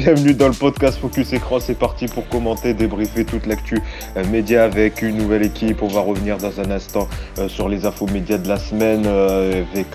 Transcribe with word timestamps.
bienvenue 0.00 0.32
dans 0.32 0.48
le 0.48 0.54
podcast 0.54 0.98
Focus 0.98 1.34
Écran. 1.34 1.60
C'est 1.60 1.78
parti 1.78 2.06
pour 2.06 2.26
commenter, 2.26 2.72
débriefer 2.72 3.26
toute 3.26 3.44
l'actu 3.44 3.82
euh, 4.16 4.24
média 4.32 4.64
avec 4.64 5.02
une 5.02 5.18
nouvelle 5.18 5.42
équipe. 5.42 5.82
On 5.82 5.88
va 5.88 6.00
revenir 6.00 6.38
dans 6.38 6.58
un 6.58 6.70
instant 6.70 7.06
euh, 7.38 7.50
sur 7.50 7.68
les 7.68 7.84
infos 7.84 8.06
médias 8.06 8.38
de 8.38 8.48
la 8.48 8.56
semaine 8.56 9.02
euh, 9.04 9.62
avec 9.74 9.88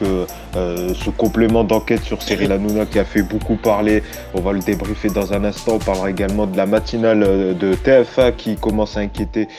ce 0.53 1.09
complément 1.09 1.63
d'enquête 1.63 2.03
sur 2.03 2.21
Cyril 2.21 2.51
Hanouna 2.51 2.85
qui 2.85 2.99
a 2.99 3.03
fait 3.03 3.23
beaucoup 3.23 3.55
parler. 3.55 4.03
On 4.35 4.41
va 4.41 4.53
le 4.53 4.59
débriefer 4.59 5.09
dans 5.09 5.33
un 5.33 5.43
instant. 5.43 5.73
On 5.75 5.79
parlera 5.79 6.09
également 6.09 6.45
de 6.45 6.55
la 6.55 6.65
matinale 6.65 7.19
de 7.57 7.73
TFA 7.73 8.31
qui 8.31 8.55
commence 8.55 8.95
à 8.95 9.01
inquiéter 9.01 9.49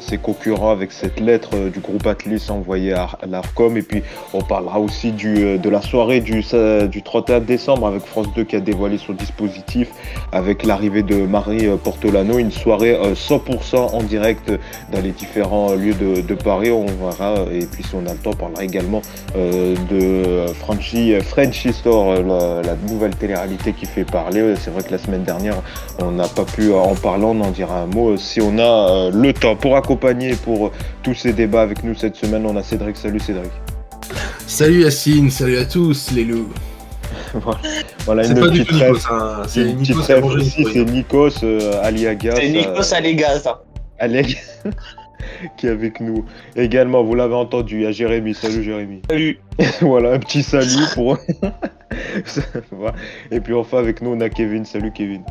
ses 0.00 0.18
concurrents 0.18 0.72
avec 0.72 0.90
cette 0.90 1.20
lettre 1.20 1.50
du 1.72 1.78
groupe 1.78 2.04
Atlas 2.04 2.50
envoyée 2.50 2.94
à 2.94 3.10
l'ARCOM. 3.28 3.76
Et 3.76 3.82
puis 3.82 4.02
on 4.32 4.42
parlera 4.42 4.80
aussi 4.80 5.12
de 5.12 5.68
la 5.68 5.82
soirée 5.82 6.20
du, 6.20 6.42
du 6.88 7.02
31 7.02 7.40
décembre 7.40 7.86
avec 7.86 8.02
France 8.02 8.26
2 8.34 8.42
qui 8.42 8.56
a 8.56 8.60
dévoilé 8.60 8.98
son 8.98 9.12
dispositif 9.12 9.89
avec 10.32 10.64
l'arrivée 10.64 11.02
de 11.02 11.26
Marie 11.26 11.68
Portolano, 11.82 12.38
une 12.38 12.50
soirée 12.50 12.98
100% 13.14 13.74
euh, 13.74 13.78
en 13.78 14.02
direct 14.02 14.52
dans 14.92 15.00
les 15.00 15.10
différents 15.10 15.74
lieux 15.74 15.94
de, 15.94 16.34
Paris. 16.34 16.70
On 16.70 16.86
verra, 16.86 17.44
et 17.52 17.66
puis 17.66 17.82
si 17.82 17.94
on 17.94 18.06
a 18.06 18.12
le 18.12 18.18
temps, 18.18 18.30
on 18.30 18.36
parlera 18.36 18.64
également 18.64 19.02
euh, 19.36 19.74
de 19.90 20.52
Frenchy, 20.54 21.14
Frenchy 21.20 21.72
Store, 21.72 22.22
la, 22.22 22.74
nouvelle 22.88 23.14
télé-réalité 23.14 23.72
qui 23.72 23.86
fait 23.86 24.04
parler. 24.04 24.54
C'est 24.58 24.70
vrai 24.70 24.82
que 24.82 24.92
la 24.92 24.98
semaine 24.98 25.24
dernière, 25.24 25.62
on 25.98 26.12
n'a 26.12 26.28
pas 26.28 26.44
pu 26.44 26.72
en 26.72 26.94
parler, 26.94 27.24
on 27.24 27.40
en 27.40 27.50
dira 27.50 27.80
un 27.80 27.86
mot 27.86 28.16
si 28.16 28.40
on 28.40 28.58
a 28.58 28.90
euh, 28.90 29.10
le 29.12 29.32
temps. 29.32 29.56
Pour 29.56 29.76
accompagner 29.76 30.34
pour 30.34 30.70
tous 31.02 31.14
ces 31.14 31.32
débats 31.32 31.62
avec 31.62 31.84
nous 31.84 31.94
cette 31.94 32.16
semaine, 32.16 32.46
on 32.46 32.56
a 32.56 32.62
Cédric. 32.62 32.96
Salut 32.96 33.20
Cédric. 33.20 33.50
Salut 34.46 34.82
Yacine, 34.82 35.30
salut 35.30 35.58
à 35.58 35.64
tous 35.64 36.10
les 36.12 36.24
loups. 36.24 36.48
voilà, 38.04 38.24
c'est 38.24 38.34
pas 38.34 38.48
du 38.48 38.64
tout 38.64 38.74
Nikos, 38.74 39.06
hein. 39.10 39.42
c'est 39.46 39.64
Nikos, 39.64 40.02
c'est 40.02 40.84
Nikos 40.84 41.44
euh, 41.44 41.82
Aliagas. 41.82 42.36
C'est 42.36 42.48
Nikos 42.48 42.94
Aliagas. 42.94 43.48
Aliagas 43.98 44.64
qui 45.56 45.66
est 45.66 45.70
avec 45.70 46.00
nous. 46.00 46.24
Également, 46.56 47.02
vous 47.04 47.14
l'avez 47.14 47.34
entendu, 47.34 47.76
il 47.76 47.82
y 47.82 47.86
a 47.86 47.92
Jérémy. 47.92 48.34
Salut 48.34 48.62
Jérémy. 48.62 49.02
Salut. 49.08 49.38
voilà, 49.80 50.12
un 50.12 50.18
petit 50.18 50.42
salut 50.42 50.84
pour. 50.94 51.18
Et 53.30 53.40
puis 53.40 53.54
enfin, 53.54 53.78
avec 53.78 54.02
nous, 54.02 54.10
on 54.10 54.20
a 54.20 54.28
Kevin. 54.28 54.64
Salut 54.64 54.92
Kevin. 54.92 55.22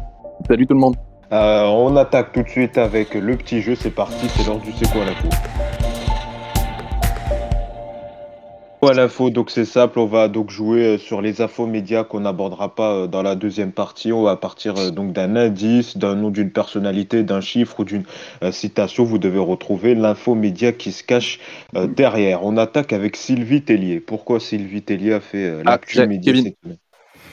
Salut 0.47 0.67
tout 0.67 0.73
le 0.73 0.79
monde. 0.79 0.95
Euh, 1.31 1.63
on 1.65 1.95
attaque 1.95 2.31
tout 2.31 2.41
de 2.41 2.49
suite 2.49 2.77
avec 2.77 3.13
le 3.13 3.35
petit 3.35 3.61
jeu. 3.61 3.75
C'est 3.75 3.91
parti, 3.91 4.27
c'est 4.35 4.47
l'heure 4.47 4.59
du 4.59 4.71
c'est 4.71 4.89
quoi 4.91 5.05
la 5.05 5.13
cour. 5.13 5.31
Voilà 8.81 9.01
l'info, 9.01 9.29
donc 9.29 9.51
c'est 9.51 9.65
simple, 9.65 9.99
on 9.99 10.05
va 10.05 10.29
donc 10.29 10.51
jouer 10.51 10.85
euh, 10.85 10.97
sur 10.97 11.21
les 11.21 11.41
infos 11.41 11.67
médias 11.67 12.05
qu'on 12.05 12.21
n'abordera 12.21 12.75
pas 12.75 12.93
euh, 12.93 13.07
dans 13.07 13.21
la 13.21 13.35
deuxième 13.35 13.73
partie. 13.73 14.13
On 14.13 14.23
va 14.23 14.37
partir 14.37 14.77
euh, 14.77 14.89
donc 14.89 15.11
d'un 15.11 15.35
indice, 15.35 15.97
d'un 15.97 16.15
nom 16.15 16.29
d'une 16.29 16.49
personnalité, 16.49 17.23
d'un 17.23 17.41
chiffre 17.41 17.81
ou 17.81 17.83
d'une 17.83 18.05
citation. 18.51 19.03
Vous 19.03 19.17
devez 19.17 19.39
retrouver 19.39 19.95
l'info 19.95 20.33
média 20.33 20.71
qui 20.71 20.93
se 20.93 21.03
cache 21.03 21.39
derrière. 21.73 22.45
On 22.45 22.55
attaque 22.55 22.93
avec 22.93 23.17
Sylvie 23.17 23.63
Tellier. 23.63 23.99
Pourquoi 23.99 24.39
Sylvie 24.39 24.81
Tellier 24.81 25.13
a 25.13 25.19
fait 25.19 25.59
ah, 25.59 25.71
l'actu 25.71 26.07
média 26.07 26.31
Kevin. 26.31 26.53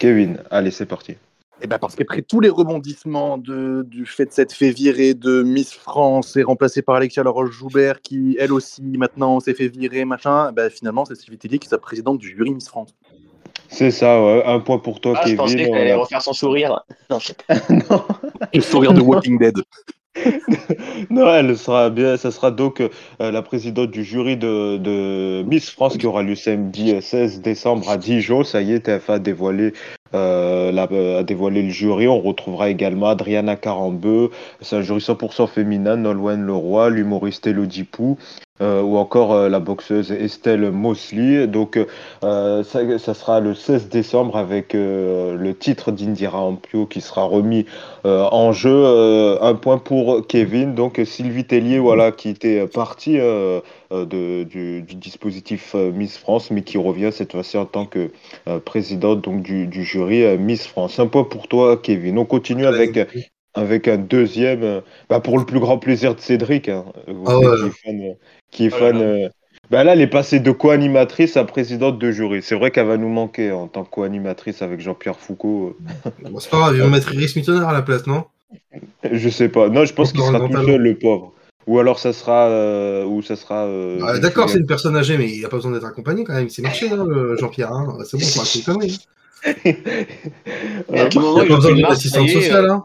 Kevin, 0.00 0.42
allez 0.50 0.72
c'est 0.72 0.86
parti. 0.86 1.14
Eh 1.62 1.67
ben 1.67 1.79
parce 1.79 1.97
qu'après 1.97 2.21
tous 2.21 2.41
les 2.41 2.51
rebondissements 2.51 3.39
de, 3.39 3.83
du 3.89 4.05
fait 4.05 4.27
de 4.27 4.33
cette 4.33 4.53
fait 4.53 4.71
virer 4.71 5.15
de 5.15 5.43
Miss 5.43 5.73
France 5.73 6.37
et 6.37 6.43
remplacée 6.43 6.83
par 6.83 6.97
Alexia 6.97 7.23
Laroche-Joubert, 7.23 8.03
qui 8.03 8.37
elle 8.39 8.53
aussi 8.53 8.83
maintenant 8.83 9.41
s'est 9.41 9.55
fait 9.55 9.69
virer, 9.69 10.05
machin, 10.05 10.53
ben 10.53 10.69
finalement 10.69 11.06
c'est 11.06 11.15
Sylvie 11.15 11.39
Tellier 11.39 11.59
qui 11.59 11.66
est 11.66 11.71
sa 11.71 11.78
présidente 11.78 12.19
du 12.19 12.37
jury 12.37 12.53
Miss 12.53 12.69
France. 12.69 12.95
C'est 13.69 13.91
ça, 13.91 14.22
ouais. 14.22 14.43
un 14.45 14.61
point 14.61 14.78
pour 14.78 15.00
toi, 15.00 15.15
ah, 15.16 15.21
Kevin. 15.25 15.37
Je 15.37 15.43
pensais 15.43 15.56
qu'elle 15.56 15.75
allait 15.75 15.95
refaire 15.95 16.22
son 16.22 16.33
sourire. 16.33 16.84
Non, 17.11 17.19
je 17.19 17.28
sais 17.28 17.34
pas. 17.34 17.55
non. 17.71 18.05
Le 18.53 18.61
sourire 18.61 18.93
de 18.93 19.00
Walking 19.00 19.39
Dead. 19.39 19.56
non, 21.11 21.33
elle 21.34 21.56
sera 21.56 21.91
bien. 21.91 22.16
Ça 22.16 22.31
sera 22.31 22.50
donc 22.50 22.81
euh, 22.81 22.89
la 23.19 23.43
présidente 23.43 23.91
du 23.91 24.05
jury 24.05 24.37
de, 24.37 24.77
de, 24.77 25.45
Miss 25.47 25.71
France 25.71 25.97
qui 25.97 26.06
aura 26.06 26.22
lieu 26.22 26.34
samedi 26.34 27.00
16 27.00 27.41
décembre 27.41 27.89
à 27.89 27.97
Dijon. 27.97 28.45
Ça 28.45 28.61
y 28.62 28.72
est, 28.72 28.81
TF 28.81 29.11
a 29.11 29.19
dévoilé 29.19 29.72
euh, 30.15 30.72
la, 30.72 30.84
a 31.19 31.22
dévoilé 31.22 31.62
le 31.62 31.71
jury. 31.71 32.09
On 32.09 32.21
retrouvera 32.21 32.69
également 32.71 33.09
Adriana 33.09 33.56
Carambeu, 33.56 34.31
c'est 34.61 34.77
un 34.77 34.83
jury 34.83 35.00
100% 35.00 35.49
féminin, 35.49 35.97
Nolwenn 35.97 36.44
Leroy, 36.44 36.91
l'humoriste 36.91 37.47
Elodie 37.47 37.84
Pou, 37.84 38.19
euh, 38.62 38.81
ou 38.81 38.97
encore 38.97 39.34
euh, 39.34 39.49
la 39.50 39.61
boxeuse 39.61 40.12
Estelle 40.12 40.71
Mosley. 40.71 41.47
Donc 41.47 41.78
ça, 42.22 42.62
ça, 42.65 43.15
sera 43.15 43.41
le 43.41 43.55
16 43.55 43.89
décembre 43.89 44.37
avec 44.37 44.72
le 44.75 45.53
titre 45.53 45.93
d'Indira 45.93 46.41
Ampio 46.41 46.87
qui 46.87 47.00
sera 47.00 47.25
remis 47.25 47.66
en 48.05 48.53
jeu. 48.53 49.39
un 49.41 49.55
point 49.55 49.78
pour 49.78 50.27
Kevin. 50.27 50.75
Donc 50.75 51.00
Sylvie 51.05 51.45
Tellier, 51.45 51.78
voilà, 51.78 52.12
qui 52.12 52.28
était 52.31 52.66
partie 52.66 53.19
du, 53.91 54.83
dispositif 54.83 55.75
Miss 55.75 56.16
France, 56.16 56.50
mais 56.50 56.62
qui 56.62 56.78
revient 56.78 57.11
cette 57.12 57.33
fois-ci 57.33 57.56
en 57.59 57.66
tant 57.66 57.87
que 57.87 58.11
présidente 58.65 59.28
du 59.28 59.84
jury 59.84 60.37
Miss 60.39 60.66
France. 60.66 60.99
Un 60.99 61.06
point 61.06 61.25
pour 61.25 61.49
toi, 61.49 61.77
Kevin. 61.77 62.19
On 62.19 62.25
continue 62.25 62.66
avec 62.66 62.99
avec 63.56 63.89
un 63.89 63.97
deuxième, 63.97 64.83
bah 65.09 65.21
pour 65.21 65.39
le 65.39 65.44
plus 65.44 65.59
grand 65.59 65.78
plaisir 65.78 66.15
de 66.15 66.21
Cédric, 66.21 66.69
hein, 66.69 66.84
ah 67.27 67.41
qui 68.50 68.67
est 68.67 68.71
fan, 68.71 69.00
euh, 69.00 69.28
bah 69.71 69.83
là, 69.83 69.94
elle 69.94 70.00
est 70.00 70.06
passée 70.06 70.39
de 70.39 70.50
co-animatrice 70.53 71.37
à 71.37 71.44
présidente 71.44 71.99
de 71.99 72.11
jury. 72.12 72.41
C'est 72.43 72.55
vrai 72.55 72.71
qu'elle 72.71 72.87
va 72.87 72.97
nous 72.97 73.09
manquer 73.09 73.50
en 73.50 73.66
tant 73.66 73.84
que 73.84 73.91
co-animatrice 73.91 74.62
avec 74.62 74.81
Jean-Pierre 74.81 75.19
Foucault. 75.19 75.77
Bon, 76.31 76.39
c'est 76.39 76.50
pas 76.50 76.59
grave, 76.59 76.77
ils 76.77 76.83
vont 76.83 76.91
mettre 76.91 77.12
Iris 77.15 77.34
Mittenard 77.34 77.69
à 77.69 77.72
la 77.72 77.83
place, 77.83 78.06
non? 78.06 78.25
Je 79.11 79.28
sais 79.28 79.49
pas. 79.49 79.69
Non, 79.69 79.84
je 79.84 79.93
pense 79.93 80.12
qu'il 80.12 80.21
sera 80.21 80.39
tout 80.39 80.53
seul, 80.53 80.81
le 80.81 80.95
pauvre. 80.95 81.33
Ou 81.66 81.81
alors 81.81 81.99
ça 81.99 82.12
sera. 82.12 82.47
Euh, 82.47 83.05
ou 83.05 83.22
ça 83.22 83.34
sera 83.34 83.65
euh, 83.65 83.99
ah, 84.06 84.19
D'accord, 84.21 84.49
c'est 84.49 84.59
une 84.59 84.66
personne 84.66 84.97
âgée, 84.97 85.19
mais 85.19 85.28
il 85.28 85.43
n'a 85.43 85.49
pas 85.49 85.56
besoin 85.56 85.72
d'être 85.72 85.87
accompagné 85.87 86.22
quand 86.22 86.34
même. 86.34 86.49
C'est 86.49 86.62
marché, 86.62 86.89
hein, 86.93 87.05
Jean-Pierre. 87.39 87.72
Hein. 87.72 87.99
C'est 88.05 88.19
bon, 88.19 88.25
on 88.25 88.39
va 88.39 88.49
une 88.55 88.62
connerie. 88.62 89.00
Il 90.93 90.99
a 90.99 91.09
pas 91.09 91.45
besoin 91.45 91.75
d'une 91.75 91.84
assistante 91.87 92.28
sociale. 92.28 92.71
Hein. 92.71 92.84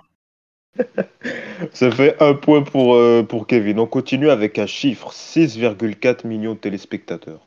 Ça 1.74 1.92
fait 1.92 2.22
un 2.22 2.34
point 2.34 2.64
pour, 2.64 2.96
euh, 2.96 3.24
pour 3.24 3.48
Kevin. 3.48 3.80
On 3.80 3.88
continue 3.88 4.30
avec 4.30 4.58
un 4.58 4.66
chiffre 4.66 5.12
6,4 5.12 6.26
millions 6.26 6.54
de 6.54 6.59
téléspectateurs. 6.59 7.46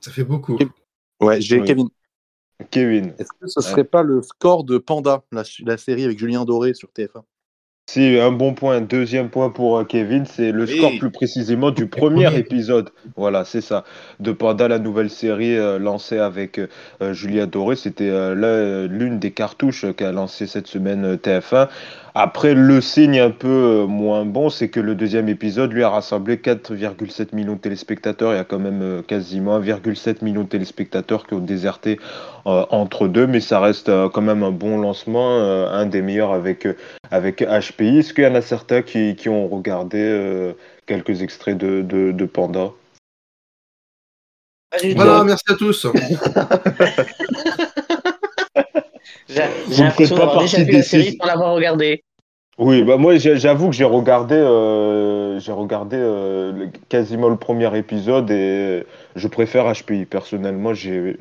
Ça 0.00 0.10
fait 0.10 0.24
beaucoup. 0.24 0.58
Ouais, 1.20 1.40
j'ai 1.40 1.62
Kevin. 1.62 1.88
Kevin. 2.70 3.14
Est-ce 3.18 3.32
que 3.40 3.46
ce 3.46 3.60
serait 3.60 3.84
pas 3.84 4.02
le 4.02 4.22
score 4.22 4.64
de 4.64 4.78
Panda, 4.78 5.24
la, 5.32 5.42
la 5.60 5.76
série 5.76 6.04
avec 6.04 6.18
Julien 6.18 6.44
Doré 6.44 6.74
sur 6.74 6.90
TF1 6.90 7.22
si, 7.86 8.18
un 8.18 8.32
bon 8.32 8.54
point. 8.54 8.80
Deuxième 8.80 9.28
point 9.28 9.50
pour 9.50 9.78
euh, 9.78 9.84
Kevin, 9.84 10.24
c'est 10.24 10.52
le 10.52 10.66
score 10.66 10.92
plus 10.98 11.10
précisément 11.10 11.70
du 11.70 11.86
premier 11.86 12.34
épisode. 12.36 12.90
Voilà, 13.14 13.44
c'est 13.44 13.60
ça. 13.60 13.84
De 14.20 14.32
Panda, 14.32 14.68
la 14.68 14.78
nouvelle 14.78 15.10
série 15.10 15.56
euh, 15.56 15.78
lancée 15.78 16.18
avec 16.18 16.58
euh, 16.58 17.12
Julia 17.12 17.46
Doré. 17.46 17.76
C'était 17.76 18.10
l'une 18.34 19.18
des 19.18 19.32
cartouches 19.32 19.84
qu'a 19.96 20.12
lancé 20.12 20.46
cette 20.46 20.66
semaine 20.66 21.16
TF1. 21.16 21.68
Après, 22.16 22.54
le 22.54 22.80
signe 22.80 23.18
un 23.18 23.32
peu 23.32 23.48
euh, 23.48 23.86
moins 23.88 24.24
bon, 24.24 24.48
c'est 24.48 24.68
que 24.68 24.78
le 24.78 24.94
deuxième 24.94 25.28
épisode, 25.28 25.72
lui, 25.72 25.82
a 25.82 25.88
rassemblé 25.88 26.36
4,7 26.36 27.34
millions 27.34 27.54
de 27.54 27.58
téléspectateurs. 27.58 28.32
Il 28.32 28.36
y 28.36 28.38
a 28.38 28.44
quand 28.44 28.60
même 28.60 28.82
euh, 28.82 29.02
quasiment 29.02 29.58
1,7 29.58 30.22
million 30.22 30.42
de 30.42 30.48
téléspectateurs 30.48 31.26
qui 31.26 31.34
ont 31.34 31.40
déserté 31.40 31.98
euh, 32.46 32.66
entre 32.70 33.08
deux, 33.08 33.26
mais 33.26 33.40
ça 33.40 33.58
reste 33.58 33.90
quand 34.12 34.22
même 34.22 34.44
un 34.44 34.52
bon 34.52 34.78
lancement, 34.78 35.40
un 35.40 35.86
des 35.86 36.02
meilleurs 36.02 36.32
avec, 36.32 36.68
avec 37.10 37.42
HPI. 37.42 37.98
Est-ce 37.98 38.14
qu'il 38.14 38.22
y 38.22 38.28
en 38.28 38.36
a 38.36 38.42
certains 38.42 38.82
qui, 38.82 39.16
qui 39.16 39.28
ont 39.28 39.48
regardé 39.48 40.54
quelques 40.86 41.22
extraits 41.22 41.58
de, 41.58 41.82
de, 41.82 42.26
Panda? 42.26 42.70
Voilà, 44.94 45.24
merci 45.24 45.44
à 45.48 45.54
tous. 45.54 45.86
J'ai 49.28 49.84
l'impression 49.84 50.16
d'avoir 50.16 50.40
déjà 50.40 50.62
vu 50.62 50.72
la 50.72 50.82
série 50.82 51.16
sans 51.20 51.26
l'avoir 51.26 51.54
regardée. 51.54 52.02
Oui, 52.56 52.84
bah 52.84 52.96
moi 52.98 53.16
j'avoue 53.16 53.70
que 53.70 53.74
j'ai 53.74 53.84
regardé, 53.84 54.36
euh, 54.36 55.40
j'ai 55.40 55.50
regardé 55.50 55.96
euh, 55.98 56.66
quasiment 56.88 57.28
le 57.28 57.36
premier 57.36 57.76
épisode 57.76 58.30
et 58.30 58.84
je 59.16 59.28
préfère 59.28 59.72
HPI. 59.72 60.04
Personnellement, 60.04 60.72
j'ai, 60.72 61.16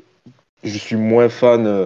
je 0.63 0.78
suis 0.78 0.95
moins 0.95 1.30
fan, 1.30 1.66
euh, 1.66 1.86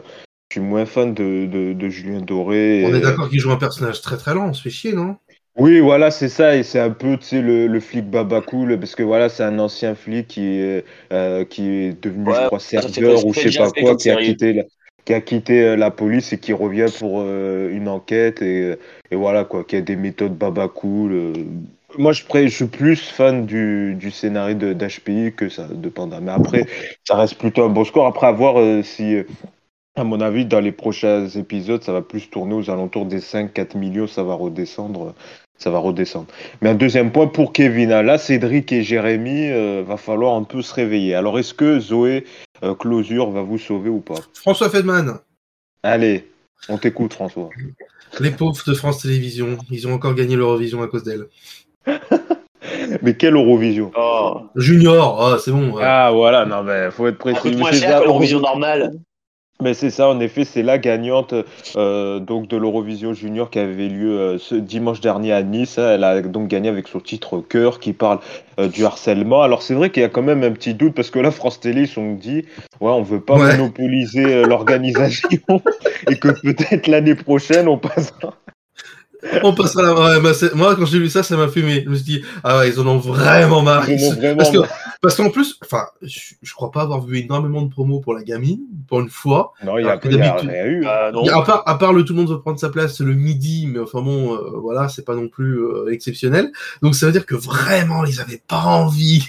je 0.50 0.56
suis 0.56 0.62
moins 0.62 0.86
fan 0.86 1.14
de, 1.14 1.74
de, 1.74 1.90
Julien 1.90 2.20
Doré. 2.20 2.84
On 2.88 2.96
est 2.96 3.00
d'accord 3.00 3.30
qu'il 3.30 3.40
joue 3.40 3.52
un 3.52 3.58
personnage 3.58 4.02
très 4.02 4.18
très 4.18 4.34
lent, 4.34 4.50
on 4.50 4.54
se 4.54 4.64
fait 4.64 4.70
chier, 4.70 4.92
non? 4.92 5.16
Oui, 5.56 5.80
voilà, 5.80 6.12
c'est 6.12 6.30
ça, 6.30 6.56
et 6.56 6.62
c'est 6.62 6.80
un 6.80 6.92
peu, 6.92 7.18
tu 7.18 7.26
sais, 7.26 7.42
le, 7.42 7.66
le, 7.68 7.80
flic 7.80 8.08
baba 8.08 8.42
cool, 8.42 8.78
parce 8.78 8.94
que 8.94 9.02
voilà, 9.02 9.28
c'est 9.28 9.44
un 9.44 9.58
ancien 9.58 9.96
flic 9.96 10.28
qui 10.28 10.46
est, 10.46 10.86
qui 11.50 11.68
est 11.68 12.04
devenu, 12.04 12.32
je 12.36 12.46
crois, 12.48 12.60
serveur 12.60 13.26
ou 13.26 13.34
je 13.34 13.50
sais 13.50 13.58
pas 13.58 13.72
quoi, 13.72 13.96
qui 13.96 14.12
a 14.12 14.18
quitté 14.18 14.54
la, 14.54 14.64
qui 15.08 15.14
a 15.14 15.22
quitté 15.22 15.64
euh, 15.64 15.78
la 15.78 15.90
police 15.90 16.34
et 16.34 16.38
qui 16.38 16.52
revient 16.52 16.88
pour 17.00 17.22
euh, 17.22 17.72
une 17.72 17.88
enquête 17.88 18.42
et, 18.42 18.76
et, 19.10 19.16
voilà 19.16 19.46
quoi, 19.46 19.64
qui 19.64 19.78
a 19.78 19.82
des 19.82 19.96
méthodes 19.96 20.38
baba 20.38 20.68
cool. 20.68 21.14
Euh. 21.14 21.34
Moi, 21.98 22.12
je, 22.12 22.48
suis 22.50 22.66
plus 22.66 23.02
fan 23.10 23.46
du, 23.46 23.96
du 23.96 24.12
scénario 24.12 24.74
d'HPI 24.74 25.32
que 25.34 25.48
ça, 25.48 25.70
de 25.72 25.88
Panda. 25.88 26.20
Mais 26.20 26.32
après, 26.32 26.66
ça 27.06 27.16
reste 27.16 27.36
plutôt 27.36 27.64
un 27.64 27.70
bon 27.70 27.86
score. 27.86 28.06
Après, 28.06 28.28
à 28.28 28.34
voir 28.34 28.84
si 28.84 29.16
À 29.96 30.04
mon 30.04 30.20
avis, 30.20 30.46
dans 30.46 30.60
les 30.60 30.74
prochains 30.74 31.30
épisodes, 31.30 31.82
ça 31.82 31.94
va 31.94 32.02
plus 32.02 32.30
tourner 32.30 32.56
aux 32.56 32.70
alentours 32.70 33.06
des 33.06 33.20
5-4 33.20 33.78
millions, 33.78 34.08
ça 34.08 34.24
va 34.24 34.34
redescendre. 34.34 35.16
Ça 35.58 35.72
va 35.72 35.80
redescendre. 35.80 36.28
Mais 36.62 36.70
un 36.70 36.76
deuxième 36.76 37.12
point 37.12 37.28
pour 37.28 37.52
Kevin. 37.52 37.90
Là, 37.90 38.18
Cédric 38.20 38.72
et 38.72 38.84
Jérémy, 38.84 39.50
euh, 39.50 39.84
va 39.86 39.98
falloir 39.98 40.36
un 40.36 40.44
peu 40.44 40.62
se 40.62 40.74
réveiller. 40.74 41.16
Alors, 41.16 41.40
est-ce 41.40 41.54
que 41.54 41.80
Zoé 41.80 42.26
euh, 42.64 42.74
Closure 42.76 43.30
va 43.32 43.42
vous 43.42 43.58
sauver 43.58 43.90
ou 43.90 44.00
pas 44.00 44.16
François 44.34 44.70
Feldman, 44.70 45.20
Allez, 45.84 46.28
on 46.70 46.78
t'écoute, 46.78 47.14
François. 47.14 47.50
les 48.20 48.32
pauvres 48.32 48.62
de 48.66 48.74
France 48.74 49.02
Télévisions, 49.04 49.58
ils 49.70 49.88
ont 49.88 49.94
encore 49.94 50.16
gagné 50.16 50.36
l'Eurovision 50.36 50.82
à 50.82 50.88
cause 50.88 51.04
d'elle. 51.04 51.28
Mais 53.02 53.16
quelle 53.16 53.36
Eurovision 53.36 53.92
Oh. 53.98 54.42
Junior, 54.56 55.22
ah, 55.22 55.38
c'est 55.40 55.52
bon. 55.52 55.72
ouais. 55.72 55.84
Ah, 55.86 56.12
voilà, 56.14 56.46
non, 56.46 56.64
mais 56.64 56.92
faut 56.92 57.08
être 57.08 57.16
Ça 57.18 57.20
précis. 57.20 57.42
coûte 57.42 57.58
moins 57.58 57.72
cher 57.72 58.00
que 58.00 58.06
l'Eurovision 58.06 58.40
normale. 58.40 58.94
Mais 59.64 59.74
c'est 59.74 59.90
ça, 59.90 60.08
en 60.08 60.20
effet, 60.20 60.46
c'est 60.46 60.62
la 60.62 60.78
gagnante 60.78 61.34
euh, 61.76 62.20
donc 62.20 62.48
de 62.48 62.58
l'Eurovision 62.58 63.14
Junior 63.16 63.50
qui 63.50 63.58
avait 63.58 63.88
lieu 63.88 64.20
euh, 64.20 64.38
ce 64.38 64.54
dimanche 64.54 65.02
dernier 65.02 65.34
à 65.34 65.42
Nice. 65.42 65.80
Elle 65.80 66.04
a 66.04 66.22
donc 66.22 66.48
gagné 66.48 66.70
avec 66.70 66.88
son 66.88 67.00
titre 67.00 67.40
Cœur 67.50 67.80
qui 67.80 67.94
parle 67.94 68.20
euh, 68.60 68.68
du 68.68 68.86
harcèlement. 68.86 69.42
Alors 69.42 69.64
c'est 69.64 69.74
vrai 69.74 69.90
qu'il 69.90 70.02
y 70.04 70.06
a 70.06 70.10
quand 70.10 70.22
même 70.22 70.44
un 70.44 70.52
petit 70.52 70.76
doute 70.76 70.94
parce 70.94 71.10
que 71.10 71.18
là, 71.18 71.32
France 71.32 71.60
Télé, 71.60 71.82
ils 71.82 71.88
sont 71.88 72.14
dit, 72.14 72.46
ouais, 72.82 72.92
on 72.92 73.02
veut 73.02 73.20
pas 73.22 73.34
Ouais. 73.34 73.58
monopoliser 73.58 74.26
euh, 74.26 74.46
l'organisation 74.46 75.28
et 76.10 76.20
que 76.20 76.28
peut-être 76.40 76.86
l'année 76.88 77.16
prochaine, 77.16 77.68
on 77.68 77.80
passera. 77.80 78.36
On 79.42 79.54
passera 79.56 79.82
la... 79.82 79.94
ouais, 79.94 80.22
bah, 80.22 80.32
Moi, 80.54 80.76
quand 80.76 80.86
j'ai 80.86 81.00
lu 81.00 81.10
ça, 81.10 81.24
ça 81.24 81.36
m'a 81.36 81.48
fumé. 81.48 81.82
Je 81.84 81.90
me 81.90 81.96
suis 81.96 82.04
dit, 82.06 82.22
ah 82.44 82.60
ouais, 82.60 82.70
ils 82.70 82.80
en 82.80 82.86
ont 82.86 82.98
vraiment 83.00 83.64
marre. 83.64 83.90
Ils 83.90 84.06
ont 84.06 84.14
vraiment- 84.14 84.38
Parce 84.38 84.52
que- 84.52 84.60
Parce 85.02 85.16
qu'en 85.16 85.30
plus, 85.30 85.60
enfin, 85.64 85.86
je, 86.02 86.34
je 86.42 86.54
crois 86.54 86.72
pas 86.72 86.82
avoir 86.82 87.02
vu 87.02 87.20
énormément 87.20 87.62
de 87.62 87.70
promos 87.70 88.00
pour 88.00 88.14
la 88.16 88.24
gamine, 88.24 88.62
pour 88.88 89.00
une 89.00 89.10
fois. 89.10 89.54
Non, 89.64 89.78
il 89.78 89.86
y 89.86 89.90
a, 89.90 89.96
y 89.96 90.08
rien 90.48 90.66
eu. 90.66 90.86
Euh, 90.88 91.12
non. 91.12 91.24
Et 91.24 91.30
À 91.30 91.42
part, 91.44 91.64
à 91.68 91.78
part 91.78 91.94
le 91.94 92.04
tout 92.04 92.14
le 92.14 92.20
monde 92.20 92.30
veut 92.30 92.40
prendre 92.42 92.60
sa 92.60 92.70
place 92.70 93.00
le 93.02 93.14
midi, 93.14 93.68
mais 93.68 93.80
enfin 93.80 94.02
bon, 94.02 94.34
euh, 94.36 94.58
voilà, 94.60 94.90
c'est 94.90 95.06
pas 95.06 95.16
non 95.16 95.28
plus 95.28 95.60
euh, 95.60 95.92
exceptionnel. 95.92 96.52
Donc 96.82 96.96
ça 96.96 97.06
veut 97.06 97.12
dire 97.12 97.26
que 97.26 97.36
vraiment, 97.36 98.06
ils 98.06 98.20
avaient 98.20 98.42
pas 98.48 98.62
envie. 98.64 99.24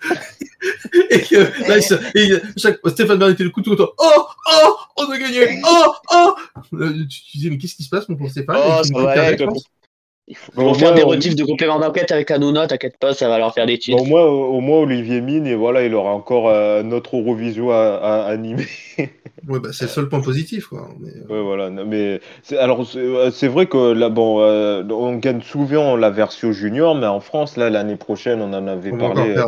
et 1.10 1.20
que 1.22 1.68
là, 1.68 1.78
ils 1.78 1.82
se- 1.82 1.94
et 2.16 2.40
chaque, 2.56 2.78
Stéphane 2.86 3.18
Bern 3.18 3.32
était 3.32 3.44
le 3.44 3.50
couteau 3.50 3.72
autour. 3.72 3.94
Oh, 3.98 4.26
oh, 4.64 4.76
on 4.98 5.10
a 5.10 5.18
gagné. 5.18 5.60
Oh, 5.66 5.92
oh. 6.14 6.34
Euh, 6.74 6.92
Tu, 7.08 7.22
tu 7.32 7.36
disais 7.38 7.50
mais 7.50 7.58
qu'est-ce 7.58 7.74
qui 7.74 7.82
se 7.82 7.88
passe 7.88 8.08
mon 8.08 8.16
pauvre 8.16 8.30
Stéphane? 8.30 8.56
Oh, 8.58 8.82
Ils 10.28 10.64
vont 10.64 10.72
Bon, 10.72 10.74
faire 10.74 10.92
moi, 10.92 10.94
des 10.94 11.02
on- 11.02 11.04
rediffs 11.04 11.36
de 11.36 11.44
compléments 11.44 11.78
d'enquête 11.80 12.12
avec 12.12 12.30
Hanouna, 12.30 12.66
t'inquiète 12.66 12.98
pas, 12.98 13.14
ça 13.14 13.28
va 13.28 13.38
leur 13.38 13.54
faire 13.54 13.66
des 13.66 13.78
Bon, 13.86 13.98
titres. 13.98 14.02
au, 14.02 14.04
moins, 14.04 14.22
au 14.24 14.60
moins, 14.60 14.78
Olivier 14.80 15.20
Mine, 15.20 15.46
et 15.46 15.54
voilà, 15.54 15.82
il 15.84 15.94
aura 15.94 16.10
encore 16.12 16.48
euh, 16.48 16.82
notre 16.82 17.16
Eurovision 17.16 17.70
à, 17.70 17.96
à 18.02 18.24
animer. 18.26 18.66
Ouais, 19.48 19.58
bah, 19.60 19.72
c'est 19.72 19.86
le 19.86 19.90
seul 19.90 20.08
point 20.08 20.20
positif, 20.20 20.66
quoi. 20.68 20.94
Mais, 21.00 21.10
euh, 21.10 21.28
Ouais, 21.28 21.42
voilà. 21.42 21.68
non, 21.68 21.84
Mais 21.84 22.20
c'est- 22.42 22.56
alors, 22.56 22.86
c'est 22.86 22.98
euh, 23.00 23.30
c'est 23.30 23.48
vrai 23.48 23.66
que 23.68 23.92
là, 23.92 24.08
bon, 24.08 24.40
euh, 24.40 24.82
on 24.90 25.16
gagne 25.18 25.42
souvent 25.42 25.94
la 25.96 26.08
version 26.10 26.52
junior, 26.52 26.94
mais 26.94 27.06
en 27.06 27.20
France, 27.20 27.56
là, 27.58 27.68
l'année 27.68 27.96
prochaine, 27.96 28.40
on 28.40 28.54
en 28.54 28.66
avait 28.66 28.94
parlé. 28.94 29.44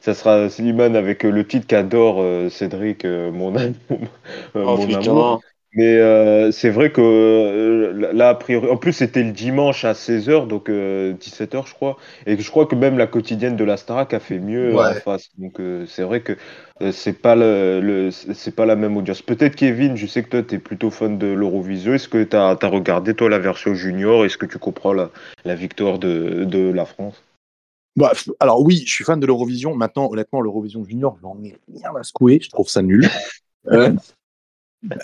ça 0.00 0.14
sera 0.14 0.48
Slimane 0.50 0.96
avec 0.96 1.22
le 1.24 1.46
titre 1.46 1.66
qu'adore 1.66 2.16
euh, 2.20 2.48
Cédric, 2.50 3.04
euh, 3.04 3.32
mon, 3.32 3.56
ami- 3.56 3.74
euh, 4.56 4.66
Oh 4.66 4.76
mon 4.76 4.92
amour. 4.94 5.40
Mais 5.74 5.96
euh, 5.98 6.50
c'est 6.50 6.70
vrai 6.70 6.90
que 6.90 7.00
euh, 7.02 8.12
là, 8.14 8.30
a 8.30 8.34
priori, 8.34 8.68
en 8.70 8.76
plus, 8.78 8.94
c'était 8.94 9.22
le 9.22 9.32
dimanche 9.32 9.84
à 9.84 9.92
16h, 9.94 10.46
donc 10.46 10.70
17h, 10.70 11.66
je 11.66 11.74
crois. 11.74 11.98
Et 12.26 12.38
je 12.38 12.50
crois 12.50 12.66
que 12.66 12.74
même 12.74 12.96
la 12.96 13.06
quotidienne 13.06 13.54
de 13.54 13.64
la 13.64 13.76
Starac 13.76 14.14
a 14.14 14.20
fait 14.20 14.38
mieux 14.38 14.74
Ouais. 14.74 14.90
en 14.90 14.94
face. 14.94 15.28
Donc, 15.36 15.60
euh, 15.60 15.84
c'est 15.86 16.02
vrai 16.02 16.22
que 16.22 16.36
euh, 16.80 16.90
c'est 16.92 17.12
pas 17.12 17.36
le, 17.36 17.80
le- 17.82 18.10
c'est 18.10 18.54
pas 18.54 18.64
la 18.66 18.76
même 18.76 18.96
audience. 18.96 19.20
Peut-être 19.20 19.56
Kevin, 19.56 19.96
je 19.96 20.06
sais 20.06 20.22
que 20.22 20.30
toi 20.30 20.42
tu 20.42 20.54
es 20.54 20.58
plutôt 20.58 20.90
fan 20.90 21.18
de 21.18 21.26
l'Eurovision. 21.26 21.92
Est-ce 21.94 22.08
que 22.08 22.24
tu 22.24 22.36
as, 22.36 22.54
regardé 22.54 23.14
toi 23.14 23.28
la 23.28 23.38
version 23.38 23.74
junior? 23.74 24.24
Est-ce 24.24 24.38
que 24.38 24.46
tu 24.46 24.58
comprends 24.58 24.94
la, 24.94 25.10
la 25.44 25.54
victoire 25.54 25.98
de, 25.98 26.44
de 26.44 26.70
la 26.72 26.86
France? 26.86 27.22
Bah, 27.96 28.12
alors 28.38 28.62
oui, 28.62 28.84
je 28.86 28.92
suis 28.92 29.04
fan 29.04 29.18
de 29.18 29.26
l'Eurovision. 29.26 29.74
Maintenant, 29.74 30.08
honnêtement, 30.10 30.40
l'Eurovision 30.40 30.84
Junior, 30.84 31.18
j'en 31.20 31.36
ai 31.42 31.56
rien 31.68 31.94
à 31.98 32.02
secouer. 32.04 32.38
Je 32.40 32.48
trouve 32.50 32.68
ça 32.68 32.82
nul. 32.82 33.06
Euh, 33.66 33.92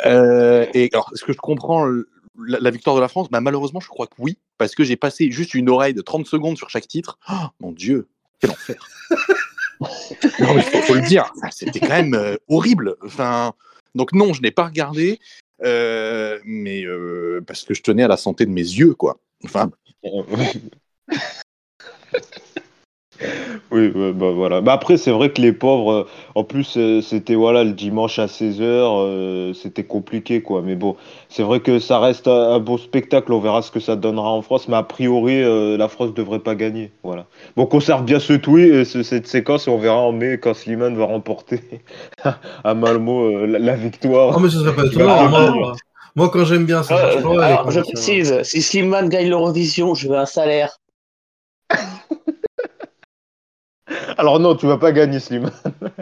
euh, 0.07 0.67
et 0.75 0.89
alors, 0.93 1.11
est-ce 1.15 1.25
que 1.25 1.33
je 1.33 1.39
comprends 1.39 1.87
la, 1.87 2.59
la 2.61 2.71
victoire 2.71 2.97
de 2.97 3.01
la 3.01 3.09
France 3.09 3.29
bah, 3.31 3.41
Malheureusement, 3.41 3.81
je 3.81 3.89
crois 3.89 4.07
que 4.07 4.15
oui, 4.19 4.39
parce 4.59 4.75
que 4.75 4.85
j'ai 4.85 4.97
passé 4.97 5.31
juste 5.31 5.55
une 5.55 5.69
oreille 5.69 5.95
de 5.95 6.03
30 6.03 6.27
secondes 6.27 6.57
sur 6.57 6.71
chaque 6.71 6.87
titre. 6.87 7.19
Oh, 7.31 7.47
mon 7.61 7.73
Dieu, 7.73 8.09
quel 8.41 8.51
enfer 8.51 8.89
Non, 9.81 10.55
mais 10.55 10.63
faut, 10.63 10.81
faut 10.83 10.95
le 10.95 11.07
dire, 11.07 11.31
enfin, 11.37 11.49
c'était 11.51 11.81
quand 11.81 11.89
même 11.89 12.15
euh, 12.15 12.37
horrible. 12.49 12.97
Enfin, 13.05 13.53
donc 13.95 14.13
non, 14.13 14.33
je 14.33 14.41
n'ai 14.41 14.53
pas 14.53 14.67
regardé, 14.67 15.19
euh, 15.63 16.39
mais 16.45 16.85
parce 17.47 17.65
que 17.65 17.75
je 17.75 17.83
tenais 17.83 18.05
à 18.05 18.09
la 18.09 18.17
santé 18.17 18.47
de 18.47 18.51
mes 18.51 18.63
yeux, 18.63 18.95
quoi. 18.95 19.19
Enfin, 19.45 19.71
Oui, 23.75 23.91
ouais, 23.93 24.13
bah, 24.13 24.31
voilà. 24.31 24.61
Bah, 24.61 24.73
après, 24.73 24.97
c'est 24.97 25.11
vrai 25.11 25.31
que 25.33 25.43
les 25.43 25.53
pauvres, 25.53 25.93
euh, 25.93 26.07
en 26.37 26.45
plus, 26.45 26.77
euh, 26.77 27.01
c'était 27.01 27.35
voilà, 27.35 27.65
le 27.65 27.73
dimanche 27.73 28.21
à 28.21 28.29
16h, 28.29 29.53
c'était 29.55 29.83
compliqué, 29.83 30.43
quoi. 30.43 30.63
Mais 30.63 30.77
bon, 30.77 30.95
c'est 31.29 31.43
vrai 31.43 31.59
que 31.59 31.81
ça 31.81 31.99
reste 31.99 32.29
un, 32.29 32.53
un 32.53 32.61
beau 32.61 32.79
spectacle, 32.79 33.33
on 33.33 33.41
verra 33.41 33.63
ce 33.63 33.73
que 33.73 33.81
ça 33.81 33.97
donnera 33.97 34.31
en 34.31 34.43
France, 34.43 34.69
mais 34.69 34.77
a 34.77 34.85
priori, 34.85 35.43
euh, 35.43 35.77
la 35.77 35.89
France 35.89 36.15
devrait 36.15 36.39
pas 36.39 36.55
gagner. 36.55 36.93
Voilà. 37.03 37.27
Bon, 37.57 37.67
conserve 37.67 38.05
bien 38.05 38.21
ce 38.21 38.35
tweet, 38.35 38.71
euh, 38.73 38.85
ce- 38.85 39.03
cette 39.03 39.27
séquence, 39.27 39.67
et 39.67 39.71
on 39.71 39.79
verra 39.79 39.99
en 39.99 40.13
mai 40.13 40.39
quand 40.41 40.55
Slimane 40.55 40.97
va 40.97 41.07
remporter 41.07 41.61
à 42.65 42.75
Malmo 42.75 43.25
euh, 43.27 43.47
la, 43.47 43.59
la 43.59 43.75
victoire. 43.75 44.35
Oh, 44.37 44.41
mais 44.41 44.51
ce 44.51 44.59
serait 44.61 44.75
pas 44.77 44.85
étonnant. 44.87 45.17
pas 45.17 45.51
Moi, 45.51 45.73
moi, 46.15 46.31
quand 46.33 46.45
j'aime 46.45 46.65
bien, 46.65 46.85
ça 46.85 46.95
Euh, 46.95 47.41
alors, 47.41 47.65
quand 47.65 47.71
je 47.73 47.81
ça- 47.81 47.87
précise, 47.93 48.41
si 48.45 48.63
Slimane 48.63 49.09
gagne 49.09 49.29
l'Eurovision, 49.31 49.95
je 49.95 50.07
veux 50.09 50.17
un 50.17 50.27
salaire. 50.27 50.79
Alors 54.17 54.41
non, 54.41 54.55
tu 54.55 54.67
vas 54.67 54.79
pas 54.79 54.93
gagner, 54.93 55.21
Slimane. 55.21 55.53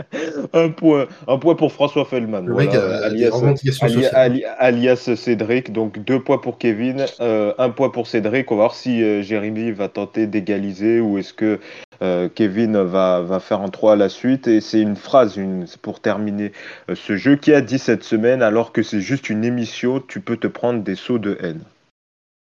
un 0.53 0.69
point, 0.69 1.07
un 1.27 1.39
point 1.39 1.55
pour 1.55 1.73
François 1.73 2.05
Feldman. 2.05 2.47
Le 2.47 2.53
voilà, 2.53 3.07
a 3.07 4.21
alias, 4.59 5.11
Cédric, 5.17 5.73
donc 5.73 5.99
deux 5.99 6.21
points 6.21 6.39
pour 6.39 6.59
Kevin, 6.59 7.07
euh, 7.21 7.53
un 7.59 7.71
point 7.71 7.91
pour 7.91 8.07
Cédric. 8.07 8.51
On 8.53 8.57
va 8.57 8.63
voir 8.63 8.75
si 8.75 9.03
euh, 9.03 9.23
Jérémy 9.23 9.73
va 9.73 9.89
tenter 9.89 10.27
d'égaliser 10.27 11.01
ou 11.01 11.19
est-ce 11.19 11.33
que 11.33 11.59
euh, 12.03 12.29
Kevin 12.33 12.81
va, 12.83 13.21
va 13.21 13.41
faire 13.41 13.61
un 13.61 13.69
3 13.69 13.95
à 13.95 13.97
la 13.97 14.09
suite. 14.09 14.47
Et 14.47 14.61
c'est 14.61 14.81
une 14.81 14.97
phrase 14.97 15.37
une, 15.37 15.67
pour 15.81 16.01
terminer 16.01 16.53
euh, 16.89 16.95
ce 16.95 17.17
jeu 17.17 17.37
qui 17.37 17.53
a 17.53 17.61
dit 17.61 17.79
cette 17.79 18.05
semaine, 18.05 18.43
alors 18.43 18.73
que 18.73 18.83
c'est 18.83 19.01
juste 19.01 19.29
une 19.29 19.45
émission, 19.45 20.01
tu 20.07 20.21
peux 20.21 20.37
te 20.37 20.47
prendre 20.47 20.83
des 20.83 20.95
sauts 20.95 21.19
de 21.19 21.37
haine. 21.41 21.63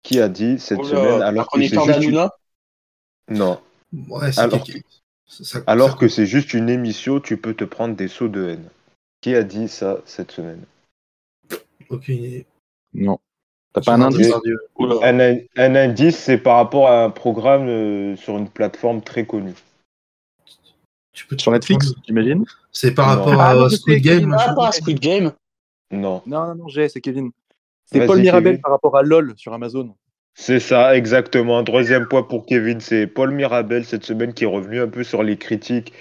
Qui 0.03 0.21
a 0.21 0.29
dit 0.29 0.59
cette 0.59 0.81
Oh 0.81 0.83
là, 0.83 0.89
semaine 0.89 1.23
alors 1.23 1.47
qu'on 1.47 1.59
que 1.59 1.65
est 1.65 1.69
c'est 1.69 1.85
juste 1.85 2.05
une... 2.05 2.29
Non, 3.29 3.59
Ouais, 3.93 4.33
c'est 4.33 4.41
Alors 4.41 4.65
ça- 5.31 5.45
ça- 5.45 5.65
alors 5.67 5.93
ça- 5.93 5.97
que 5.97 6.09
c'est 6.09 6.27
juste 6.27 6.53
une 6.55 6.69
émission, 6.69 7.21
tu 7.21 7.37
peux 7.37 7.55
te 7.55 7.65
prendre 7.65 7.95
des 7.95 8.09
sauts 8.09 8.29
de 8.29 8.49
haine. 8.49 8.69
Qui 9.21 9.35
a 9.35 9.43
dit 9.43 9.69
ça 9.69 10.01
cette 10.05 10.33
semaine? 10.33 10.63
Aucune 11.89 12.17
idée. 12.25 12.47
non. 12.95 13.19
T'as 13.73 13.83
pas 13.83 13.95
un 13.95 14.03
indice? 14.03 14.31
Par 14.31 14.41
un, 15.05 15.21
in- 15.21 15.39
un 15.57 15.75
indice, 15.77 16.19
c'est 16.19 16.39
par 16.39 16.57
rapport 16.57 16.89
à 16.89 17.05
un 17.05 17.11
programme 17.11 17.69
euh, 17.69 18.17
sur 18.17 18.37
une 18.37 18.49
plateforme 18.49 19.01
très 19.01 19.25
connue. 19.25 19.55
Tu 21.13 21.25
peux 21.27 21.37
te 21.37 21.43
Sur 21.43 21.53
Netflix, 21.53 21.95
j'imagine? 22.05 22.45
C'est 22.73 22.93
par 22.93 23.15
Non. 23.15 23.23
rapport 23.25 23.41
Ah, 23.41 23.51
à 23.67 23.71
Squid 23.71 24.03
Game. 24.03 24.37
Ah, 24.37 24.55
pas 24.55 24.73
Squid 24.73 24.99
Game. 24.99 25.33
Non. 25.93 26.21
Non, 26.27 26.47
non, 26.49 26.55
non, 26.57 26.69
j'ai, 26.69 26.89
c'est 26.89 27.01
Kevin. 27.01 27.31
C'est 27.85 28.05
Paul 28.07 28.21
Mirabel 28.21 28.53
Kevin. 28.55 28.63
par 28.63 28.73
rapport 28.73 28.97
à 28.97 29.03
LOL 29.05 29.35
sur 29.37 29.53
Amazon. 29.53 29.95
C'est 30.43 30.59
ça, 30.59 30.97
exactement. 30.97 31.63
Troisième 31.65 32.09
point 32.09 32.23
pour 32.23 32.47
Kevin, 32.47 32.81
c'est 32.81 33.07
Paul 33.07 33.31
Mirabel 33.31 33.85
cette 33.85 34.07
semaine 34.07 34.33
qui 34.33 34.45
est 34.45 34.47
revenu 34.47 34.81
un 34.81 34.89
peu 34.89 35.05
sur 35.05 35.23
les 35.23 35.37
critiques 35.37 35.93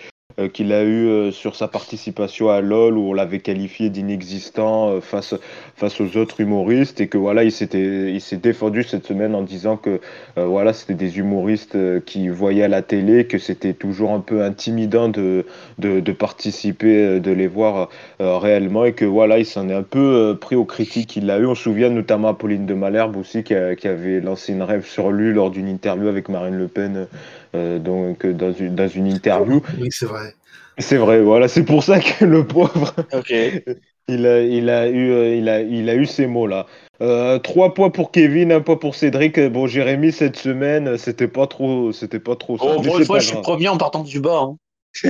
qu'il 0.48 0.72
a 0.74 0.84
eues 0.84 1.08
euh, 1.08 1.31
sur 1.31 1.55
sa 1.55 1.67
participation 1.67 2.50
à 2.50 2.62
LoL 2.62 2.98
où 2.98 3.10
on 3.10 3.13
l'avait 3.13 3.39
qualifié 3.39 3.89
d'inexistant 3.89 4.89
euh, 4.89 5.01
face, 5.01 5.36
face 5.75 6.00
aux 6.00 6.17
autres 6.17 6.39
humoristes 6.41 7.01
et 7.01 7.08
que 7.08 7.17
voilà, 7.17 7.43
il 7.43 7.51
s'est 7.51 8.38
défendu 8.38 8.84
cette 8.84 9.05
semaine 9.05 9.36
en 9.36 9.41
disant 9.41 9.77
que 9.77 10.00
euh, 10.38 10.46
voilà, 10.46 10.74
c'était 10.74 10.93
des 10.93 11.17
humoristes 11.19 11.75
euh, 11.75 12.00
qui 12.00 12.29
voyaient 12.29 12.63
à 12.63 12.67
la 12.67 12.81
télé, 12.81 13.25
que 13.25 13.38
c'était 13.38 13.74
toujours 13.74 14.12
un 14.12 14.19
peu 14.19 14.43
intimidant 14.43 15.10
de, 15.10 15.46
de, 15.77 16.12
participer, 16.12 17.05
euh, 17.05 17.19
de 17.19 17.31
les 17.31 17.48
voir 17.48 17.89
euh, 18.22 18.38
réellement 18.38 18.86
et 18.86 18.93
que 18.93 19.05
voilà, 19.05 19.39
il 19.39 19.46
s'en 19.46 19.69
est 19.69 19.74
un 19.74 19.84
peu 19.84 20.00
euh, 20.00 20.34
pris 20.36 20.55
aux 20.55 20.65
critiques 20.65 21.10
qu'il 21.10 21.29
a 21.31 21.39
eu. 21.39 21.46
On 21.46 21.55
se 21.55 21.63
souvient 21.63 21.89
notamment 21.89 22.29
à 22.29 22.34
Pauline 22.34 22.65
de 22.65 22.74
Malherbe 22.74 23.17
aussi 23.17 23.43
qui, 23.43 23.53
qui 23.77 23.88
avait 23.88 24.19
lancé 24.22 24.53
une 24.53 24.63
rêve 24.63 24.86
sur 24.86 25.12
lui 25.12 25.34
lors 25.34 25.51
d'une 25.51 25.67
interview 25.67 26.08
avec 26.08 26.29
Marine 26.29 26.58
Le 26.58 26.67
Pen, 26.67 26.96
euh, 26.98 27.05
donc 27.53 28.25
euh, 28.25 28.34
dans 28.34 28.51
une, 28.53 28.75
dans 28.75 28.88
une 28.88 29.08
interview. 29.08 29.62
Oui, 29.79 29.88
c'est 29.91 30.06
vrai. 30.06 30.34
C'est 30.77 30.98
vrai, 30.98 31.22
voilà, 31.22 31.48
c'est 31.48 31.65
pour 31.65 31.84
ça 31.84 32.00
que 32.00 32.24
le 32.24 32.46
pauvre, 32.48 32.94
Ok. 33.13 33.32
il 34.08 34.25
a, 34.25 34.41
il 34.41 34.70
a 34.70 34.88
eu, 34.88 35.12
euh, 35.12 35.36
il 35.36 35.50
a, 35.50 35.62
il 35.62 35.89
a 35.89 35.96
eu 35.96 36.06
ces 36.06 36.25
mots-là. 36.25 36.68
Euh, 37.01 37.38
trois 37.39 37.74
points 37.74 37.89
pour 37.89 38.12
Kevin, 38.12 38.51
un 38.51 38.62
point 38.62 38.77
pour 38.77 38.96
Cédric. 38.96 39.39
Bon, 39.39 39.68
Jérémy 39.68 40.12
cette 40.12 40.38
semaine, 40.38 40.98
c'était 40.98 41.27
pas 41.27 41.48
trop, 41.48 41.91
c'était 41.91 42.20
pas 42.20 42.36
trop. 42.36 42.58
Oh, 42.62 42.82
pour 42.82 42.98
une 43.00 43.06
fois, 43.06 43.20
je 43.20 43.27
suis 43.27 43.38
premier 43.41 43.68
en 43.68 43.77
partant 43.77 44.03
du 44.03 44.20
bas. 44.20 44.41
hein. 44.41 44.58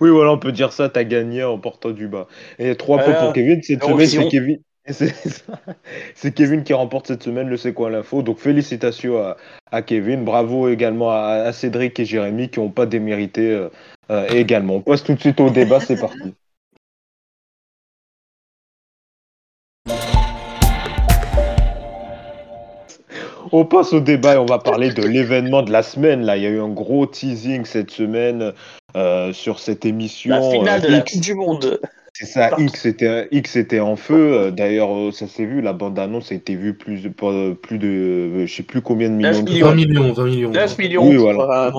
Oui, 0.00 0.10
voilà, 0.10 0.32
on 0.32 0.38
peut 0.38 0.52
dire 0.52 0.72
ça, 0.72 0.88
t'as 0.88 1.04
gagné 1.04 1.44
en 1.44 1.56
portant 1.58 1.90
du 1.90 2.08
bas. 2.08 2.26
Et 2.58 2.74
trois 2.74 2.98
points 2.98 3.14
pour 3.14 3.32
Kevin. 3.32 3.62
Cette 3.62 3.82
semaine, 3.84 4.06
c'est 4.06 4.28
Kevin. 4.28 4.58
C'est 6.14 6.34
Kevin 6.34 6.62
qui 6.64 6.72
remporte 6.72 7.06
cette 7.06 7.22
semaine 7.22 7.48
le 7.48 7.56
C'est 7.56 7.72
quoi 7.72 7.90
l'info. 7.90 8.22
Donc 8.22 8.38
félicitations 8.38 9.34
à, 9.70 9.82
Kevin. 9.82 10.24
Bravo 10.24 10.68
également 10.68 11.10
à, 11.10 11.52
Cédric 11.52 11.98
et 12.00 12.04
Jérémy 12.04 12.48
qui 12.48 12.60
n'ont 12.60 12.70
pas 12.70 12.86
démérité 12.86 13.50
euh, 13.50 13.68
euh, 14.10 14.26
également. 14.28 14.76
On 14.76 14.80
passe 14.80 15.04
tout 15.04 15.14
de 15.14 15.20
suite 15.20 15.40
au 15.40 15.50
débat, 15.50 15.80
c'est 15.80 16.00
parti. 16.00 16.34
On 23.52 23.64
passe 23.64 23.92
au 23.92 24.00
débat 24.00 24.34
et 24.34 24.38
on 24.38 24.46
va 24.46 24.58
parler 24.58 24.92
de 24.92 25.02
l'événement 25.02 25.62
de 25.62 25.72
la 25.72 25.82
semaine. 25.82 26.22
Là, 26.22 26.36
il 26.36 26.44
y 26.44 26.46
a 26.46 26.50
eu 26.50 26.60
un 26.60 26.68
gros 26.68 27.06
teasing 27.06 27.64
cette 27.64 27.90
semaine 27.90 28.52
euh, 28.96 29.32
sur 29.32 29.58
cette 29.58 29.84
émission. 29.84 30.36
La 30.36 30.50
finale 30.50 30.82
de 30.82 30.88
la 30.88 31.00
Coupe 31.00 31.20
du 31.20 31.34
Monde. 31.34 31.80
C'est 32.20 32.26
ça, 32.26 32.50
X 32.58 32.84
était, 32.84 33.28
X 33.30 33.56
était 33.56 33.80
en 33.80 33.96
feu. 33.96 34.34
Euh, 34.34 34.50
d'ailleurs, 34.50 34.94
euh, 34.94 35.10
ça 35.10 35.26
s'est 35.26 35.46
vu, 35.46 35.62
la 35.62 35.72
bande-annonce 35.72 36.32
a 36.32 36.34
été 36.34 36.54
vue 36.54 36.74
plus, 36.74 37.08
plus 37.08 37.78
de. 37.78 38.44
Je 38.44 38.54
sais 38.54 38.62
plus 38.62 38.82
combien 38.82 39.08
de 39.08 39.14
millions. 39.14 39.32
20 39.32 39.74
millions, 39.74 40.12
20 40.12 40.24
millions. 40.26 40.50
9 40.50 40.78
millions. 40.78 41.08
Oui, 41.08 41.16
voilà. 41.16 41.72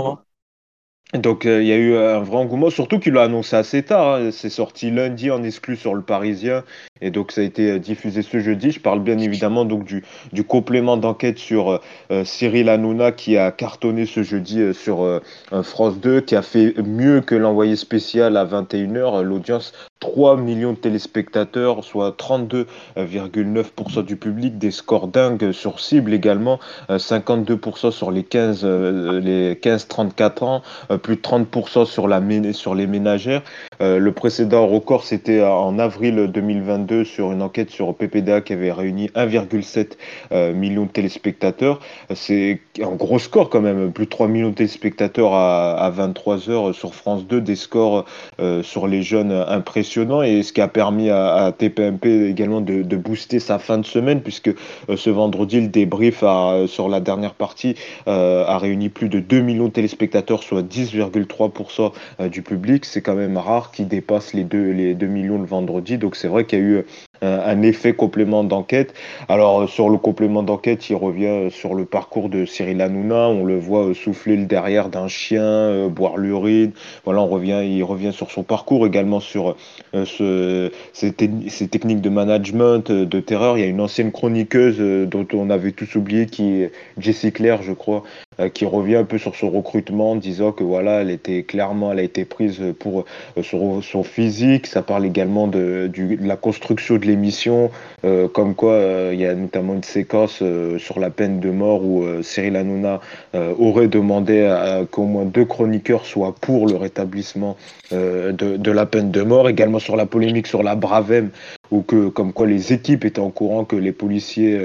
Donc 1.13 1.43
il 1.43 1.65
y 1.65 1.73
a 1.73 1.75
eu 1.75 1.95
un 1.95 2.21
vrai 2.21 2.37
engouement, 2.37 2.69
surtout 2.69 2.97
qu'il 2.97 3.13
l'a 3.13 3.23
annoncé 3.23 3.55
assez 3.55 3.83
tard. 3.83 4.15
Hein. 4.15 4.29
C'est 4.31 4.49
sorti 4.49 4.89
lundi 4.89 5.29
en 5.29 5.43
exclu 5.43 5.75
sur 5.75 5.93
le 5.93 6.01
Parisien 6.01 6.63
et 7.01 7.11
donc 7.11 7.31
ça 7.31 7.41
a 7.41 7.43
été 7.43 7.71
euh, 7.71 7.79
diffusé 7.79 8.21
ce 8.21 8.39
jeudi. 8.39 8.71
Je 8.71 8.79
parle 8.79 9.01
bien 9.01 9.17
évidemment 9.17 9.65
donc 9.65 9.83
du, 9.83 10.03
du 10.31 10.43
complément 10.43 10.97
d'enquête 10.97 11.37
sur 11.37 11.71
euh, 11.71 11.77
euh, 12.11 12.23
Cyril 12.23 12.69
Hanouna 12.69 13.11
qui 13.11 13.37
a 13.37 13.51
cartonné 13.51 14.05
ce 14.05 14.23
jeudi 14.23 14.73
sur 14.73 15.21
France 15.63 15.99
2, 15.99 16.21
qui 16.21 16.35
a 16.35 16.41
fait 16.41 16.75
mieux 16.81 17.21
que 17.21 17.35
l'envoyé 17.35 17.75
spécial 17.75 18.37
à 18.37 18.45
21h. 18.45 19.21
L'audience 19.21 19.73
3 20.01 20.35
millions 20.35 20.73
de 20.73 20.77
téléspectateurs, 20.77 21.83
soit 21.85 22.17
32,9% 22.17 24.03
du 24.03 24.17
public, 24.17 24.57
des 24.57 24.71
scores 24.71 25.07
dingues 25.07 25.53
sur 25.53 25.79
cible 25.79 26.13
également, 26.13 26.59
52% 26.89 27.91
sur 27.91 28.11
les 28.11 28.23
15 28.23 28.65
les 28.65 29.53
15-34 29.55 30.43
ans, 30.43 30.61
plus 31.01 31.15
de 31.15 31.21
30% 31.21 31.85
sur 31.85 32.07
la 32.07 32.21
sur 32.51 32.75
les 32.75 32.87
ménagères. 32.87 33.43
le 33.79 34.09
précédent 34.11 34.67
record 34.67 35.03
c'était 35.03 35.43
en 35.43 35.79
avril 35.79 36.27
2022 36.27 37.03
sur 37.03 37.31
une 37.31 37.41
enquête 37.41 37.69
sur 37.69 37.95
PPDA 37.95 38.41
qui 38.41 38.53
avait 38.53 38.71
réuni 38.71 39.07
1,7 39.09 39.97
euh, 40.31 40.53
million 40.53 40.85
de 40.85 40.91
téléspectateurs. 40.91 41.79
C'est 42.13 42.59
un 42.81 42.95
gros 42.95 43.19
score 43.19 43.49
quand 43.49 43.61
même, 43.61 43.91
plus 43.91 44.05
de 44.05 44.09
3 44.09 44.27
millions 44.27 44.49
de 44.49 44.55
téléspectateurs 44.55 45.33
à, 45.33 45.89
23 45.93 46.49
heures 46.49 46.75
sur 46.75 46.95
France 46.95 47.25
2, 47.27 47.41
des 47.41 47.55
scores 47.55 48.05
euh, 48.39 48.63
sur 48.63 48.87
les 48.87 49.03
jeunes 49.03 49.31
impressionnants 49.31 49.90
et 50.23 50.43
ce 50.43 50.53
qui 50.53 50.61
a 50.61 50.67
permis 50.67 51.09
à, 51.09 51.53
TPMP 51.57 52.29
également 52.29 52.61
de, 52.61 52.95
booster 52.95 53.39
sa 53.39 53.59
fin 53.59 53.77
de 53.77 53.85
semaine 53.85 54.21
puisque 54.21 54.49
euh, 54.49 54.95
ce 54.95 55.09
vendredi 55.09 55.59
le 55.59 55.67
débrief 55.67 56.23
sur 56.67 56.89
la 56.89 56.99
dernière 56.99 57.33
partie 57.33 57.75
a 58.05 58.57
réuni 58.57 58.89
plus 58.89 59.09
de 59.09 59.19
2 59.19 59.41
millions 59.41 59.65
de 59.65 59.71
téléspectateurs, 59.71 60.43
soit 60.43 60.61
10,3% 60.61 61.91
du 62.29 62.41
public. 62.41 62.85
C'est 62.85 63.01
quand 63.01 63.15
même 63.15 63.37
rare 63.37 63.71
qu'il 63.71 63.87
dépasse 63.87 64.33
les 64.33 64.43
2, 64.43 64.71
les 64.71 64.93
2 64.93 65.07
millions 65.07 65.39
le 65.39 65.45
vendredi. 65.45 65.97
Donc 65.97 66.15
c'est 66.15 66.27
vrai 66.27 66.45
qu'il 66.45 66.59
y 66.59 66.61
a 66.61 66.65
eu 66.65 66.75
euh, 66.75 66.85
un 67.21 67.61
effet 67.61 67.93
complément 67.93 68.43
d'enquête. 68.43 68.93
Alors 69.29 69.61
euh, 69.61 69.67
sur 69.67 69.89
le 69.89 69.97
complément 69.97 70.43
d'enquête, 70.43 70.89
il 70.89 70.95
revient 70.95 71.25
euh, 71.25 71.49
sur 71.49 71.75
le 71.75 71.85
parcours 71.85 72.29
de 72.29 72.45
Cyril 72.45 72.81
Hanouna. 72.81 73.29
On 73.29 73.45
le 73.45 73.57
voit 73.57 73.93
souffler 73.93 74.37
le 74.37 74.45
derrière 74.45 74.89
d'un 74.89 75.07
chien, 75.07 75.87
boire 75.89 76.17
l'urine. 76.17 76.71
Voilà, 77.05 77.21
on 77.21 77.27
revient, 77.27 77.61
il 77.63 77.83
revient 77.83 78.13
sur 78.13 78.31
son 78.31 78.43
parcours 78.43 78.87
également 78.87 79.19
sur 79.19 79.55
ce, 79.93 80.71
ces, 80.93 81.11
techniques 81.13 82.01
de 82.01 82.09
management, 82.09 82.91
de 82.91 83.19
terreur. 83.19 83.57
Il 83.57 83.61
y 83.61 83.63
a 83.63 83.67
une 83.67 83.81
ancienne 83.81 84.11
chroniqueuse 84.11 84.79
dont 85.07 85.27
on 85.33 85.49
avait 85.49 85.71
tous 85.71 85.95
oublié, 85.95 86.25
qui 86.25 86.61
est 86.61 86.71
Jessie 86.97 87.31
Claire, 87.31 87.61
je 87.61 87.73
crois, 87.73 88.03
euh, 88.30 88.30
qui 88.53 88.65
revient 88.65 88.95
un 88.95 89.03
peu 89.03 89.17
sur 89.17 89.35
son 89.35 89.49
recrutement, 89.49 90.15
disant 90.15 90.51
que 90.51 90.63
voilà, 90.63 91.01
elle 91.01 91.09
était 91.09 91.43
clairement, 91.43 91.91
elle 91.91 91.99
a 91.99 92.03
été 92.03 92.25
prise 92.25 92.61
pour 92.79 93.05
euh, 93.37 93.43
son, 93.43 94.03
physique. 94.03 94.67
Ça 94.67 94.81
parle 94.81 95.05
également 95.05 95.47
de, 95.47 95.91
la 96.19 96.35
construction 96.35 96.97
de 96.97 97.05
l'émission, 97.05 97.71
euh, 98.03 98.27
comme 98.27 98.55
quoi 98.55 98.79
il 99.11 99.19
y 99.19 99.25
a 99.25 99.35
notamment 99.35 99.75
une 99.75 99.83
séquence 99.83 100.41
sur 100.77 100.99
la 100.99 101.09
peine 101.09 101.39
de 101.39 101.51
mort 101.51 101.83
où 101.83 102.03
Cyril 102.23 102.55
Hanouna 102.55 102.99
aurait 103.33 103.87
demandé 103.87 104.53
qu'au 104.91 105.03
moins 105.03 105.25
deux 105.25 105.45
chroniqueurs 105.45 106.05
soient 106.05 106.35
pour 106.39 106.67
le 106.67 106.75
rétablissement 106.75 107.57
de, 107.91 108.31
de, 108.31 108.71
la 108.71 108.85
peine 108.85 109.11
de 109.11 109.21
mort. 109.21 109.49
Également 109.49 109.79
sur 109.79 109.95
la 109.95 110.05
polémique 110.05 110.47
sur 110.47 110.63
la 110.63 110.75
Bravem, 110.75 111.29
ou 111.69 111.81
que 111.81 112.09
comme 112.09 112.33
quoi 112.33 112.47
les 112.47 112.73
équipes 112.73 113.05
étaient 113.05 113.19
en 113.19 113.29
courant 113.29 113.65
que 113.65 113.75
les 113.75 113.91
policiers 113.91 114.59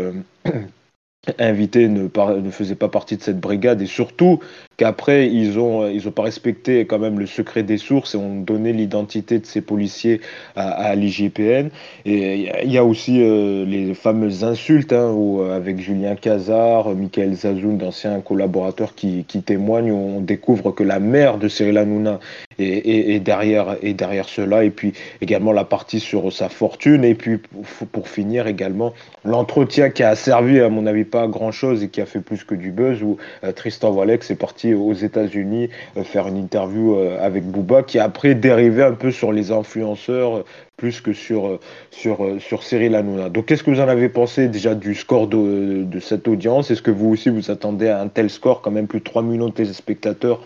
invités 1.38 1.88
ne, 1.88 2.02
ne 2.04 2.50
faisaient 2.50 2.74
pas 2.74 2.88
partie 2.88 3.16
de 3.16 3.22
cette 3.22 3.40
brigade 3.40 3.82
et 3.82 3.86
surtout 3.86 4.40
qu'après 4.76 5.28
ils 5.28 5.58
ont 5.58 5.88
ils 5.88 6.06
ont 6.08 6.10
pas 6.10 6.22
respecté 6.22 6.86
quand 6.86 6.98
même 6.98 7.18
le 7.18 7.26
secret 7.26 7.62
des 7.62 7.78
sources 7.78 8.14
et 8.14 8.18
ont 8.18 8.40
donné 8.40 8.72
l'identité 8.72 9.38
de 9.38 9.46
ces 9.46 9.60
policiers 9.60 10.20
à, 10.54 10.70
à 10.70 10.94
l'IGPN. 10.94 11.68
Et 12.04 12.50
il 12.64 12.72
y, 12.72 12.78
a 12.78 12.84
aussi 12.84 13.22
euh, 13.22 13.64
les 13.64 13.94
fameuses 13.94 14.44
insultes 14.44 14.92
hein, 14.92 15.10
où, 15.12 15.40
euh, 15.40 15.56
avec 15.56 15.80
Julien 15.80 16.14
Cazard, 16.14 16.94
Michael 16.94 17.34
Zazoun, 17.34 17.78
d'anciens 17.78 18.20
collaborateurs 18.20 18.94
qui, 18.94 19.24
qui, 19.24 19.42
témoignent 19.42 19.92
on 19.92 20.20
découvre 20.20 20.72
que 20.72 20.82
la 20.82 21.00
mère 21.00 21.38
de 21.38 21.48
Cyril 21.48 21.78
Hanouna 21.78 22.20
est, 22.58 23.14
est, 23.14 23.20
derrière 23.20 23.76
est 23.82 23.94
derrière 23.94 24.28
cela. 24.28 24.64
Et 24.64 24.70
puis 24.70 24.92
également 25.20 25.52
la 25.52 25.64
partie 25.64 26.00
sur 26.00 26.32
sa 26.32 26.48
fortune. 26.48 27.04
Et 27.04 27.14
puis 27.14 27.38
pour, 27.38 27.88
pour 27.88 28.08
finir 28.08 28.46
également 28.46 28.92
l'entretien 29.24 29.90
qui 29.90 30.02
a 30.02 30.14
servi 30.14 30.60
à 30.60 30.68
mon 30.68 30.86
avis 30.86 31.04
pas 31.04 31.26
grand 31.26 31.52
chose 31.52 31.82
et 31.82 31.88
qui 31.88 32.00
a 32.00 32.06
fait 32.06 32.20
plus 32.20 32.44
que 32.44 32.54
du 32.54 32.70
buzz 32.70 33.02
où 33.02 33.16
euh, 33.44 33.52
Tristan 33.52 33.90
Walex 33.90 34.30
est 34.30 34.36
parti 34.36 34.65
aux 34.74 34.92
États-Unis 34.92 35.70
euh, 35.96 36.04
faire 36.04 36.28
une 36.28 36.36
interview 36.36 36.96
euh, 36.96 37.18
avec 37.20 37.44
Booba, 37.44 37.82
qui 37.82 37.98
après 37.98 38.34
dérivé 38.34 38.82
un 38.82 38.92
peu 38.92 39.10
sur 39.10 39.32
les 39.32 39.52
influenceurs 39.52 40.44
plus 40.76 41.00
que 41.00 41.12
sur, 41.14 41.58
sur, 41.90 42.36
sur 42.38 42.62
Cyril 42.62 42.94
Hanouna. 42.94 43.30
Donc 43.30 43.46
qu'est-ce 43.46 43.62
que 43.62 43.70
vous 43.70 43.80
en 43.80 43.88
avez 43.88 44.10
pensé 44.10 44.48
déjà 44.48 44.74
du 44.74 44.94
score 44.94 45.26
de, 45.26 45.86
cette 46.00 46.28
audience? 46.28 46.70
Est-ce 46.70 46.82
que 46.82 46.90
vous 46.90 47.08
aussi 47.08 47.30
vous 47.30 47.50
attendez 47.50 47.88
à 47.88 48.00
un 48.00 48.08
tel 48.08 48.28
score, 48.28 48.60
quand 48.60 48.70
même 48.70 48.86
plus 48.86 48.98
de 48.98 49.04
3 49.04 49.22
millions 49.22 49.48
de 49.48 49.54
téléspectateurs 49.54 50.42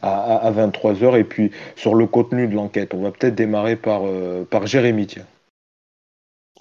à, 0.00 0.36
à, 0.36 0.50
23 0.50 1.04
heures? 1.04 1.16
Et 1.16 1.24
puis 1.24 1.50
sur 1.76 1.94
le 1.94 2.06
contenu 2.06 2.48
de 2.48 2.54
l'enquête, 2.54 2.94
on 2.94 3.02
va 3.02 3.10
peut-être 3.10 3.34
démarrer 3.34 3.76
par, 3.76 4.02
par 4.48 4.66
Jérémy. 4.66 5.06
Tiens. 5.06 5.26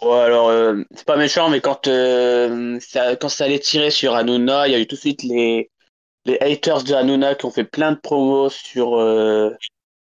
Ouais, 0.02 0.20
alors, 0.20 0.52
c'est 0.94 1.06
pas 1.06 1.16
méchant, 1.16 1.50
mais 1.50 1.62
quand, 1.62 1.86
ça, 1.86 3.16
quand 3.16 3.30
ça 3.30 3.46
allait 3.46 3.60
tirer 3.60 3.90
sur 3.90 4.16
Hanouna, 4.16 4.68
il 4.68 4.74
y 4.74 4.76
a 4.76 4.80
eu 4.80 4.86
tout 4.86 4.96
de 4.96 5.00
suite 5.00 5.24
les, 5.24 5.70
les 6.26 6.38
haters 6.40 6.84
de 6.84 6.94
Hanouna 6.94 7.36
qui 7.36 7.46
ont 7.46 7.52
fait 7.52 7.64
plein 7.64 7.92
de 7.92 7.98
promos 7.98 8.50
sur, 8.50 8.98
euh, 8.98 9.52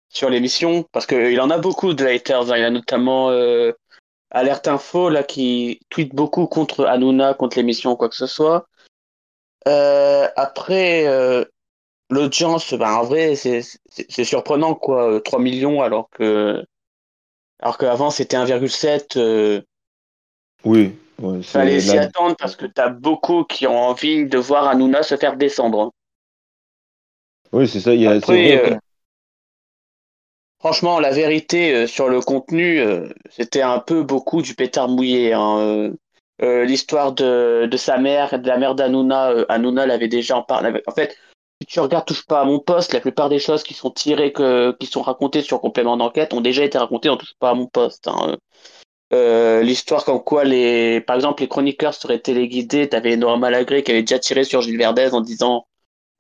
sur 0.09 0.31
l'émission, 0.31 0.85
parce 0.93 1.07
qu'il 1.07 1.41
en 1.41 1.51
a 1.51 1.59
beaucoup 1.59 1.95
de 1.95 2.05
haters. 2.05 2.51
Hein. 2.51 2.57
Il 2.57 2.63
y 2.63 2.65
a 2.65 2.71
notamment 2.71 3.31
euh, 3.31 3.73
Alerte 4.31 4.69
Info 4.69 5.09
là, 5.09 5.23
qui 5.23 5.81
tweet 5.91 6.15
beaucoup 6.15 6.47
contre 6.47 6.85
Hanouna, 6.85 7.35
contre 7.35 7.57
l'émission 7.57 7.93
ou 7.93 7.97
quoi 7.97 8.09
que 8.09 8.17
ce 8.17 8.27
soit. 8.27 8.67
Euh, 9.69 10.29
après, 10.37 11.07
l'audience, 12.09 12.73
ben, 12.75 12.95
en 12.95 13.03
vrai, 13.03 13.35
c'est 13.35 14.25
surprenant, 14.25 14.75
quoi. 14.75 15.21
3 15.21 15.41
millions 15.41 15.83
alors 15.83 16.09
que. 16.11 16.65
Alors 17.59 17.79
qu'avant, 17.79 18.11
c'était 18.11 18.37
1,7. 18.37 19.65
oui. 20.65 20.95
Il 21.23 21.43
Fallait 21.43 21.81
s'y 21.81 21.97
attendre 21.97 22.37
parce 22.37 22.57
que 22.57 22.67
tu 22.67 22.81
as 22.81 22.91
beaucoup 22.91 23.45
qui 23.45 23.67
ont 23.67 23.79
envie 23.79 24.27
de 24.27 24.39
voir 24.39 24.69
Hanouna 24.69 25.03
se 25.03 25.17
faire 25.17 25.37
descendre. 25.37 25.93
Oui, 27.53 27.69
c'est 27.69 27.81
ça. 27.81 27.95
Il 27.95 28.01
y 28.01 28.07
a, 28.07 28.13
euh, 28.13 28.77
franchement, 30.59 31.01
la 31.01 31.11
vérité 31.11 31.75
euh, 31.75 31.87
sur 31.87 32.09
le 32.09 32.21
contenu, 32.21 32.81
euh, 32.81 33.09
c'était 33.31 33.63
un 33.63 33.79
peu 33.79 34.03
beaucoup 34.03 34.43
du 34.43 34.55
pétard 34.55 34.89
mouillé. 34.89 35.33
Hein, 35.33 35.93
l'histoire 36.41 37.13
de, 37.13 37.67
de, 37.67 37.77
sa 37.77 37.97
mère, 37.97 38.39
de 38.39 38.47
la 38.47 38.59
mère 38.59 38.75
d'Anouna, 38.75 39.47
Hanouna 39.49 39.87
l'avait 39.87 40.09
déjà 40.09 40.37
en 40.37 40.43
parlé. 40.43 40.83
En 40.87 40.93
fait, 40.93 41.17
si 41.63 41.67
tu 41.67 41.81
regardes 41.81 42.05
Touche 42.05 42.27
pas 42.27 42.43
à 42.43 42.45
mon 42.45 42.59
poste, 42.59 42.93
la 42.93 43.01
plupart 43.01 43.31
des 43.31 43.39
choses 43.39 43.63
qui 43.63 43.73
sont 43.73 43.91
tirées, 43.91 44.33
que, 44.33 44.77
qui 44.79 44.87
sont 44.87 45.01
racontées 45.01 45.41
sur 45.41 45.61
complément 45.63 45.97
d'enquête 45.97 46.35
ont 46.35 46.43
déjà 46.43 46.63
été 46.63 46.77
racontées 46.77 47.09
dans 47.09 47.17
Touche 47.17 47.35
pas 47.39 47.51
à 47.51 47.55
mon 47.55 47.67
poste. 47.67 48.09
Hein. 48.09 48.37
l'histoire 49.63 50.05
comme 50.05 50.23
quoi 50.23 50.45
les 50.45 51.01
par 51.01 51.17
exemple 51.17 51.43
les 51.43 51.49
chroniqueurs 51.49 51.95
seraient 51.95 52.19
téléguidés 52.19 52.89
t'avais 52.89 53.17
Nora 53.17 53.39
Malagré 53.39 53.83
qui 53.83 53.93
avait 53.93 54.03
déjà 54.03 54.19
tiré 54.19 54.45
sur 54.45 54.61
Gilles 54.61 54.77
Verdez 54.77 55.15
en 55.15 55.21
disant 55.21 55.65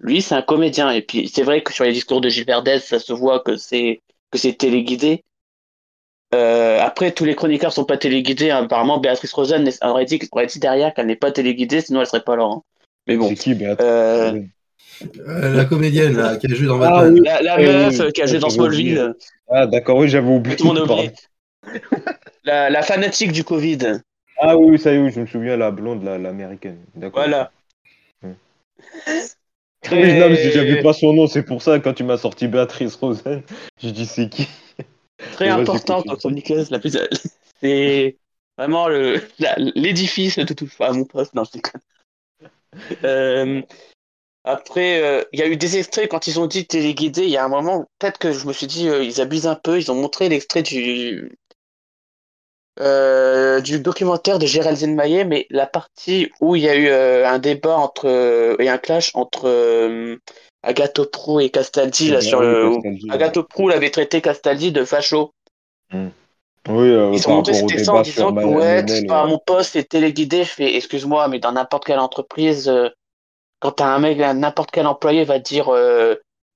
lui, 0.01 0.23
c'est 0.23 0.35
un 0.35 0.43
comédien. 0.43 0.91
Et 0.91 1.03
puis, 1.03 1.29
c'est 1.29 1.43
vrai 1.43 1.63
que 1.63 1.73
sur 1.73 1.85
les 1.85 1.93
discours 1.93 2.21
de 2.21 2.29
Gilles 2.29 2.45
Verdez, 2.47 2.79
ça 2.81 2.99
se 2.99 3.13
voit 3.13 3.41
que 3.41 3.57
c'est 3.57 4.01
que 4.31 4.39
c'est 4.39 4.55
téléguidé. 4.55 5.23
Euh, 6.35 6.81
après, 6.81 7.13
tous 7.13 7.25
les 7.25 7.35
chroniqueurs 7.37 7.73
sont 7.73 7.85
pas 7.85 7.97
téléguidés. 7.97 8.51
Hein. 8.51 8.65
Apparemment, 8.65 8.99
Béatrice 8.99 9.33
Rosen 9.33 9.71
aurait 9.83 10.05
dit, 10.05 10.19
aurait 10.33 10.47
dit 10.47 10.59
derrière 10.59 10.93
qu'elle 10.93 11.07
n'est 11.07 11.17
pas 11.17 11.31
téléguidée, 11.33 11.81
sinon 11.81 12.01
elle 12.01 12.07
serait 12.07 12.25
pas 12.25 12.37
là. 12.37 12.45
Hein. 12.45 12.63
Mais 13.07 13.17
bon. 13.17 13.29
C'est 13.29 13.37
qui, 13.37 13.55
Béatrice 13.55 13.87
euh, 13.87 14.41
Euh, 15.29 15.55
la 15.55 15.65
comédienne 15.67 16.17
là, 16.17 16.37
qui 16.37 16.51
a 16.51 16.55
joué 16.55 16.67
dans 16.67 16.81
Ah 16.83 16.91
Batman. 17.05 17.15
oui. 17.15 17.21
La, 17.25 17.43
la 17.43 17.59
meuf 17.59 17.99
oui, 18.01 18.13
qui 18.13 18.23
a 18.23 18.27
joué 18.27 18.39
dans. 18.39 18.49
Smallville, 18.51 19.15
Ah, 19.49 19.67
d'accord, 19.67 19.99
oui, 19.99 20.09
j'avais 20.09 20.29
oublié. 20.29 20.57
tout 20.57 20.65
le 20.73 20.81
monde 20.81 20.91
oublié. 20.91 21.13
La, 22.45 22.71
la 22.71 22.83
fanatique 22.83 23.33
du 23.33 23.45
Covid. 23.45 24.01
Ah 24.39 24.57
oui, 24.57 24.79
ça 24.79 24.93
y 24.93 24.97
est, 24.97 24.99
oui, 24.99 25.11
je 25.11 25.21
me 25.21 25.27
souviens, 25.27 25.57
la 25.57 25.71
blonde, 25.71 26.03
la- 26.03 26.19
l'américaine. 26.19 26.79
D'accord. 26.95 27.23
Voilà. 27.25 27.51
Très- 29.87 30.19
non, 30.21 30.29
mais 30.31 30.51
j'avais 30.53 30.83
pas 30.83 30.93
son 30.93 31.13
nom, 31.13 31.27
c'est 31.27 31.43
pour 31.43 31.63
ça, 31.63 31.79
quand 31.81 31.95
tu 31.95 32.05
m'as 32.05 32.19
sorti 32.19 32.49
Béatrice 32.49 32.97
Rosen, 32.97 33.43
j'ai 33.81 33.93
dit 33.93 34.07
c'est 34.07 34.29
qui? 34.29 34.49
Très 35.33 35.49
vas-y, 35.49 35.61
importante 35.61 36.05
continue. 36.05 36.15
en 36.15 36.17
chroniqueuse. 36.17 36.71
La 36.71 36.79
plus... 36.79 36.99
C'est 37.61 38.17
vraiment 38.59 38.87
le 38.87 39.23
l'édifice 39.75 40.39
de 40.39 40.53
touche 40.53 40.77
pas 40.77 40.89
à 40.89 40.93
mon 40.93 41.05
poste. 41.05 41.35
Non, 41.35 41.45
je 41.45 41.53
déconne. 41.53 41.81
Euh, 43.05 43.63
Après, 44.45 45.03
euh, 45.03 45.25
il 45.33 45.41
y 45.41 45.43
a 45.43 45.49
eu 45.49 45.57
des 45.57 45.79
extraits 45.79 46.09
quand 46.11 46.27
ils 46.27 46.39
ont 46.39 46.47
dit 46.47 46.67
téléguidé. 46.67 47.23
Il 47.23 47.31
y 47.31 47.37
a 47.37 47.45
un 47.45 47.49
moment, 47.49 47.87
peut-être 47.99 48.19
que 48.19 48.33
je 48.33 48.47
me 48.47 48.53
suis 48.53 48.67
dit, 48.67 48.89
euh, 48.89 49.03
ils 49.03 49.21
abusent 49.21 49.47
un 49.47 49.57
peu. 49.57 49.79
Ils 49.79 49.91
ont 49.91 49.95
montré 49.95 50.29
l'extrait 50.29 50.63
du 50.63 51.39
euh, 52.79 53.61
du 53.61 53.81
documentaire 53.81 54.39
de 54.39 54.47
Gérald 54.47 54.77
Zenmayer, 54.77 55.25
mais 55.25 55.47
la 55.51 55.67
partie 55.67 56.31
où 56.41 56.57
il 56.57 56.63
y 56.63 56.69
a 56.69 56.77
eu 56.77 56.89
euh, 56.89 57.27
un 57.27 57.39
débat 57.39 57.77
entre 57.77 58.07
euh, 58.07 58.57
et 58.59 58.69
un 58.69 58.79
clash 58.79 59.11
entre 59.15 60.19
Agathe 60.63 61.03
Pro 61.05 61.41
et 61.41 61.49
Castaldi 61.51 62.11
là 62.11 62.21
sur 62.21 62.41
Oui, 62.41 62.47
le. 62.47 62.75
Castaldi, 62.75 63.11
Agathe 63.11 63.41
Pro 63.41 63.69
l'avait 63.69 63.91
traité 63.91 64.21
Castaldi 64.21 64.73
de 64.73 64.85
facho. 64.85 65.33
Oui, 66.69 66.89
euh, 66.91 67.13
Ils 67.15 67.23
par 67.23 67.33
ont 67.33 67.37
monté 67.37 67.53
rapport 67.53 67.65
au 67.65 67.69
cet 67.69 67.81
essai 67.81 67.89
en 67.91 68.03
disant 68.03 68.29
sur 68.29 68.35
que 68.35 68.47
ouais, 68.47 69.27
mon 69.29 69.39
poste, 69.39 69.73
c'est 69.73 69.89
téléguidé. 69.89 70.45
Je 70.45 70.51
fais, 70.51 70.77
excuse-moi, 70.77 71.29
mais 71.29 71.39
dans 71.39 71.53
n'importe 71.53 71.85
quelle 71.85 72.01
entreprise, 72.01 72.71
quand 73.61 73.73
t'as 73.73 73.87
un 73.87 74.01
mec, 74.01 74.19
n'importe 74.19 74.71
quel 74.71 74.87
employé 74.87 75.25
va 75.25 75.39
dire 75.39 75.73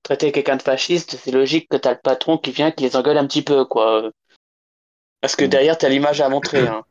traiter 0.03 0.31
quelqu'un 0.31 0.57
de 0.57 0.61
fasciste, 0.61 1.17
c'est 1.23 1.31
logique 1.31 1.67
que 1.69 1.77
t'as 1.77 1.91
le 1.91 1.99
patron 2.03 2.37
qui 2.37 2.51
vient, 2.51 2.71
qui 2.71 2.83
les 2.83 2.95
engueule 2.95 3.17
un 3.17 3.25
petit 3.25 3.41
peu, 3.43 3.65
quoi. 3.65 4.11
Parce 5.21 5.35
que 5.35 5.45
derrière, 5.45 5.77
t'as 5.77 5.89
l'image 5.89 6.19
à 6.21 6.29
montrer. 6.29 6.67
Hein. 6.67 6.83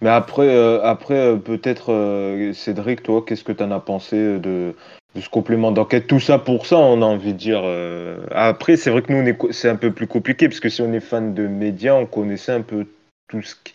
Mais 0.00 0.10
après, 0.10 0.48
euh, 0.48 0.82
après 0.82 1.14
euh, 1.14 1.36
peut-être, 1.36 1.92
euh, 1.92 2.52
Cédric, 2.52 3.02
toi, 3.02 3.24
qu'est-ce 3.26 3.44
que 3.44 3.52
tu 3.52 3.62
en 3.62 3.70
as 3.70 3.80
pensé 3.80 4.16
de, 4.38 4.74
de 5.14 5.20
ce 5.20 5.28
complément 5.28 5.72
d'enquête? 5.72 6.06
Tout 6.06 6.20
ça 6.20 6.38
pour 6.38 6.66
ça, 6.66 6.76
on 6.76 7.00
a 7.00 7.06
envie 7.06 7.32
de 7.32 7.38
dire. 7.38 7.62
euh, 7.64 8.18
Après, 8.30 8.76
c'est 8.76 8.90
vrai 8.90 9.02
que 9.02 9.12
nous, 9.12 9.52
c'est 9.52 9.68
un 9.70 9.76
peu 9.76 9.92
plus 9.92 10.06
compliqué, 10.06 10.48
parce 10.48 10.60
que 10.60 10.68
si 10.68 10.82
on 10.82 10.92
est 10.92 11.00
fan 11.00 11.32
de 11.34 11.46
médias, 11.46 11.94
on 11.94 12.06
connaissait 12.06 12.52
un 12.52 12.60
peu 12.62 12.86
tout 13.28 13.40
ce 13.42 13.54
qui, 13.54 13.72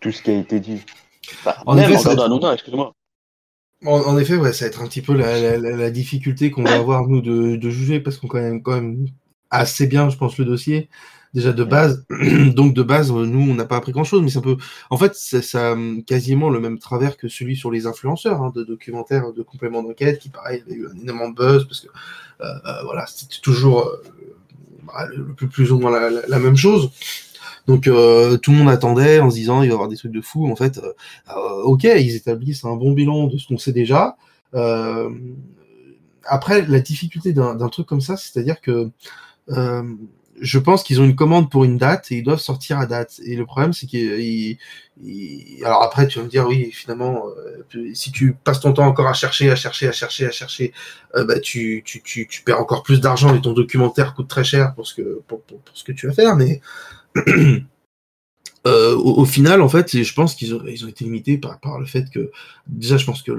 tout 0.00 0.12
ce 0.12 0.22
qui 0.22 0.30
a 0.30 0.34
été 0.38 0.60
dit. 0.60 0.82
Bah, 1.44 1.58
En 1.66 1.74
même 1.74 1.90
effet, 1.90 1.98
ça- 1.98 2.14
donnant 2.14 2.36
un 2.36 2.40
nom, 2.40 2.52
excuse-moi. 2.52 2.92
En, 3.84 3.98
en 4.00 4.18
effet, 4.18 4.36
ouais, 4.36 4.52
ça 4.52 4.64
va 4.64 4.68
être 4.68 4.82
un 4.82 4.86
petit 4.88 5.02
peu 5.02 5.14
la, 5.14 5.38
la- 5.40 5.58
la- 5.58 5.76
la 5.76 5.90
difficulté 5.90 6.50
qu'on 6.50 6.64
va 6.64 6.76
avoir, 6.76 7.08
nous, 7.08 7.20
de, 7.20 7.56
de 7.56 7.70
juger, 7.70 8.00
parce 8.00 8.16
qu'on 8.16 8.28
connaît 8.28 8.60
quand 8.60 8.72
même 8.80 9.06
assez 9.50 9.86
bien, 9.86 10.08
je 10.08 10.16
pense, 10.16 10.38
le 10.38 10.44
dossier, 10.44 10.88
déjà 11.34 11.52
de 11.52 11.64
base. 11.64 12.04
Donc, 12.54 12.74
de 12.74 12.82
base, 12.82 13.10
euh, 13.10 13.26
nous, 13.26 13.50
on 13.50 13.54
n'a 13.54 13.64
pas 13.64 13.76
appris 13.76 13.92
grand-chose, 13.92 14.22
mais 14.22 14.28
c'est 14.30 14.38
un 14.38 14.42
peu... 14.42 14.56
En 14.90 14.96
fait, 14.96 15.14
c'est 15.14 15.42
ça 15.42 15.70
a 15.70 15.72
hum, 15.72 16.02
quasiment 16.04 16.50
le 16.50 16.60
même 16.60 16.78
travers 16.78 17.16
que 17.16 17.28
celui 17.28 17.56
sur 17.56 17.70
les 17.70 17.86
influenceurs, 17.86 18.42
hein, 18.42 18.52
de 18.54 18.62
documentaires, 18.64 19.32
de 19.32 19.42
compléments 19.42 19.82
d'enquête, 19.82 20.18
qui, 20.18 20.28
pareil, 20.28 20.62
avait 20.66 20.76
eu 20.76 20.86
un 20.88 20.96
énorme 21.00 21.34
buzz, 21.34 21.66
parce 21.66 21.80
que, 21.80 21.88
euh, 22.40 22.44
euh, 22.66 22.82
voilà, 22.84 23.06
c'était 23.06 23.40
toujours 23.42 23.86
euh, 23.86 24.02
bah, 24.86 25.06
le, 25.14 25.24
plus, 25.34 25.48
plus 25.48 25.72
ou 25.72 25.78
moins 25.78 25.90
la, 25.90 26.10
la- 26.10 26.26
la 26.26 26.38
même 26.38 26.56
chose. 26.56 26.90
Donc 27.68 27.86
euh, 27.86 28.36
tout 28.38 28.50
le 28.50 28.56
monde 28.56 28.68
attendait 28.70 29.20
en 29.20 29.30
se 29.30 29.36
disant 29.36 29.62
il 29.62 29.68
va 29.68 29.70
y 29.70 29.72
avoir 29.74 29.88
des 29.88 29.96
trucs 29.96 30.10
de 30.10 30.20
fou. 30.20 30.50
En 30.50 30.56
fait, 30.56 30.78
euh, 30.78 31.62
ok, 31.62 31.84
ils 31.84 32.16
établissent 32.16 32.64
un 32.64 32.74
bon 32.74 32.90
bilan 32.92 33.28
de 33.28 33.38
ce 33.38 33.46
qu'on 33.46 33.58
sait 33.58 33.72
déjà. 33.72 34.16
Euh, 34.54 35.08
après, 36.24 36.66
la 36.66 36.80
difficulté 36.80 37.32
d'un 37.32 37.68
truc 37.68 37.86
comme 37.86 38.00
ça, 38.00 38.16
c'est-à-dire 38.16 38.60
que 38.60 38.90
je 40.42 40.58
pense 40.58 40.82
qu'ils 40.82 41.00
ont 41.00 41.04
une 41.04 41.14
commande 41.16 41.50
pour 41.50 41.64
une 41.64 41.78
date 41.78 42.12
et 42.12 42.16
ils 42.18 42.22
doivent 42.24 42.40
sortir 42.40 42.78
à 42.78 42.86
date. 42.86 43.20
Et 43.24 43.36
le 43.36 43.46
problème, 43.46 43.72
c'est 43.72 43.86
qu'ils. 43.86 44.58
ils- 45.02 45.64
Alors 45.64 45.82
après, 45.82 46.06
tu 46.08 46.18
vas 46.18 46.24
me 46.24 46.30
dire, 46.30 46.46
oui, 46.48 46.70
finalement, 46.72 47.24
euh, 47.74 47.90
si 47.94 48.12
tu 48.12 48.34
passes 48.34 48.60
ton 48.60 48.72
temps 48.72 48.86
encore 48.86 49.06
à 49.08 49.14
chercher, 49.14 49.50
à 49.50 49.56
chercher, 49.56 49.88
à 49.88 49.92
chercher, 49.92 50.26
à 50.26 50.30
chercher, 50.32 50.72
euh, 51.16 51.24
bah, 51.24 51.40
tu, 51.40 51.82
tu, 51.84 52.02
tu, 52.02 52.26
tu 52.28 52.42
perds 52.42 52.60
encore 52.60 52.82
plus 52.82 53.00
d'argent 53.00 53.34
et 53.34 53.40
ton 53.40 53.52
documentaire 53.52 54.14
coûte 54.14 54.28
très 54.28 54.44
cher 54.44 54.74
pour 54.74 54.86
ce 54.86 54.94
que, 54.94 55.20
pour, 55.28 55.40
pour, 55.42 55.60
ce 55.74 55.84
que 55.84 55.92
tu 55.92 56.06
vas 56.08 56.12
faire. 56.12 56.36
Mais 56.36 56.60
euh, 58.66 58.94
au, 58.96 59.20
au 59.22 59.24
final, 59.24 59.60
en 59.60 59.68
fait, 59.68 60.02
je 60.02 60.14
pense 60.14 60.34
qu'ils 60.34 60.54
ont, 60.54 60.62
ils 60.66 60.84
ont 60.84 60.88
été 60.88 61.04
limités 61.04 61.36
par, 61.38 61.58
par 61.60 61.80
le 61.80 61.86
fait 61.86 62.08
que, 62.10 62.30
déjà, 62.68 62.96
je 62.96 63.04
pense 63.04 63.22
que 63.22 63.32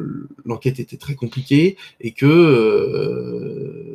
l'enquête 0.45 0.79
était 0.79 0.97
très 0.97 1.15
compliquée 1.15 1.77
et 2.01 2.11
que, 2.11 2.25
euh, 2.25 3.92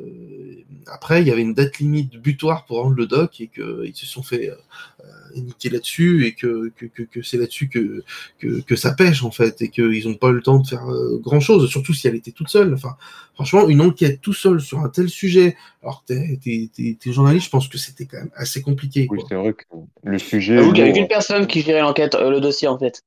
après, 0.93 1.23
il 1.23 1.29
y 1.29 1.31
avait 1.31 1.43
une 1.43 1.55
date 1.55 1.79
limite 1.79 2.17
butoir 2.17 2.65
pour 2.65 2.83
rendre 2.83 2.97
le 2.97 3.07
doc 3.07 3.41
et 3.41 3.49
qu'ils 3.49 3.95
se 3.95 4.07
sont 4.07 4.23
fait 4.23 4.51
euh, 4.51 4.55
euh, 5.01 5.41
niquer 5.41 5.71
là-dessus 5.71 6.27
et 6.27 6.35
que, 6.35 6.73
que, 6.77 6.87
que, 6.87 7.03
que 7.03 7.23
c'est 7.23 7.37
là-dessus 7.37 7.69
que, 7.69 8.03
que, 8.39 8.61
que 8.61 8.77
ça 8.77 8.93
pêche, 8.93 9.23
en 9.23 9.31
fait, 9.31 9.61
et 9.63 9.69
qu'ils 9.69 10.09
n'ont 10.09 10.15
pas 10.15 10.29
eu 10.29 10.35
le 10.35 10.43
temps 10.43 10.59
de 10.59 10.67
faire 10.67 10.91
euh, 10.91 11.19
grand-chose, 11.23 11.69
surtout 11.69 11.95
si 11.95 12.09
elle 12.09 12.15
était 12.15 12.33
toute 12.33 12.49
seule. 12.49 12.75
Enfin, 12.75 12.97
franchement, 13.35 13.69
une 13.69 13.81
enquête 13.81 14.21
tout 14.21 14.33
seul 14.33 14.61
sur 14.61 14.81
un 14.81 14.89
tel 14.89 15.09
sujet, 15.09 15.57
alors 15.83 16.05
que 16.05 16.15
t'es, 16.37 16.71
t'es 16.75 17.13
journaliste, 17.13 17.47
je 17.47 17.51
pense 17.51 17.69
que 17.69 17.79
c'était 17.79 18.07
quand 18.07 18.19
même 18.19 18.31
assez 18.35 18.63
compliqué. 18.63 19.07
Oui, 19.11 19.21
c'est 19.29 19.35
vrai 19.35 19.53
que 19.53 19.65
le 20.05 20.19
sujet. 20.19 20.57
J'avoue 20.57 20.73
qu'il 20.73 20.81
y 20.81 20.83
avait 20.83 20.93
qu'une 20.93 21.09
personne 21.09 21.47
qui 21.47 21.63
gérait 21.63 21.81
l'enquête, 21.81 22.15
euh, 22.15 22.31
le 22.31 22.41
dossier 22.41 22.69
en 22.69 22.79
fait. 22.79 23.03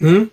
Hum 0.00 0.28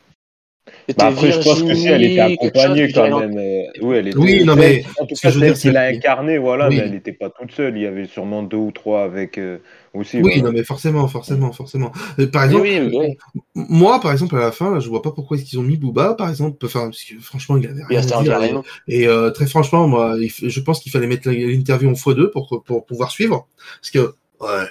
Bah 0.98 1.08
après, 1.08 1.32
je 1.32 1.40
pense 1.42 1.62
que 1.64 1.76
si 1.76 1.88
elle 1.88 2.04
était 2.04 2.22
chose 2.22 2.34
accompagnée 2.34 2.92
quand 2.94 3.20
même. 3.20 3.38
euh, 3.38 3.64
oui, 3.82 3.96
elle 3.98 4.08
était. 4.08 4.18
Oui, 4.18 4.44
non, 4.46 4.56
mais 4.56 4.84
En 5.00 5.06
tout 5.06 5.16
cas, 5.16 5.30
je 5.30 5.40
veux 5.40 5.40
celle 5.40 5.50
dire, 5.50 5.58
c'est 5.58 5.68
qui 5.70 5.74
l'a 5.74 5.92
que- 5.92 5.98
incarnée, 5.98 6.38
voilà, 6.38 6.70
Oui. 6.70 6.76
mais 6.78 6.82
elle 6.84 6.92
n'était 6.92 7.12
pas 7.14 7.30
toute 7.30 7.52
seule. 7.52 7.76
Il 7.78 7.84
y 7.84 7.86
avait 7.86 8.06
sûrement 8.06 8.44
deux 8.44 8.58
ou 8.58 8.72
trois 8.72 9.04
avec 9.04 9.38
euh, 9.38 9.58
aussi. 9.94 10.18
Oui, 10.18 10.24
voilà. 10.36 10.44
non, 10.44 10.52
mais 10.52 10.64
forcément, 10.64 11.08
forcément, 11.08 11.52
forcément. 11.52 11.92
Euh, 12.20 12.28
par 12.28 12.46
exemple, 12.46 12.64
oui, 12.64 12.80
oui. 12.94 13.18
m- 13.36 13.42
moi, 13.56 14.00
par 14.00 14.12
exemple, 14.14 14.36
à 14.38 14.40
la 14.40 14.52
fin, 14.54 14.74
là, 14.74 14.80
je 14.80 14.88
vois 14.88 15.02
pas 15.02 15.12
pourquoi 15.12 15.36
est-ce 15.38 15.46
qu'ils 15.46 15.60
ont 15.60 15.64
mis 15.64 15.78
Booba, 15.78 16.14
par 16.16 16.30
exemple, 16.30 16.58
enfin, 16.66 16.86
parce 16.86 17.04
que 17.04 17.16
franchement, 17.20 17.58
il 17.58 17.68
avait 17.68 17.82
Il 17.90 17.98
a 17.98 18.00
rien 18.02 18.18
à 18.20 18.24
dire. 18.24 18.40
rien. 18.40 18.64
Et 18.88 19.08
euh, 19.08 19.32
très 19.32 19.48
franchement, 19.48 19.88
moi, 19.88 20.16
je 20.20 20.60
pense 20.62 20.80
qu'il 20.80 20.92
fallait 20.92 21.08
mettre 21.08 21.30
l'interview 21.30 21.90
en 21.90 21.94
x2 21.94 22.30
pour, 22.32 22.64
pour 22.66 22.86
pouvoir 22.86 23.12
suivre. 23.12 23.48
Parce 23.82 23.92
que, 23.92 24.16
ouais, 24.42 24.68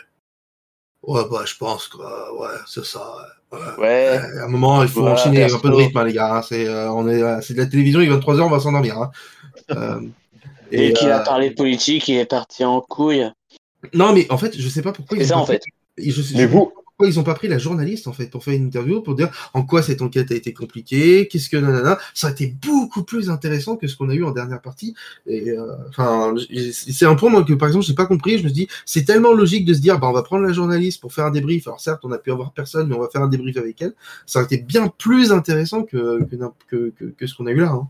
ouais, 1.02 1.22
bah, 1.30 1.42
je 1.46 1.54
pense 1.56 1.88
que, 1.88 1.98
ouais, 1.98 2.58
c'est 2.66 2.84
ça. 2.84 3.00
ouais, 3.00 3.28
ouais. 3.52 3.58
Ouais. 3.78 4.20
À 4.40 4.44
un 4.44 4.48
moment, 4.48 4.82
il 4.82 4.88
faut 4.88 5.06
enchaîner 5.06 5.44
un 5.44 5.58
peu 5.58 5.68
de 5.70 5.74
rythme, 5.74 5.96
hein, 5.98 6.04
les 6.04 6.12
gars. 6.12 6.36
hein. 6.36 6.42
C'est, 6.42 6.66
euh, 6.66 6.90
on 6.92 7.08
est, 7.08 7.22
euh, 7.22 7.40
c'est 7.40 7.54
de 7.54 7.58
la 7.60 7.66
télévision, 7.66 8.00
il 8.00 8.10
est 8.10 8.14
23h, 8.14 8.42
on 8.42 8.48
va 8.50 8.60
s'endormir. 8.60 8.98
Hein. 8.98 9.10
Euh, 9.70 10.00
Et 10.70 10.92
qu'il 10.92 11.10
a 11.10 11.20
euh, 11.20 11.24
parlé 11.24 11.50
politique, 11.50 12.08
il 12.08 12.16
est 12.16 12.24
parti 12.26 12.64
en 12.64 12.80
couille. 12.80 13.30
Non, 13.94 14.12
mais 14.12 14.26
en 14.30 14.38
fait, 14.38 14.56
je 14.58 14.68
sais 14.68 14.82
pas 14.82 14.92
pourquoi 14.92 15.18
C'est 15.18 15.24
ça 15.26 15.38
en 15.38 15.44
fait. 15.46 15.58
pris- 15.96 16.10
je 16.10 16.20
Mais 16.34 16.42
je 16.42 16.46
vous, 16.46 16.72
pourquoi 16.96 17.08
ils 17.08 17.18
ont 17.18 17.24
pas 17.24 17.34
pris 17.34 17.48
la 17.48 17.58
journaliste 17.58 18.06
en 18.06 18.12
fait 18.12 18.26
pour 18.26 18.44
faire 18.44 18.54
une 18.54 18.66
interview 18.66 19.00
pour 19.00 19.14
dire 19.14 19.30
en 19.54 19.64
quoi 19.64 19.82
cette 19.82 20.02
enquête 20.02 20.30
a 20.30 20.34
été 20.34 20.52
compliquée, 20.52 21.28
qu'est-ce 21.30 21.48
que 21.48 21.56
nanana, 21.56 21.98
ça 22.14 22.28
a 22.28 22.30
été 22.30 22.54
beaucoup 22.62 23.02
plus 23.02 23.30
intéressant 23.30 23.76
que 23.76 23.86
ce 23.86 23.96
qu'on 23.96 24.08
a 24.10 24.14
eu 24.14 24.24
en 24.24 24.30
dernière 24.30 24.60
partie. 24.60 24.94
Et 25.26 25.50
euh, 25.50 25.66
enfin, 25.88 26.34
c'est 26.72 27.06
un 27.06 27.14
point 27.14 27.42
que 27.44 27.54
par 27.54 27.68
exemple 27.68 27.84
j'ai 27.86 27.94
pas 27.94 28.06
compris. 28.06 28.38
Je 28.38 28.44
me 28.44 28.50
dis 28.50 28.68
c'est 28.86 29.04
tellement 29.04 29.32
logique 29.32 29.64
de 29.64 29.74
se 29.74 29.80
dire 29.80 29.98
bah 29.98 30.08
on 30.08 30.12
va 30.12 30.22
prendre 30.22 30.44
la 30.44 30.52
journaliste 30.52 31.00
pour 31.00 31.12
faire 31.12 31.26
un 31.26 31.30
débrief. 31.30 31.66
Alors 31.66 31.80
certes 31.80 32.04
on 32.04 32.12
a 32.12 32.18
pu 32.18 32.30
avoir 32.30 32.52
personne, 32.52 32.88
mais 32.88 32.94
on 32.94 33.00
va 33.00 33.08
faire 33.08 33.22
un 33.22 33.28
débrief 33.28 33.56
avec 33.56 33.80
elle. 33.82 33.94
Ça 34.26 34.40
a 34.40 34.42
été 34.44 34.58
bien 34.58 34.88
plus 34.88 35.32
intéressant 35.32 35.82
que, 35.84 36.20
que 36.68 37.26
ce 37.26 37.34
qu'on 37.34 37.46
a 37.46 37.52
eu 37.52 37.60
là. 37.60 37.70
hein. 37.72 37.88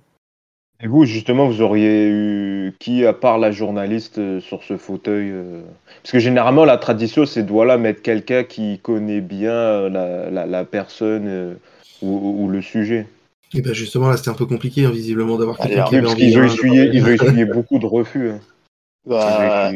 Et 0.82 0.88
vous, 0.88 1.04
justement, 1.04 1.46
vous 1.48 1.62
auriez 1.62 2.08
eu 2.08 2.74
qui, 2.80 3.06
à 3.06 3.12
part 3.12 3.38
la 3.38 3.52
journaliste, 3.52 4.18
euh, 4.18 4.40
sur 4.40 4.64
ce 4.64 4.76
fauteuil 4.76 5.30
euh, 5.30 5.62
Parce 6.02 6.12
que 6.12 6.18
généralement, 6.18 6.64
la 6.64 6.76
tradition, 6.76 7.24
c'est 7.24 7.44
de 7.44 7.50
voilà, 7.50 7.78
mettre 7.78 8.02
quelqu'un 8.02 8.42
qui 8.42 8.78
connaît 8.80 9.20
bien 9.20 9.52
euh, 9.52 9.88
la, 9.88 10.30
la, 10.30 10.46
la 10.46 10.64
personne 10.64 11.26
euh, 11.28 11.54
ou, 12.02 12.44
ou 12.44 12.48
le 12.48 12.60
sujet. 12.60 13.06
Et 13.54 13.60
ben 13.60 13.74
justement 13.74 14.08
là 14.08 14.16
c'était 14.16 14.30
un 14.30 14.34
peu 14.34 14.46
compliqué 14.46 14.86
hein, 14.86 14.90
visiblement 14.90 15.36
d'avoir 15.36 15.58
quelqu'un 15.58 15.82
qui 15.84 15.94
avait 15.96 16.04
parce 16.04 16.14
envie 16.14 16.32
qu'ils 16.32 16.38
ont 16.38 16.42
hein, 16.42 16.46
essuyé, 16.46 16.86
de- 16.86 16.94
ils 16.94 17.04
ont 17.04 17.08
essuyé 17.12 17.44
beaucoup 17.44 17.78
de 17.78 17.84
refus. 17.84 18.30
hein. 18.30 18.40
Bah, 19.04 19.70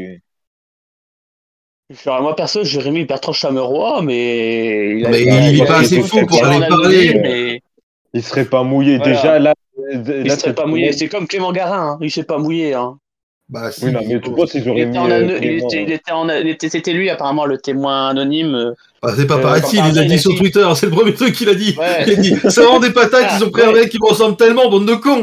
genre, 1.91 2.23
moi 2.23 2.35
perso, 2.35 2.65
j'aurais 2.65 2.91
mis 2.91 3.05
Bertrand 3.05 3.35
Chameroy, 3.35 4.01
mais 4.03 4.99
il 4.99 5.05
a, 5.07 5.11
Mais 5.11 5.23
il 5.23 5.31
a- 5.31 5.51
il 5.51 5.61
est 5.61 5.63
a 5.63 5.67
pas 5.67 5.79
assez 5.81 6.01
fou 6.03 6.25
pour 6.27 6.43
en 6.43 6.47
aller 6.47 6.69
parler. 6.69 7.15
mais 7.21 7.63
Il 8.15 8.23
serait 8.23 8.47
pas 8.47 8.63
mouillé. 8.63 8.97
Voilà. 8.97 9.13
Déjà, 9.13 9.39
là. 9.39 9.55
Il 9.93 10.31
serait 10.33 10.55
pas 10.55 10.67
mouillé. 10.67 10.93
C'est 10.93 11.09
comme 11.09 11.27
Clément 11.27 11.53
Garin, 11.53 11.93
hein. 11.93 11.99
il 12.01 12.11
s'est 12.11 12.25
pas 12.25 12.39
mouillé. 12.39 12.75
Hein. 12.75 12.99
Bah, 13.49 13.71
si, 13.71 13.85
Oui, 13.85 13.93
non, 13.93 14.01
mais 14.01 14.21
tu 14.21 14.31
Il 14.59 14.69
auraient 14.71 14.81
était 14.81 14.87
mis. 14.91 14.99
en 14.99 15.09
euh, 15.11 15.15
ano- 15.19 15.33
il 15.35 15.39
Clément, 15.41 15.69
était- 15.69 15.83
il 15.85 15.93
était 15.93 16.11
en- 16.13 16.29
il 16.29 16.49
était- 16.49 16.69
C'était 16.69 16.93
lui 16.93 17.09
apparemment 17.11 17.45
le 17.47 17.59
témoin 17.59 18.09
anonyme. 18.09 18.55
euh. 18.57 18.73
Ah, 19.03 19.13
c'est 19.17 19.27
pas 19.27 19.37
Euh, 19.37 19.43
pareil, 19.43 19.63
il 19.73 19.79
hasard, 19.79 20.03
il 20.03 20.09
dit 20.09 20.15
a 20.15 20.19
sur 20.19 20.33
dit- 20.33 20.39
Twitter, 20.39 20.69
c'est 20.75 20.87
le 20.87 20.93
premier 20.93 21.15
truc 21.15 21.33
qu'il 21.35 21.49
a 21.49 21.55
dit. 21.55 21.77
Ouais. 21.79 22.05
Il 22.09 22.13
a 22.13 22.17
dit, 22.17 22.35
c'est 22.49 22.61
vraiment 22.61 22.81
des 22.81 22.91
patates, 22.93 23.35
ils 23.39 23.45
ont 23.45 23.51
pris 23.51 23.63
un 23.63 23.73
mec 23.73 23.89
qui 23.89 23.99
me 24.03 24.09
ressemble 24.09 24.37
tellement, 24.37 24.69
bande 24.69 24.87
de 24.89 24.95
cons. 24.97 25.23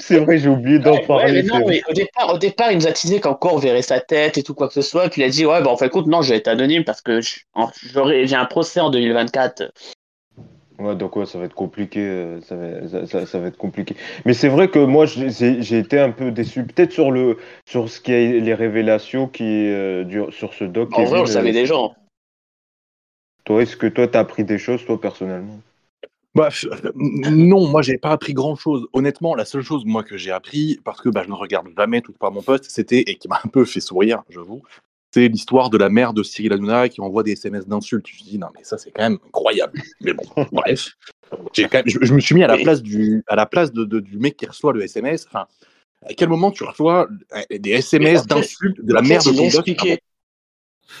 C'est 0.00 0.18
vrai, 0.18 0.36
j'ai 0.38 0.48
oublié 0.50 0.78
d'en 0.78 0.90
Ouais, 0.92 0.98
ouais, 1.00 1.06
parler. 1.06 1.32
mais 1.32 1.42
c'est 1.42 1.48
non, 1.48 1.60
vrai. 1.60 1.64
mais 1.68 1.82
au 1.88 1.94
départ, 1.94 2.34
au 2.34 2.38
départ, 2.38 2.72
il 2.72 2.78
nous 2.78 2.86
a 2.86 2.92
teasé 2.92 3.20
qu'encore 3.20 3.54
on 3.54 3.58
verrait 3.58 3.80
sa 3.82 4.00
tête 4.00 4.36
et 4.36 4.42
tout 4.42 4.52
quoi 4.54 4.68
que 4.68 4.74
ce 4.74 4.82
soit. 4.82 5.08
Puis 5.08 5.22
il 5.22 5.24
a 5.24 5.28
dit 5.30 5.46
ouais, 5.46 5.62
bah 5.62 5.70
en 5.70 5.76
fait, 5.78 5.86
écoute, 5.86 6.06
non, 6.08 6.20
je 6.22 6.30
vais 6.30 6.36
être 6.36 6.48
anonyme 6.48 6.84
parce 6.84 7.00
que 7.00 7.20
j'ai 7.22 8.34
un 8.36 8.44
procès 8.44 8.80
en 8.80 8.90
2024. 8.90 9.72
Ouais, 10.78 10.94
donc 10.94 11.16
ouais, 11.16 11.24
ça 11.24 11.38
va 11.38 11.46
être 11.46 11.54
compliqué. 11.54 12.00
euh, 12.00 12.40
Ça 12.42 12.54
va, 12.54 12.86
ça, 12.88 13.06
ça- 13.06 13.26
ça 13.26 13.38
va 13.40 13.46
être 13.48 13.56
compliqué. 13.56 13.96
Mais 14.26 14.34
c'est 14.34 14.48
vrai 14.48 14.68
que 14.68 14.78
moi, 14.78 15.06
j'ai 15.06 15.30
j'ai- 15.30 15.62
j'ai 15.62 15.78
été 15.78 15.98
un 15.98 16.10
peu 16.10 16.30
déçu. 16.30 16.64
Peut-être 16.64 16.92
sur 16.92 17.10
le 17.10 17.38
sur 17.64 17.88
ce 17.88 18.00
qui 18.00 18.12
est 18.12 18.40
les 18.40 18.54
révélations 18.54 19.26
qui 19.26 19.44
euh, 19.44 20.04
du- 20.04 20.30
sur 20.32 20.52
ce 20.52 20.64
doc. 20.64 20.90
En 20.92 21.04
vrai, 21.04 21.20
on 21.20 21.22
Kevin, 21.22 21.26
le 21.28 21.32
savait 21.32 21.50
euh, 21.50 21.52
déjà. 21.54 21.76
hein. 21.76 21.90
Toi, 23.44 23.62
est-ce 23.62 23.76
que 23.76 23.86
toi, 23.86 24.06
t'as 24.08 24.20
appris 24.20 24.44
des 24.44 24.58
choses, 24.58 24.84
toi, 24.84 25.00
personnellement? 25.00 25.58
Bah, 26.34 26.50
euh, 26.64 26.92
non, 26.94 27.66
moi 27.66 27.80
j'ai 27.80 27.96
pas 27.96 28.10
appris 28.10 28.34
grand 28.34 28.56
chose. 28.56 28.86
Honnêtement, 28.92 29.34
la 29.34 29.46
seule 29.46 29.62
chose 29.62 29.84
moi 29.86 30.02
que 30.02 30.18
j'ai 30.18 30.30
appris, 30.32 30.78
parce 30.84 31.00
que 31.00 31.08
bah, 31.08 31.22
je 31.24 31.30
ne 31.30 31.34
regarde 31.34 31.68
jamais 31.74 32.02
tout 32.02 32.12
par 32.12 32.30
mon 32.30 32.42
poste, 32.42 32.66
c'était, 32.70 33.00
et 33.06 33.16
qui 33.16 33.26
m'a 33.28 33.40
un 33.42 33.48
peu 33.48 33.64
fait 33.64 33.80
sourire, 33.80 34.22
j'avoue, 34.28 34.62
c'est 35.16 35.28
l'histoire 35.28 35.70
de 35.70 35.78
la 35.78 35.88
mère 35.88 36.12
de 36.12 36.22
Cyril 36.22 36.52
Hanouna 36.52 36.90
qui 36.90 37.00
envoie 37.00 37.22
des 37.22 37.32
SMS 37.32 37.66
d'insultes. 37.66 38.06
Je 38.06 38.22
me 38.22 38.28
dis, 38.30 38.38
non 38.38 38.48
mais 38.54 38.62
ça 38.64 38.76
c'est 38.76 38.90
quand 38.90 39.02
même 39.02 39.18
incroyable. 39.26 39.80
Mais 40.02 40.12
bon, 40.12 40.24
bref. 40.52 40.90
J'ai 41.54 41.64
quand 41.64 41.78
même- 41.78 41.84
je, 41.88 41.98
je 42.02 42.12
me 42.12 42.20
suis 42.20 42.34
mis 42.34 42.42
à 42.44 42.46
la 42.48 42.58
place 42.58 42.82
du, 42.82 43.24
à 43.26 43.34
la 43.34 43.46
place 43.46 43.72
de, 43.72 43.84
de- 43.84 44.00
du 44.00 44.18
mec 44.18 44.36
qui 44.36 44.44
reçoit 44.44 44.74
le 44.74 44.82
SMS. 44.82 45.24
Enfin, 45.26 45.46
à 46.04 46.12
quel 46.12 46.28
moment 46.28 46.50
tu 46.50 46.64
reçois 46.64 47.08
euh, 47.34 47.58
des 47.58 47.70
SMS 47.70 48.26
d'insultes 48.26 48.84
de 48.84 48.92
la 48.92 49.00
mère 49.00 49.22
de 49.24 49.30
ton 49.30 49.44
expliqué. 49.44 50.00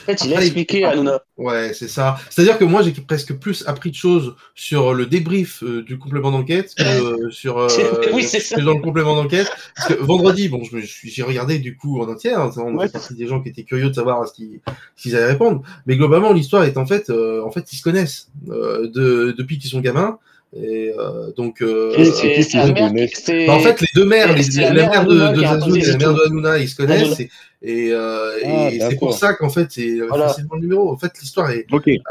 En 0.02 0.06
fait, 0.06 0.24
il 0.24 0.34
a 0.34 0.40
expliqué 0.40 0.84
à 0.84 0.90
Hanouna. 0.90 1.20
Ouais, 1.36 1.72
c'est 1.74 1.88
ça. 1.88 2.16
C'est-à-dire 2.30 2.58
que 2.58 2.64
moi, 2.64 2.82
j'ai 2.82 2.92
presque 2.92 3.34
plus 3.34 3.64
appris 3.66 3.90
de 3.90 3.94
choses 3.96 4.34
sur 4.54 4.94
le 4.94 5.06
débrief 5.06 5.62
euh, 5.62 5.82
du 5.82 5.98
complément 5.98 6.30
d'enquête 6.30 6.74
que 6.76 6.82
euh, 6.82 7.30
sur 7.30 7.58
euh, 7.58 7.68
Oui, 8.12 8.24
que 8.24 8.60
dans 8.62 8.74
le 8.74 8.80
complément 8.80 9.14
d'enquête. 9.14 9.50
Parce 9.76 9.88
que 9.88 9.94
vendredi, 10.02 10.48
bon, 10.48 10.62
je 10.64 10.76
me- 10.76 10.80
je 10.80 10.86
suis- 10.86 11.10
j'ai 11.10 11.22
regardé 11.22 11.58
du 11.58 11.76
coup 11.76 12.00
en 12.00 12.08
entier. 12.08 12.32
hein, 12.32 12.50
on 12.56 12.74
Ouais. 12.76 12.88
partie 12.88 13.14
des 13.14 13.26
gens 13.26 13.40
qui 13.42 13.48
étaient 13.48 13.64
curieux 13.64 13.88
de 13.90 13.94
savoir 13.94 14.26
ce 14.26 14.34
qu'ils 14.34 15.16
allaient 15.16 15.26
répondre. 15.32 15.62
Mais 15.86 15.96
globalement, 15.96 16.32
l'histoire 16.32 16.64
est 16.64 16.76
en 16.76 16.86
fait, 16.86 17.10
euh, 17.10 17.42
en 17.44 17.50
fait, 17.50 17.72
ils 17.72 17.76
se 17.76 17.82
connaissent 17.82 18.28
euh, 18.50 18.88
de, 18.88 19.34
depuis 19.36 19.58
qu'ils 19.58 19.70
sont 19.70 19.80
gamins. 19.80 20.18
Et 20.54 20.92
euh, 20.96 21.32
donc, 21.36 21.60
euh, 21.60 21.92
c'est 22.04 22.34
qui 22.34 22.42
s'est- 22.44 23.46
bah, 23.46 23.54
en 23.54 23.60
fait, 23.60 23.80
les 23.80 23.88
deux 23.94 24.04
mères, 24.06 24.32
les, 24.34 24.42
la, 24.60 24.72
la 24.72 24.88
mère 24.88 25.04
de, 25.06 25.14
de 25.14 25.44
raconté 25.44 25.80
et 25.80 25.82
la 25.86 25.96
mère 25.98 26.14
de. 26.14 26.26
Hanouna, 26.26 26.58
ils 26.58 26.68
se 26.68 26.76
connaissent. 26.76 27.20
Et, 27.20 27.28
et, 27.62 27.92
euh, 27.92 28.38
Ah, 28.44 28.70
et 28.72 28.80
c'est 28.80 28.96
pour 28.96 29.12
ça 29.12 29.34
qu'en 29.34 29.50
fait, 29.50 29.66
c'est 29.70 29.98
Voilà. 30.08 30.28
facilement 30.28 30.54
le 30.54 30.60
numéro. 30.60 30.90
En 30.90 30.96
fait, 30.96 31.12
l'histoire 31.20 31.50
est 31.50 31.66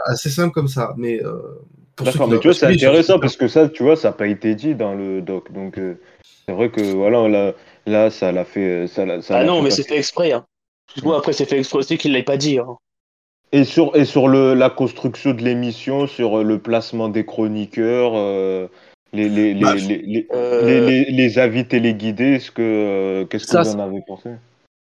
assez 0.06 0.30
simple 0.30 0.54
comme 0.54 0.68
ça. 0.68 0.94
Mais 0.98 1.24
euh, 1.24 1.38
pour 1.96 2.08
ceux 2.08 2.20
mais 2.28 2.40
tu 2.40 2.48
vois, 2.48 2.54
c'est 2.54 2.66
intéressant 2.68 3.20
parce 3.20 3.38
que 3.38 3.48
ça, 3.48 3.70
tu 3.70 3.84
vois, 3.84 3.96
ça 3.96 4.10
n'a 4.10 4.14
pas 4.14 4.28
été 4.28 4.54
dit 4.54 4.76
dans 4.76 4.94
le 4.94 5.22
doc. 5.22 5.52
Donc, 5.52 5.78
euh, 5.78 5.96
c'est 6.46 6.54
vrai 6.54 6.70
que 6.70 6.82
voilà, 6.82 7.28
là, 7.30 7.54
là 7.88 8.10
ça 8.12 8.32
l'a 8.32 8.46
fait. 8.46 8.86
Ça, 8.88 9.06
l'a- 9.06 9.22
ça 9.22 9.38
Ah 9.38 9.40
l'a 9.40 9.46
non, 9.46 9.58
fait 9.60 9.64
mais 9.64 9.72
c'est 9.72 9.88
fait 9.88 9.98
exprès. 9.98 10.34
Hein. 10.34 10.46
Moi, 11.04 11.18
après, 11.18 11.34
c'est 11.34 11.46
fait 11.46 11.58
exprès 11.58 11.80
aussi 11.80 11.98
qu'il 11.98 12.12
l'ait 12.12 12.22
pas 12.24 12.38
dit. 12.38 12.60
Hein. 12.60 12.76
Et 13.56 13.64
sur, 13.64 13.96
et 13.96 14.04
sur 14.04 14.28
le, 14.28 14.54
la 14.54 14.70
construction 14.70 15.34
de 15.34 15.42
l'émission, 15.42 16.08
sur 16.08 16.40
euh, 16.40 16.44
le 16.44 16.60
placement 16.60 17.08
des 17.08 17.26
chroniqueurs, 17.26 18.12
euh, 18.16 18.68
les, 19.14 19.30
les, 19.30 19.54
les, 19.54 19.62
Bah, 19.62 19.76
les, 19.76 19.98
les, 20.02 20.28
euh, 20.34 21.06
les, 21.08 21.40
avis 21.40 21.66
téléguidés, 21.66 22.34
est-ce 22.34 22.52
que, 22.52 22.62
euh, 22.62 23.26
qu'est-ce 23.26 23.46
que 23.46 23.52
Ça, 23.52 23.62
vous 23.62 23.70
en 23.70 23.80
avez 23.80 24.02
pensé? 24.06 24.32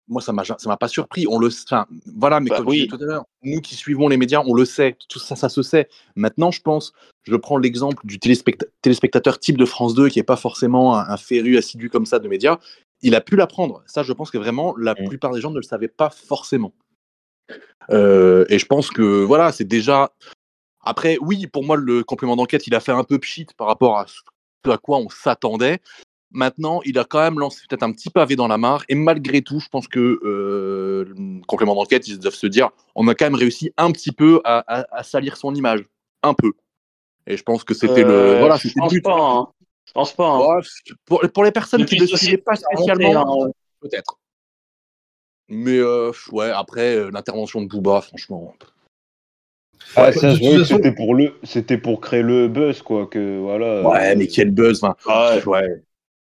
moi 0.08 0.20
ça 0.22 0.32
m'a 0.32 0.44
ça 0.44 0.56
m'a 0.66 0.76
pas 0.76 0.86
surpris 0.86 1.26
on 1.28 1.38
le 1.40 1.48
enfin, 1.48 1.84
voilà 2.16 2.38
mais 2.38 2.50
Bah, 2.50 2.58
comme 2.58 2.68
oui. 2.68 2.76
je 2.78 2.84
disais 2.84 2.96
tout 2.96 3.02
à 3.02 3.06
l'heure 3.06 3.24
nous 3.42 3.60
qui 3.60 3.74
suivons 3.74 4.06
les 4.06 4.16
médias 4.16 4.40
on 4.46 4.54
le 4.54 4.64
sait 4.64 4.96
tout 5.08 5.18
ça 5.18 5.34
ça 5.34 5.48
se 5.48 5.62
sait 5.62 5.88
maintenant 6.14 6.52
je 6.52 6.60
pense 6.62 6.92
je 7.24 7.34
prends 7.34 7.56
l'exemple 7.58 8.06
du 8.06 8.18
téléspecta- 8.20 8.68
téléspectateur 8.82 9.40
type 9.40 9.56
de 9.58 9.64
France 9.64 9.94
2 9.94 10.08
qui 10.08 10.20
est 10.20 10.22
pas 10.22 10.36
forcément 10.36 10.96
un, 10.96 11.08
un 11.08 11.16
féru 11.16 11.56
assidu 11.56 11.90
comme 11.90 12.06
ça 12.06 12.20
de 12.20 12.28
médias 12.28 12.58
il 13.02 13.16
a 13.16 13.20
pu 13.20 13.34
l'apprendre 13.34 13.82
ça 13.86 14.04
je 14.04 14.12
pense 14.12 14.30
que 14.30 14.38
vraiment 14.38 14.76
la 14.76 14.94
Mm. 14.94 15.08
plupart 15.08 15.32
des 15.32 15.40
gens 15.40 15.50
ne 15.50 15.56
le 15.56 15.62
savaient 15.62 15.88
pas 15.88 16.10
forcément 16.10 16.72
et 17.90 18.58
je 18.58 18.66
pense 18.66 18.90
que 18.90 19.22
voilà 19.24 19.52
c'est 19.52 19.64
déjà 19.64 20.12
après 20.82 21.18
oui 21.20 21.46
pour 21.46 21.64
moi 21.64 21.76
le 21.76 22.02
complément 22.04 22.36
d'enquête 22.36 22.66
il 22.66 22.74
a 22.74 22.80
fait 22.80 22.92
un 22.92 23.04
peu 23.04 23.18
pchit 23.18 23.46
par 23.56 23.66
rapport 23.68 23.98
à 23.98 24.06
ce 24.06 24.20
à 24.70 24.78
quoi 24.78 24.98
on 24.98 25.08
s'attendait 25.08 25.78
Maintenant, 26.32 26.80
il 26.84 26.98
a 26.98 27.04
quand 27.04 27.20
même 27.20 27.38
lancé 27.38 27.62
peut-être 27.68 27.84
un 27.84 27.92
petit 27.92 28.10
pavé 28.10 28.34
dans 28.34 28.48
la 28.48 28.58
mare. 28.58 28.82
Et 28.88 28.96
malgré 28.96 29.42
tout, 29.42 29.60
je 29.60 29.68
pense 29.68 29.86
que 29.86 30.18
euh, 30.24 31.04
le 31.06 31.40
complément 31.46 31.76
d'enquête, 31.76 32.08
ils 32.08 32.18
doivent 32.18 32.34
se 32.34 32.48
dire 32.48 32.70
on 32.96 33.06
a 33.06 33.14
quand 33.14 33.26
même 33.26 33.36
réussi 33.36 33.72
un 33.76 33.92
petit 33.92 34.10
peu 34.10 34.40
à, 34.44 34.58
à- 34.66 34.86
à 34.98 35.02
salir 35.04 35.36
son 35.36 35.54
image. 35.54 35.84
Un 36.24 36.34
peu. 36.34 36.52
Et 37.28 37.36
je 37.36 37.42
pense 37.44 37.62
que 37.62 37.74
c'était 37.74 38.02
le. 38.02 38.10
Euh, 38.10 38.38
Voilà, 38.40 38.56
je 38.56 38.68
c'était 38.68 38.80
le 38.82 38.88
but. 38.88 39.02
pas. 39.04 39.16
Hein. 39.18 39.46
Je 39.86 39.92
pense 39.92 40.12
pas. 40.14 40.28
hein. 40.28 40.60
Pour, 41.06 41.20
pour 41.32 41.44
les 41.44 41.52
personnes 41.52 41.82
Depuis 41.82 41.96
qui 41.96 42.02
ne 42.02 42.08
ce 42.08 42.16
suivaient 42.16 42.38
pas 42.38 42.56
spécialement, 42.56 43.44
hein. 43.46 43.50
peut-être. 43.80 44.18
Mais 45.48 45.78
euh, 45.78 46.10
ouais, 46.32 46.50
après, 46.50 46.96
euh, 46.96 47.10
l'intervention 47.12 47.62
de 47.62 47.68
Booba, 47.68 48.00
franchement. 48.00 48.54
Ah, 49.94 50.06
Ouais, 50.06 50.12
ça, 50.12 50.34
que 50.36 50.64
c'était 50.64 50.92
pour 50.92 51.14
le, 51.14 51.34
c'était 51.44 51.78
pour 51.78 52.00
créer 52.00 52.22
le 52.22 52.48
buzz, 52.48 52.82
quoi, 52.82 53.06
que 53.06 53.38
voilà. 53.38 53.88
Ouais, 53.88 54.16
mais 54.16 54.26
quel 54.26 54.50
buzz. 54.50 54.82
Enfin, 54.82 54.96
Ouais. 55.06 55.44
ouais. 55.46 55.82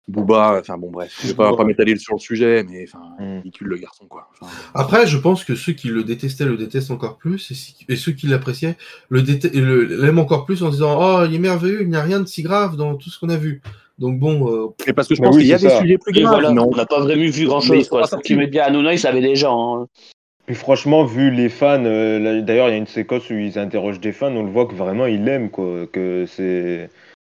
Booba, 0.07 0.59
enfin 0.59 0.77
bon, 0.77 0.91
bref. 0.91 1.17
Je 1.23 1.29
vais 1.29 1.33
pas, 1.33 1.55
pas 1.55 1.63
m'étaler 1.63 1.95
sur 1.97 2.13
le 2.13 2.19
sujet, 2.19 2.63
mais 2.69 2.85
enfin, 2.87 3.15
Mm. 3.19 3.37
ridicule 3.37 3.67
le 3.67 3.77
garçon, 3.77 4.05
quoi. 4.07 4.29
Enfin, 4.39 4.51
Après, 4.75 5.07
je 5.07 5.17
pense 5.17 5.43
que 5.43 5.55
ceux 5.55 5.73
qui 5.73 5.87
le 5.87 6.03
détestaient 6.03 6.45
le 6.45 6.57
détestent 6.57 6.91
encore 6.91 7.17
plus, 7.17 7.49
et, 7.49 7.55
si- 7.55 7.75
et 7.89 7.95
ceux 7.95 8.11
qui 8.11 8.27
l'appréciaient 8.27 8.77
le 9.09 9.23
déte- 9.23 9.51
le- 9.55 9.83
l'aiment 9.85 10.19
encore 10.19 10.45
plus 10.45 10.61
en 10.61 10.69
disant 10.69 10.99
Oh, 11.01 11.25
il 11.27 11.33
est 11.33 11.39
merveilleux, 11.39 11.81
il 11.81 11.89
n'y 11.89 11.95
a 11.95 12.03
rien 12.03 12.19
de 12.19 12.27
si 12.27 12.43
grave 12.43 12.75
dans 12.75 12.95
tout 12.95 13.09
ce 13.09 13.17
qu'on 13.19 13.29
a 13.29 13.37
vu. 13.37 13.63
Donc 13.97 14.19
bon, 14.19 14.51
euh, 14.51 14.67
Et 14.87 14.93
parce 14.93 15.07
que 15.07 15.15
je 15.15 15.21
Bah 15.21 15.27
pense 15.27 15.35
oui, 15.37 15.43
qu'il 15.43 15.51
y 15.51 15.53
a 15.53 15.57
des 15.57 15.69
ça. 15.69 15.79
sujets 15.81 15.97
plus 15.97 16.11
graves. 16.13 16.33
voilà, 16.33 16.51
mais 16.51 16.59
on- 16.61 16.71
n'a 16.75 16.85
pas 16.85 16.99
vraiment 16.99 17.29
vu 17.29 17.45
grand 17.45 17.61
chose. 17.61 17.87
Quoi. 17.87 18.05
Ce 18.07 18.15
qui 18.17 18.35
met 18.35 18.47
bien 18.47 18.63
Hanouna, 18.63 18.93
il 18.93 18.99
savait 18.99 19.21
déjà. 19.21 19.49
Hein. 19.49 19.87
Puis 20.45 20.55
franchement, 20.55 21.05
vu 21.05 21.31
les 21.31 21.49
fans, 21.49 21.83
euh, 21.85 22.41
d'ailleurs, 22.41 22.67
il 22.67 22.71
y 22.71 22.75
a 22.75 22.77
une 22.77 22.85
séquence 22.87 23.29
où 23.29 23.33
ils 23.33 23.57
interrogent 23.57 23.99
des 23.99 24.11
fans, 24.11 24.35
on 24.35 24.43
le 24.43 24.51
voit 24.51 24.65
que 24.67 24.75
vraiment 24.75 25.05
ils 25.07 25.23
l'aiment, 25.23 25.49
quoi, 25.49 25.87
que 25.91 26.25
c'est, 26.27 26.89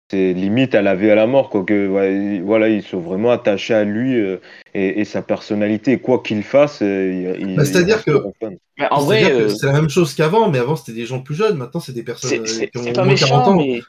c'est 0.09 0.31
limite 0.33 0.75
à 0.75 0.81
la 0.81 0.95
vie 0.95 1.09
à 1.09 1.15
la 1.15 1.27
mort, 1.27 1.49
quoi, 1.49 1.63
que 1.65 1.87
ouais, 1.89 2.39
voilà, 2.39 2.69
ils 2.69 2.83
sont 2.83 2.99
vraiment 2.99 3.31
attachés 3.31 3.73
à 3.73 3.83
lui 3.83 4.15
euh, 4.15 4.37
et, 4.73 5.01
et 5.01 5.03
sa 5.03 5.21
personnalité, 5.21 5.97
quoi 5.97 6.19
qu'il 6.23 6.41
fasse, 6.43 6.79
euh, 6.83 7.35
Bah, 7.57 7.65
c'est-à-dire 7.65 8.05
que- 8.05 8.21
en 8.89 8.99
vrai, 9.01 9.29
euh, 9.29 9.49
c'est 9.49 9.65
la 9.65 9.73
même 9.73 9.89
chose 9.89 10.13
qu'avant, 10.13 10.49
mais 10.49 10.59
avant 10.59 10.75
c'était 10.77 10.93
des 10.97 11.05
gens 11.05 11.19
plus 11.21 11.35
jeunes, 11.35 11.57
maintenant 11.57 11.81
c'est 11.81 11.91
des 11.93 12.03
personnes 12.03 12.43
qui 12.43 12.77
ont 12.77 12.83
pas 12.93 13.01
au 13.01 13.05
moins 13.05 13.05
40 13.05 13.07
méchant, 13.07 13.45
ans. 13.47 13.55
mais 13.57 13.81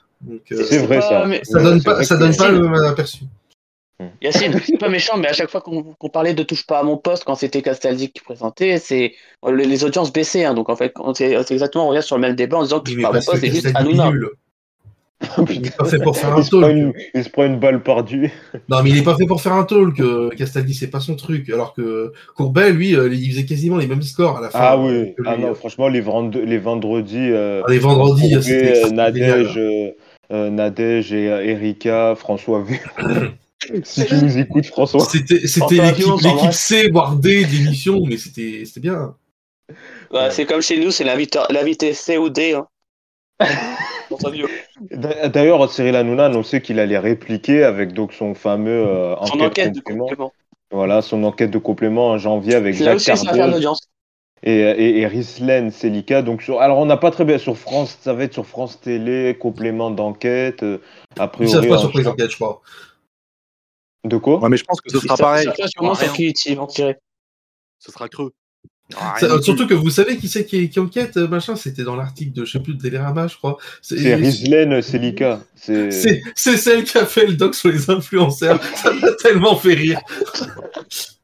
C'est 0.48 0.78
vrai, 0.78 0.98
pas- 1.00 1.08
ça. 1.08 1.26
mais- 1.26 1.44
ça 1.44 1.62
donne 1.62 1.82
pas, 1.82 2.02
ça 2.04 2.16
donne 2.16 2.32
le 2.32 2.68
même 2.68 2.84
aperçu. 2.84 3.24
Yacine, 4.20 4.58
c'est 4.64 4.78
pas 4.78 4.88
méchant, 4.88 5.16
mais 5.16 5.28
à 5.28 5.32
chaque 5.32 5.48
fois 5.50 5.60
qu'on 5.60 6.08
parlait 6.08 6.34
de 6.34 6.42
touche 6.42 6.66
pas 6.66 6.80
à 6.80 6.82
mon 6.82 6.96
poste 6.96 7.22
quand 7.24 7.36
c'était 7.36 7.62
Castaldi 7.62 8.10
qui 8.10 8.20
présentait, 8.20 8.78
c'est 8.78 9.12
les, 9.48 9.64
les 9.64 9.84
audiences 9.84 10.12
baissaient. 10.12 10.44
hein. 10.44 10.54
donc 10.54 10.68
en 10.70 10.76
fait, 10.76 10.92
c'est 11.14 11.50
exactement 11.52 11.86
on 11.86 11.90
revient 11.90 12.02
sur 12.02 12.16
le 12.16 12.22
même 12.22 12.34
débat 12.34 12.56
en 12.58 12.62
disant 12.64 12.80
que 12.80 12.90
touche 12.90 13.00
pas 13.00 13.08
à 13.08 13.12
mon 13.12 13.20
poste, 13.22 13.38
c'est 13.40 13.50
juste 13.50 13.70
Hanouna. 13.74 14.10
Il 15.48 15.66
est 15.66 15.76
pas 15.76 15.84
fait 15.84 16.00
pour 16.00 16.16
faire 16.16 16.34
un 16.36 16.40
il, 16.42 16.50
talk. 16.50 16.70
une, 16.72 16.92
il 17.14 17.22
se 17.22 17.28
prend 17.30 17.44
une 17.44 17.60
balle 17.60 17.80
par 17.84 18.02
Dieu. 18.02 18.28
Non, 18.68 18.82
mais 18.82 18.90
il 18.90 18.98
est 18.98 19.02
pas 19.04 19.16
fait 19.16 19.26
pour 19.26 19.40
faire 19.40 19.52
un 19.52 19.62
talk. 19.62 20.00
euh, 20.00 20.30
Castaldi, 20.30 20.74
c'est 20.74 20.90
pas 20.90 20.98
son 20.98 21.14
truc. 21.14 21.48
Alors 21.48 21.74
que 21.74 22.12
Courbet, 22.34 22.72
lui, 22.72 22.96
euh, 22.96 23.08
il 23.12 23.30
faisait 23.30 23.44
quasiment 23.44 23.76
les 23.76 23.86
mêmes 23.86 24.02
scores 24.02 24.38
à 24.38 24.40
la 24.40 24.50
fin. 24.50 24.58
Ah 24.60 24.74
euh, 24.76 25.04
oui, 25.04 25.14
ah 25.26 25.36
non, 25.36 25.50
euh. 25.50 25.54
franchement, 25.54 25.86
les, 25.86 26.00
vend- 26.00 26.28
les 26.28 26.58
vendredis, 26.58 27.30
euh, 27.30 27.62
Les 27.68 27.78
vendredis, 27.78 28.42
c'était 28.42 28.84
euh. 28.84 28.90
Nadège, 28.90 29.56
euh, 29.58 29.60
euh, 29.60 29.90
Nadège 30.32 31.12
et 31.12 31.28
euh, 31.28 31.44
Erika, 31.44 32.14
François 32.16 32.62
V. 32.62 32.80
si 33.84 34.06
tu 34.06 34.14
nous 34.16 34.38
écoutes, 34.38 34.66
François. 34.66 35.00
C'était 35.00 35.38
l'équipe. 35.74 36.52
C, 36.52 36.90
voire 36.90 37.16
D 37.16 37.44
de 37.44 37.50
l'émission, 37.50 38.02
mais 38.06 38.16
c'était 38.16 38.64
bien. 38.80 39.14
Ouais, 40.10 40.30
c'est 40.30 40.46
comme 40.46 40.62
chez 40.62 40.78
nous, 40.78 40.90
c'est 40.90 41.04
l'invité 41.04 41.92
C 41.92 42.18
ou 42.18 42.28
D. 42.28 42.54
Hein. 42.54 42.66
D'ailleurs, 45.28 45.70
Cyril 45.70 45.96
Hanouna 45.96 46.24
a 46.24 46.26
annoncé 46.26 46.60
qu'il 46.60 46.78
allait 46.78 46.98
répliquer 46.98 47.64
avec 47.64 47.92
donc 47.92 48.12
son 48.12 48.34
fameux 48.34 48.86
euh, 48.86 49.16
Son 49.24 49.34
enquête, 49.34 49.42
enquête 49.42 49.72
de 49.74 49.80
complément. 49.80 50.06
complément. 50.06 50.32
Voilà, 50.70 51.02
son 51.02 51.22
enquête 51.24 51.50
de 51.50 51.58
complément 51.58 52.08
en 52.10 52.18
janvier 52.18 52.54
avec 52.54 52.74
Jacques 52.74 52.96
aussi, 52.96 53.10
et, 54.42 54.52
et, 54.52 55.00
et 55.00 55.06
Rislaine 55.06 55.70
Selika. 55.70 56.22
Donc 56.22 56.42
sur, 56.42 56.60
alors 56.60 56.78
on 56.78 56.86
n'a 56.86 56.96
pas 56.96 57.10
très 57.10 57.24
bien 57.24 57.38
sur 57.38 57.56
France, 57.56 57.98
ça 58.00 58.12
va 58.14 58.24
être 58.24 58.32
sur 58.32 58.46
France 58.46 58.80
Télé, 58.80 59.36
complément 59.38 59.90
d'enquête. 59.90 60.62
euh, 60.62 60.78
a 61.18 61.24
Ils 61.24 61.28
priori, 61.28 61.52
savent 61.52 61.68
pas 61.68 61.78
sur 61.78 61.92
quoi 61.92 62.00
ils 62.00 62.08
enquêtent, 62.08 62.30
je 62.30 62.36
crois. 62.36 62.62
De 64.04 64.16
quoi? 64.16 64.40
Ouais, 64.40 64.48
mais 64.48 64.56
je 64.56 64.64
pense 64.64 64.80
que 64.80 64.90
ce 64.90 64.98
sera 64.98 65.16
pareil. 65.16 65.44
ça 65.44 65.68
sûrement 65.68 65.94
sur 65.94 66.12
qui 66.12 66.26
ils. 66.26 66.98
Ce 67.78 67.92
sera 67.92 68.08
creux. 68.08 68.32
Ça- 69.18 69.42
surtout 69.42 69.66
que 69.66 69.74
vous 69.74 69.90
savez 69.90 70.16
qui 70.16 70.28
c'est 70.28 70.44
qui, 70.44 70.68
qui 70.70 70.80
enquête, 70.80 71.16
euh, 71.16 71.28
machin, 71.28 71.56
c'était 71.56 71.84
dans 71.84 71.96
l'article 71.96 72.32
de, 72.32 72.44
je 72.44 72.52
sais 72.52 72.60
plus, 72.60 72.74
de 72.74 72.80
Télérama, 72.82 73.26
je 73.28 73.36
crois. 73.36 73.56
C'est 73.80 73.96
Rislaine 74.14 74.82
Selika. 74.82 75.40
C'est 75.54 75.90
C'est 75.90 76.22
c'est 76.34 76.56
celle 76.56 76.84
qui 76.84 76.98
a 76.98 77.06
fait 77.06 77.26
le 77.26 77.34
doc 77.34 77.54
sur 77.54 77.70
les 77.70 77.88
influenceurs. 77.90 78.60
Ça 78.76 78.92
m'a 78.92 79.12
tellement 79.12 79.56
fait 79.56 79.74
rire. 79.74 80.00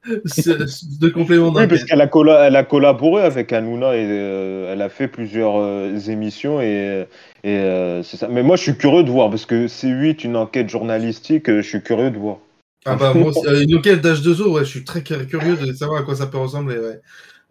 De 0.07 1.09
complément 1.09 1.53
Oui, 1.53 1.67
parce 1.67 1.85
qu'elle 1.85 2.01
a, 2.01 2.07
colla- 2.07 2.45
a 2.45 2.65
collaboré 2.65 3.23
avec 3.23 3.53
Hanouna 3.53 3.95
et 3.95 4.07
euh, 4.09 4.73
elle 4.73 4.81
a 4.81 4.89
fait 4.89 5.09
plusieurs 5.09 5.57
euh, 5.59 5.99
émissions 6.09 6.61
et, 6.63 7.07
et 7.45 7.57
euh, 7.59 8.03
c'est 8.03 8.17
ça. 8.17 8.29
Mais 8.29 8.43
moi, 8.43 8.57
je 8.57 8.63
suis 8.63 8.77
curieux 8.77 9.03
de 9.05 9.11
voir 9.11 9.29
parce 9.29 9.45
que 9.45 9.67
C8, 9.67 10.25
une 10.25 10.37
enquête 10.37 10.69
journalistique, 10.71 11.51
je 11.51 11.61
suis 11.61 11.83
curieux 11.83 12.11
de 12.11 12.19
voir. 12.19 12.39
Ah 12.87 12.95
bah, 12.95 13.13
moi 13.13 13.33
une 13.61 13.77
enquête 13.77 14.01
d'H2O, 14.01 14.51
ouais, 14.53 14.65
je 14.65 14.71
suis 14.71 14.85
très 14.85 15.03
curieux 15.03 15.57
de 15.57 15.73
savoir 15.75 16.01
à 16.01 16.05
quoi 16.05 16.15
ça 16.15 16.27
peut 16.27 16.39
ressembler. 16.39 16.79
Ouais. 16.79 17.01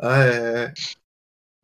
Ouais, 0.01 0.07
ouais, 0.09 0.53
ouais. 0.53 0.73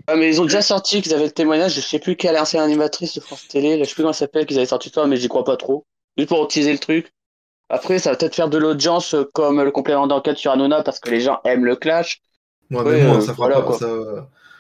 Ah, 0.08 0.16
mais 0.16 0.28
ils 0.30 0.42
ont 0.42 0.46
déjà 0.46 0.62
sorti 0.62 1.02
qu'ils 1.02 1.14
avaient 1.14 1.26
le 1.26 1.32
témoignage, 1.32 1.76
je 1.76 1.82
sais 1.82 2.00
plus 2.00 2.16
quelle 2.16 2.38
ancienne 2.38 2.62
animatrice 2.64 3.14
de 3.16 3.22
France 3.22 3.48
Télé, 3.48 3.78
là, 3.78 3.84
je 3.84 3.90
sais 3.90 3.96
plus 3.96 4.04
comment 4.04 4.12
elle 4.12 4.16
s'appelle, 4.16 4.46
qu'ils 4.46 4.58
avaient 4.58 4.66
sorti 4.66 4.90
ça, 4.90 5.06
mais 5.08 5.16
j'y 5.16 5.30
crois 5.30 5.46
pas 5.46 5.56
trop. 5.56 5.86
Juste 6.18 6.30
pour 6.30 6.44
utiliser 6.44 6.74
le 6.74 6.80
truc. 6.80 7.12
Après, 7.70 8.00
ça 8.00 8.12
va 8.12 8.18
peut-être 8.18 8.36
faire 8.36 8.50
de 8.50 8.58
l'audience 8.58 9.14
euh, 9.14 9.24
comme 9.34 9.62
le 9.62 9.72
complément 9.72 10.06
d'enquête 10.06 10.38
sur 10.38 10.52
Hanouna 10.52 10.84
parce 10.84 11.00
que 11.00 11.10
les 11.10 11.22
gens 11.22 11.40
aiment 11.46 11.66
le 11.66 11.76
clash. 11.76 12.22
Ouais, 12.70 12.84
Ouais, 12.84 12.98
mais 12.98 13.06
moi, 13.06 13.18
euh, 13.18 13.22
ça 13.22 13.34
fera 13.34 13.48
voilà, 13.48 13.56
pas. 13.62 13.68
quoi. 13.68 13.78
Ça... 13.80 13.88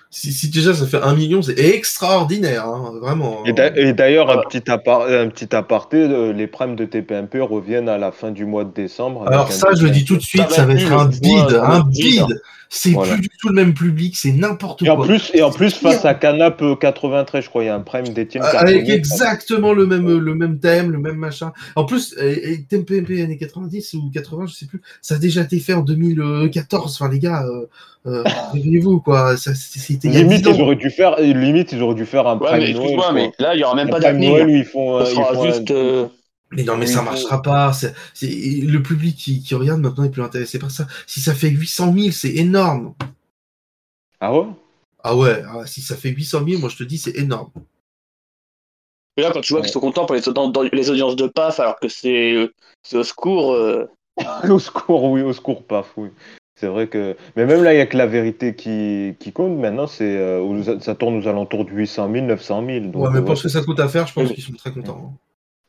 Si, 0.09 0.31
si 0.31 0.49
déjà 0.49 0.75
ça 0.75 0.85
fait 0.85 1.01
un 1.01 1.15
million, 1.15 1.41
c'est 1.41 1.57
extraordinaire, 1.57 2.67
hein, 2.67 2.93
vraiment. 3.01 3.43
Et 3.45 3.51
d'a- 3.53 3.75
et 3.75 3.93
d'ailleurs, 3.93 4.29
un, 4.29 4.43
petit 4.43 4.61
un 4.69 4.77
petit 4.77 5.55
aparté, 5.55 5.97
euh, 5.97 6.31
les 6.31 6.45
primes 6.45 6.75
de 6.75 6.85
TPMP 6.85 7.41
reviennent 7.41 7.89
à 7.89 7.97
la 7.97 8.11
fin 8.11 8.29
du 8.29 8.45
mois 8.45 8.63
de 8.63 8.71
décembre. 8.71 9.27
Alors 9.27 9.51
ça, 9.51 9.69
je 9.75 9.83
le 9.83 9.89
dis 9.89 10.05
tout 10.05 10.15
de 10.15 10.21
suite, 10.21 10.49
ça 10.51 10.65
va 10.65 10.73
être 10.73 10.91
un 10.93 11.05
bide, 11.05 11.59
un 11.63 11.79
bide. 11.81 12.41
C'est 12.75 12.89
Voilà. 12.89 13.13
plus 13.13 13.21
du 13.21 13.29
tout 13.39 13.49
le 13.49 13.53
même 13.53 13.75
public, 13.75 14.17
c'est 14.17 14.31
n'importe 14.31 14.83
quoi. 14.83 14.93
en 14.95 15.01
plus, 15.05 15.29
et 15.35 15.43
en 15.43 15.51
plus 15.51 15.75
face 15.75 16.05
à 16.05 16.15
Canap 16.15 16.59
euh, 16.63 16.75
93, 16.75 17.43
je 17.43 17.49
crois, 17.49 17.63
il 17.63 17.67
y 17.67 17.69
a 17.69 17.75
un 17.75 17.81
prime 17.81 18.07
d'Etienne 18.09 18.41
Euh, 18.43 18.57
Avec 18.57 18.89
exactement 18.89 19.73
le 19.73 19.85
même, 19.85 20.17
le 20.17 20.33
même 20.33 20.57
thème, 20.57 20.89
le 20.91 20.97
même 20.97 21.17
machin. 21.17 21.53
En 21.75 21.85
plus, 21.85 22.15
euh, 22.19 22.35
TMPMP 22.67 23.21
années 23.21 23.37
90 23.37 23.93
ou 23.93 24.09
80, 24.11 24.47
je 24.47 24.53
sais 24.55 24.65
plus, 24.65 24.81
ça 25.03 25.15
a 25.15 25.17
déjà 25.19 25.41
été 25.41 25.59
fait 25.59 25.73
en 25.73 25.81
2014. 25.81 26.97
Enfin, 26.99 27.11
les 27.11 27.19
gars, 27.19 27.43
euh, 27.45 27.67
euh, 28.07 28.23
réveillez-vous, 28.53 29.01
quoi. 29.01 29.37
Ça, 29.37 29.53
C'était 29.53 30.07
il 30.07 30.13
y 30.15 30.17
a 30.17 30.21
Limite, 30.23 30.41
10 30.41 30.47
ans. 30.47 30.53
ils 30.55 30.61
auraient 30.63 30.75
dû 30.75 30.89
faire, 30.89 31.19
limite, 31.21 31.73
ils 31.73 31.81
auraient 31.83 31.93
dû 31.93 32.07
faire 32.07 32.25
un 32.27 32.39
Ouais, 32.39 32.47
prime 32.47 32.59
mais 32.59 32.69
excuse-moi, 32.71 33.13
là, 33.37 33.53
il 33.53 33.59
y 33.59 33.63
aura 33.63 33.75
même 33.75 33.89
Un 33.89 33.91
pas 33.91 33.99
d'avenir. 33.99 34.49
Ils 34.49 34.65
font, 34.65 34.97
euh, 34.97 35.05
juste. 35.45 35.71
Mais 36.55 36.63
non, 36.63 36.77
mais 36.77 36.85
Oui, 36.85 36.91
ça 36.91 37.01
marchera 37.01 37.41
pas. 37.41 37.73
C'est, 37.73 37.93
c'est- 38.13 38.27
le 38.27 38.81
public 38.83 39.15
qui, 39.17 39.41
qui 39.41 39.55
regarde 39.55 39.81
maintenant 39.81 40.03
est 40.03 40.09
plus 40.11 40.21
intéressé 40.23 40.59
par 40.59 40.71
ça. 40.71 40.87
Si 41.07 41.19
ça 41.19 41.33
fait 41.33 41.49
800 41.49 41.93
000, 41.93 42.11
c'est 42.11 42.33
énorme. 42.35 42.93
Ah 44.19 44.33
ouais? 44.35 44.45
Ah 45.03 45.15
ouais, 45.15 45.43
ah, 45.47 45.65
si 45.65 45.81
ça 45.81 45.95
fait 45.97 46.09
800 46.09 46.45
000, 46.47 46.59
moi 46.61 46.69
je 46.69 46.77
te 46.77 46.83
dis, 46.83 46.97
c'est 46.97 47.15
énorme. 47.17 47.49
Et 49.17 49.21
là, 49.21 49.31
quand 49.31 49.41
tu 49.41 49.53
vois 49.53 49.61
qu'ils 49.61 49.71
sont 49.71 49.79
contents 49.79 50.05
pour 50.05 50.15
les, 50.15 50.21
dans- 50.21 50.49
dans 50.49 50.61
les 50.63 50.89
audiences 50.89 51.15
de 51.15 51.27
PAF, 51.27 51.59
alors 51.59 51.79
que 51.79 51.87
c'est 51.87 52.49
c'est 52.81 52.97
au 52.97 53.03
secours. 53.03 53.53
euh, 53.53 53.85
Au 54.49 54.59
secours, 54.59 55.03
oui, 55.05 55.21
au 55.21 55.33
secours, 55.33 55.63
paf, 55.63 55.91
oui. 55.97 56.09
C'est 56.55 56.67
vrai 56.67 56.87
que. 56.87 57.15
Mais 57.35 57.45
même 57.45 57.63
là, 57.63 57.73
il 57.73 57.77
n'y 57.77 57.81
a 57.81 57.85
que 57.87 57.97
la 57.97 58.05
vérité 58.05 58.55
qui, 58.55 59.15
qui 59.19 59.31
compte. 59.33 59.57
Maintenant, 59.57 59.87
c'est 59.87 60.17
euh, 60.17 60.79
ça 60.79 60.93
tourne 60.95 61.17
aux 61.17 61.27
alentours 61.27 61.65
de 61.65 61.71
800 61.71 62.11
000, 62.11 62.25
900 62.27 62.65
000. 62.65 62.85
Donc, 62.87 63.03
ouais, 63.03 63.09
mais 63.11 63.19
euh, 63.19 63.21
pour 63.23 63.37
ce 63.37 63.43
que 63.43 63.49
ça 63.49 63.61
coûte 63.61 63.79
à 63.79 63.87
faire, 63.87 64.05
je 64.07 64.13
pense 64.13 64.29
Oui. 64.29 64.35
qu'ils 64.35 64.43
sont 64.43 64.53
très 64.53 64.71
contents. 64.71 65.11
hein. 65.13 65.17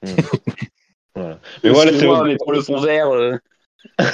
voilà. 1.14 1.38
Mais 1.62 1.70
voilà, 1.70 1.92
c'est- 1.92 2.24
mais 2.24 2.36
pour 2.36 2.52
le 2.52 2.60
fond 2.62 2.78
vert. 2.80 3.08
euh, 3.10 3.36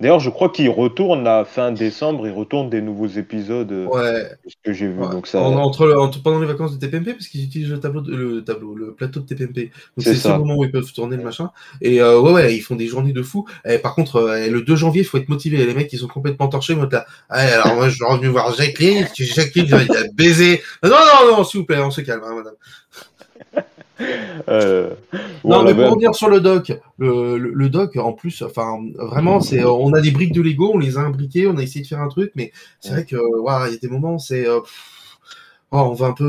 D'ailleurs, 0.00 0.18
je 0.18 0.28
crois 0.28 0.48
qu'ils 0.48 0.70
retournent 0.70 1.26
à 1.28 1.44
fin 1.44 1.70
décembre, 1.70 2.26
ils 2.26 2.32
retournent 2.32 2.68
des 2.68 2.80
nouveaux 2.82 3.06
épisodes, 3.06 3.70
euh, 3.70 3.86
Ouais. 3.86 4.28
ce 4.46 4.54
que 4.64 4.72
j'ai 4.72 4.88
vu. 4.88 4.98
Ouais. 4.98 5.08
Donc 5.10 5.28
ça, 5.28 5.40
En- 5.40 5.54
entre, 5.54 5.86
le- 5.86 5.96
entre- 5.98 6.20
pendant 6.20 6.40
les 6.40 6.48
vacances 6.48 6.76
de 6.76 6.84
TPMP, 6.84 7.12
parce 7.12 7.28
qu'ils 7.28 7.44
utilisent 7.44 7.70
le 7.70 7.78
tableau, 7.78 8.00
de- 8.00 8.14
le 8.14 8.42
tableau, 8.44 8.74
le 8.74 8.92
plateau 8.92 9.20
de 9.20 9.26
TPMP. 9.26 9.66
Donc 9.66 9.70
C'est 10.00 10.14
c'est 10.16 10.28
le 10.30 10.38
moment 10.38 10.56
où 10.56 10.64
ils 10.64 10.72
peuvent 10.72 10.92
tourner 10.92 11.16
le 11.16 11.22
machin. 11.22 11.50
Et 11.80 12.02
euh, 12.02 12.18
ouais, 12.20 12.32
ouais, 12.32 12.56
ils 12.56 12.60
font 12.60 12.74
des 12.74 12.88
journées 12.88 13.12
de 13.12 13.22
fou. 13.22 13.46
Et 13.64 13.78
par 13.78 13.94
contre, 13.94 14.16
euh, 14.16 14.48
le 14.48 14.62
2 14.62 14.74
janvier, 14.74 15.02
il 15.02 15.04
faut 15.06 15.16
être 15.18 15.28
motivé. 15.28 15.64
Les 15.64 15.74
mecs, 15.74 15.92
ils 15.92 15.98
sont 16.00 16.08
complètement 16.08 16.48
torchés. 16.48 16.74
Moi, 16.74 16.88
là, 16.90 17.06
ah, 17.30 17.36
alors 17.38 17.76
moi, 17.76 17.88
je 17.88 17.94
suis 17.94 18.04
revenu 18.04 18.26
voir 18.28 18.52
Jacqueline, 18.54 19.06
Jacqueline, 19.16 19.66
il 19.66 19.74
a 19.96 20.04
baisé. 20.12 20.60
Non, 20.82 20.90
non, 20.90 21.36
non, 21.36 21.44
s'il 21.44 21.60
vous 21.60 21.66
plaît, 21.66 21.78
on 21.78 21.90
se 21.92 22.00
calme, 22.00 22.22
hein, 22.24 22.34
madame. 22.34 23.64
euh, 24.48 24.90
Non, 25.44 25.62
mais 25.62 25.72
pour 25.74 25.90
revenir 25.90 26.14
sur 26.14 26.28
le 26.28 26.40
doc, 26.40 26.72
le, 26.98 27.38
le, 27.38 27.50
le 27.52 27.68
doc, 27.68 27.96
en 27.96 28.12
plus, 28.12 28.42
enfin, 28.42 28.78
vraiment, 28.96 29.40
c'est, 29.40 29.64
on 29.64 29.92
a 29.92 30.00
des 30.00 30.10
briques 30.10 30.32
de 30.32 30.42
Lego, 30.42 30.72
on 30.74 30.78
les 30.78 30.96
a 30.98 31.00
imbriquées, 31.02 31.46
on 31.46 31.56
a 31.56 31.62
essayé 31.62 31.82
de 31.82 31.86
faire 31.88 32.00
un 32.00 32.08
truc, 32.08 32.32
mais 32.34 32.52
c'est 32.80 32.90
vrai 32.92 33.04
que, 33.04 33.16
waouh, 33.16 33.66
il 33.68 33.72
y 33.72 33.76
a 33.76 33.78
des 33.78 33.88
moments, 33.88 34.18
c'est, 34.18 34.46
euh, 34.48 34.60
oh, 35.70 35.78
on 35.78 35.92
va 35.94 36.06
un 36.06 36.12
peu 36.12 36.24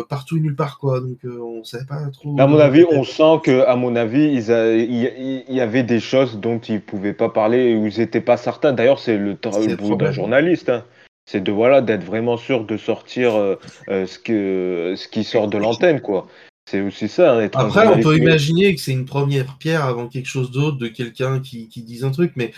euh, 0.00 0.06
partout 0.08 0.36
et 0.36 0.40
nulle 0.40 0.56
part, 0.56 0.78
quoi, 0.78 1.00
donc 1.00 1.18
euh, 1.24 1.38
on 1.40 1.64
savait 1.64 1.84
pas 1.84 2.00
trop. 2.12 2.38
à 2.40 2.46
mon 2.46 2.58
avis, 2.58 2.84
on 2.90 3.04
sent 3.04 3.40
que, 3.44 3.62
à 3.66 3.76
mon 3.76 3.96
avis, 3.96 4.24
il 4.26 5.54
y, 5.54 5.60
avait 5.60 5.82
des 5.82 6.00
choses 6.00 6.38
dont 6.38 6.58
ils 6.58 6.80
pouvaient 6.80 7.12
pas 7.12 7.28
parler 7.28 7.74
ou 7.74 7.86
ils 7.86 7.98
n'étaient 7.98 8.20
pas 8.20 8.36
certains. 8.36 8.72
D'ailleurs, 8.72 8.98
c'est 8.98 9.16
le, 9.18 9.34
tra- 9.34 9.52
C'est 9.52 9.64
le 9.66 9.70
le 9.70 9.76
boulot 9.76 9.96
d'un 9.96 10.12
journaliste. 10.12 10.68
hein. 10.68 10.84
C'est 11.26 11.42
de 11.42 11.52
voilà 11.52 11.80
d'être 11.80 12.02
vraiment 12.02 12.36
sûr 12.36 12.64
de 12.64 12.76
sortir 12.76 13.36
euh, 13.36 13.56
ce 13.88 14.18
que 14.18 14.94
ce 14.96 15.06
qui 15.06 15.22
sort 15.22 15.46
de 15.48 15.58
l'antenne, 15.58 16.00
quoi. 16.00 16.26
C'est 16.70 16.80
aussi 16.82 17.08
ça. 17.08 17.36
hein, 17.36 17.48
Après, 17.54 17.88
on 17.88 18.00
peut 18.00 18.16
imaginer 18.16 18.72
que 18.74 18.80
c'est 18.80 18.92
une 18.92 19.04
première 19.04 19.56
pierre 19.58 19.84
avant 19.84 20.06
quelque 20.06 20.28
chose 20.28 20.52
d'autre, 20.52 20.78
de 20.78 20.86
quelqu'un 20.86 21.40
qui, 21.40 21.68
qui 21.68 21.82
dise 21.82 22.04
un 22.04 22.12
truc, 22.12 22.32
mais 22.36 22.52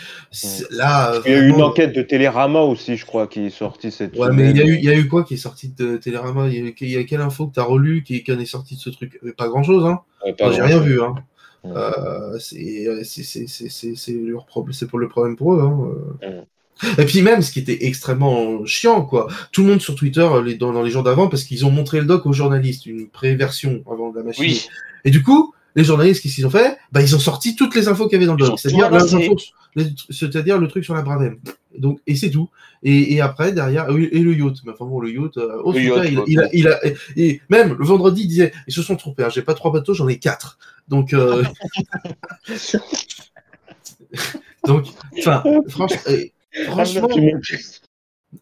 là. 0.69 1.19
Il 1.25 1.31
y 1.31 1.35
a 1.35 1.39
eu 1.39 1.49
une 1.49 1.61
enquête 1.63 1.93
de 1.93 2.01
Télérama 2.03 2.59
aussi, 2.61 2.95
je 2.95 3.05
crois, 3.05 3.25
qui 3.27 3.47
est 3.47 3.49
sortie 3.49 3.91
cette 3.91 4.15
Ouais, 4.15 4.27
semaine. 4.27 4.45
mais 4.45 4.51
il 4.51 4.57
y, 4.57 4.61
a 4.61 4.65
eu, 4.65 4.75
il 4.75 4.83
y 4.83 4.89
a 4.89 4.95
eu 4.95 5.07
quoi 5.07 5.23
qui 5.23 5.33
est 5.33 5.37
sorti 5.37 5.69
de 5.69 5.97
Télérama? 5.97 6.47
Il 6.47 6.53
y, 6.53 6.57
a 6.57 6.59
eu, 6.61 6.75
il 6.81 6.89
y 6.89 6.97
a 6.97 7.03
quelle 7.05 7.21
info 7.21 7.47
que 7.47 7.55
tu 7.55 7.59
as 7.59 7.63
relu 7.63 8.03
qui, 8.03 8.23
qui 8.23 8.31
en 8.31 8.39
est 8.39 8.45
sorti 8.45 8.75
de 8.75 8.79
ce 8.79 8.91
truc? 8.91 9.19
Euh, 9.23 9.33
Pas 9.35 9.47
grand 9.47 9.63
chose, 9.63 9.83
hein 9.85 10.01
Ouais, 10.23 10.35
J'ai 10.37 10.45
rien 10.61 10.77
grand-chose. 10.77 10.81
vu, 10.81 11.01
hein. 11.01 11.15
Ouais. 11.63 11.71
Euh, 11.75 12.37
c'est 12.39 12.85
pour 14.87 14.99
le 14.99 15.07
problème 15.07 15.35
pour 15.35 15.55
eux. 15.55 15.61
Hein. 15.61 15.79
euh. 16.23 16.41
Et 16.97 17.05
puis 17.05 17.21
même, 17.21 17.41
ce 17.41 17.51
qui 17.51 17.59
était 17.59 17.85
extrêmement 17.85 18.65
chiant, 18.65 19.03
quoi. 19.03 19.27
Tout 19.51 19.63
le 19.63 19.69
monde 19.69 19.81
sur 19.81 19.95
Twitter, 19.95 20.27
les, 20.43 20.55
dans, 20.55 20.73
dans 20.73 20.83
les 20.83 20.91
jours 20.91 21.03
d'avant, 21.03 21.27
parce 21.27 21.43
qu'ils 21.43 21.65
ont 21.65 21.71
montré 21.71 21.99
le 21.99 22.05
doc 22.05 22.25
aux 22.25 22.33
journalistes, 22.33 22.85
une 22.85 23.07
pré-version 23.07 23.83
avant 23.89 24.11
de 24.11 24.17
la 24.17 24.23
machine. 24.23 24.43
Oui. 24.43 24.65
Et 25.05 25.11
du 25.11 25.23
coup, 25.23 25.53
les 25.75 25.83
journalistes, 25.83 26.21
qu'est-ce 26.21 26.35
qu'ils 26.35 26.47
ont 26.47 26.51
fait? 26.51 26.77
Bah, 26.91 27.01
ils 27.01 27.15
ont 27.15 27.19
sorti 27.19 27.55
toutes 27.55 27.75
les 27.75 27.87
infos 27.87 28.05
qu'il 28.07 28.13
y 28.13 28.15
avait 28.17 28.25
dans 28.25 28.35
le 28.35 28.45
doc, 28.45 28.59
c'est-à-dire 28.59 30.57
le 30.59 30.67
truc 30.67 30.83
sur 30.83 30.93
la 30.93 31.01
Bravem. 31.01 31.37
Donc, 31.77 31.99
et 32.05 32.15
c'est 32.15 32.29
tout. 32.29 32.49
Et, 32.83 33.13
et 33.13 33.21
après, 33.21 33.51
derrière, 33.53 33.89
et 33.89 34.19
le 34.19 34.35
yacht. 34.35 34.57
Mais 34.65 34.73
enfin 34.73 34.85
bon, 34.85 34.99
le 34.99 35.09
yacht, 35.11 35.37
euh, 35.37 35.61
au 35.63 35.71
Le 35.71 35.79
yacht, 35.81 36.05
il, 36.27 36.39
a, 36.39 36.49
il 36.53 36.67
a, 36.67 36.85
et, 36.85 36.95
et 37.15 37.41
même 37.49 37.75
le 37.79 37.85
vendredi, 37.85 38.23
il 38.23 38.27
disait, 38.27 38.53
ils 38.67 38.73
se 38.73 38.83
sont 38.83 38.95
trompés, 38.95 39.23
hein, 39.23 39.29
j'ai 39.29 39.41
pas 39.41 39.53
trois 39.55 39.71
bateaux, 39.71 39.93
j'en 39.93 40.07
ai 40.07 40.19
quatre. 40.19 40.59
Donc, 40.89 41.13
euh, 41.13 41.43
donc, 44.67 44.85
enfin, 45.17 45.43
franchement, 45.69 45.97
et- 46.09 46.32
franchement, 46.65 47.07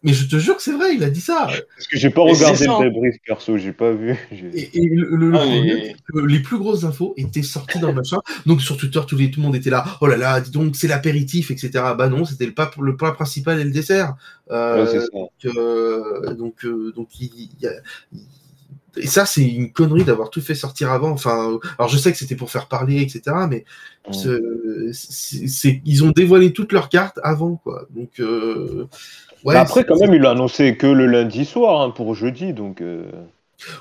mais 0.02 0.14
je 0.14 0.26
te 0.26 0.38
jure 0.38 0.56
que 0.56 0.62
c'est 0.62 0.72
vrai, 0.72 0.94
il 0.94 1.04
a 1.04 1.10
dit 1.10 1.20
ça. 1.20 1.48
Parce 1.76 1.86
que 1.86 1.98
j'ai 1.98 2.08
pas 2.08 2.24
Mais 2.24 2.32
regardé 2.32 2.66
le 2.66 2.90
débrief 2.90 3.16
perso, 3.26 3.58
j'ai 3.58 3.74
pas 3.74 3.92
vu. 3.92 4.16
Et, 4.54 4.70
et 4.78 4.88
le, 4.88 5.14
le- 5.16 5.34
Ah, 5.34 5.40
problème, 5.40 5.64
mais- 5.66 5.86
c'est 5.88 5.94
que 6.14 6.26
les 6.26 6.40
plus 6.40 6.56
grosses 6.56 6.84
infos 6.84 7.12
étaient 7.18 7.42
sorties 7.42 7.78
dans 7.78 7.88
le 7.88 7.94
machin. 7.94 8.16
Donc 8.46 8.62
sur 8.62 8.78
Twitter, 8.78 9.00
tout, 9.06 9.16
le 9.18 9.42
monde 9.42 9.54
était 9.54 9.68
là. 9.68 9.84
Oh 10.00 10.06
là 10.06 10.16
là, 10.16 10.40
dis 10.40 10.50
donc, 10.50 10.76
c'est 10.76 10.88
l'apéritif, 10.88 11.50
etc. 11.50 11.70
Bah 11.98 12.08
non, 12.08 12.24
c'était 12.24 12.46
le, 12.46 12.54
pas- 12.54 12.70
le 12.80 12.96
plat 12.96 13.12
principal 13.12 13.60
et 13.60 13.64
le 13.64 13.70
dessert. 13.70 14.14
Euh, 14.50 14.86
Ouais, 14.86 14.98
ça. 14.98 15.06
donc, 15.12 15.30
euh, 15.44 16.34
donc, 16.34 16.64
euh, 16.64 16.92
donc 16.96 17.08
il, 17.20 17.30
il 17.34 17.50
y 17.60 17.66
a- 17.66 17.72
il- 18.14 18.20
et 18.96 19.06
ça, 19.06 19.26
c'est 19.26 19.42
une 19.48 19.72
connerie 19.72 20.04
d'avoir 20.04 20.30
tout 20.30 20.40
fait 20.40 20.54
sortir 20.54 20.90
avant. 20.92 21.10
Enfin, 21.10 21.58
alors 21.78 21.88
je 21.88 21.96
sais 21.98 22.12
que 22.12 22.18
c'était 22.18 22.36
pour 22.36 22.50
faire 22.50 22.68
parler, 22.68 23.00
etc. 23.02 23.46
Mais 23.48 23.64
ce- 24.10 24.90
c'est, 24.92 25.46
c'est- 25.48 25.80
ils 25.84 26.04
ont 26.04 26.10
dévoilé 26.10 26.52
toutes 26.52 26.72
leurs 26.72 26.88
cartes 26.88 27.18
avant, 27.22 27.56
quoi. 27.56 27.86
Donc, 27.90 28.20
euh, 28.20 28.86
ouais. 29.44 29.54
Bah 29.54 29.60
après, 29.62 29.84
quand 29.84 29.98
même, 30.00 30.14
il 30.14 30.20
l'a 30.22 30.30
annoncé 30.32 30.76
que 30.76 30.86
le 30.86 31.06
lundi 31.06 31.44
soir 31.44 31.82
hein, 31.82 31.90
pour 31.90 32.14
jeudi, 32.14 32.52
donc. 32.52 32.80
euh, 32.80 33.10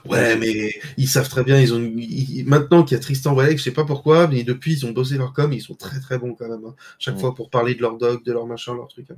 Ouais, 0.06 0.36
mais 0.38 0.74
ils 0.98 1.08
savent 1.08 1.30
très 1.30 1.44
bien. 1.44 1.60
Ils 1.60 1.74
ont 1.74 1.80
ils- 1.96 2.44
maintenant 2.46 2.84
qu'il 2.84 2.96
y 2.96 3.00
a 3.00 3.04
Tristan 3.04 3.34
Valek, 3.34 3.58
je 3.58 3.64
sais 3.64 3.72
pas 3.72 3.86
pourquoi, 3.86 4.28
mais 4.28 4.44
depuis 4.44 4.74
ils 4.74 4.86
ont 4.86 4.92
bossé 4.92 5.18
leur 5.18 5.34
com, 5.34 5.52
ils 5.54 5.62
sont 5.62 5.74
très 5.76 6.00
très 6.00 6.18
bons 6.20 6.36
quand 6.36 6.48
même. 6.48 6.64
hein. 6.66 6.76
Chaque 7.00 7.16
fois 7.20 7.34
pour 7.36 7.50
parler 7.50 7.74
de 7.76 7.82
leur 7.82 7.98
dog, 7.98 8.24
de 8.24 8.32
leur 8.32 8.46
machin, 8.46 8.76
leur 8.76 8.88
truc. 8.88 9.08
hein. 9.12 9.16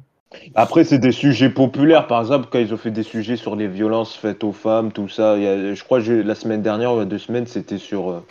Après, 0.55 0.83
c'est 0.83 0.99
des 0.99 1.11
sujets 1.11 1.49
populaires. 1.49 2.07
Par 2.07 2.21
exemple, 2.21 2.47
quand 2.51 2.59
ils 2.59 2.73
ont 2.73 2.77
fait 2.77 2.91
des 2.91 3.03
sujets 3.03 3.35
sur 3.35 3.55
les 3.55 3.67
violences 3.67 4.15
faites 4.15 4.43
aux 4.43 4.51
femmes, 4.51 4.91
tout 4.91 5.09
ça. 5.09 5.37
il 5.37 5.43
y 5.43 5.47
a- 5.47 5.73
je 5.73 5.83
crois 5.83 6.01
que 6.01 6.11
la 6.11 6.35
semaine 6.35 6.61
dernière, 6.61 6.93
ou 6.93 6.97
il 6.97 6.99
y 6.99 7.01
a 7.01 7.05
deux 7.05 7.17
semaines, 7.19 7.47
c'était 7.47 7.77
sur, 7.77 8.09
euh, 8.11 8.25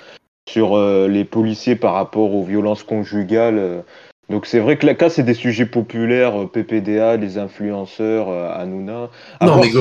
sur 0.48 0.76
euh, 0.76 1.08
les 1.08 1.24
policiers 1.24 1.76
par 1.76 1.94
rapport 1.94 2.34
aux 2.34 2.44
violences 2.44 2.82
conjugales. 2.82 3.58
euh. 3.58 3.82
Donc 4.30 4.46
c'est 4.46 4.60
vrai 4.60 4.78
que 4.78 4.86
là, 4.86 4.94
cas, 4.94 5.10
c'est 5.10 5.24
des 5.24 5.34
sujets 5.34 5.66
populaires, 5.66 6.48
PPDA, 6.50 7.16
les 7.16 7.38
influenceurs, 7.38 8.28
Hanouna. 8.30 9.10
Non, 9.40 9.60
mais 9.60 9.70
si- 9.70 9.80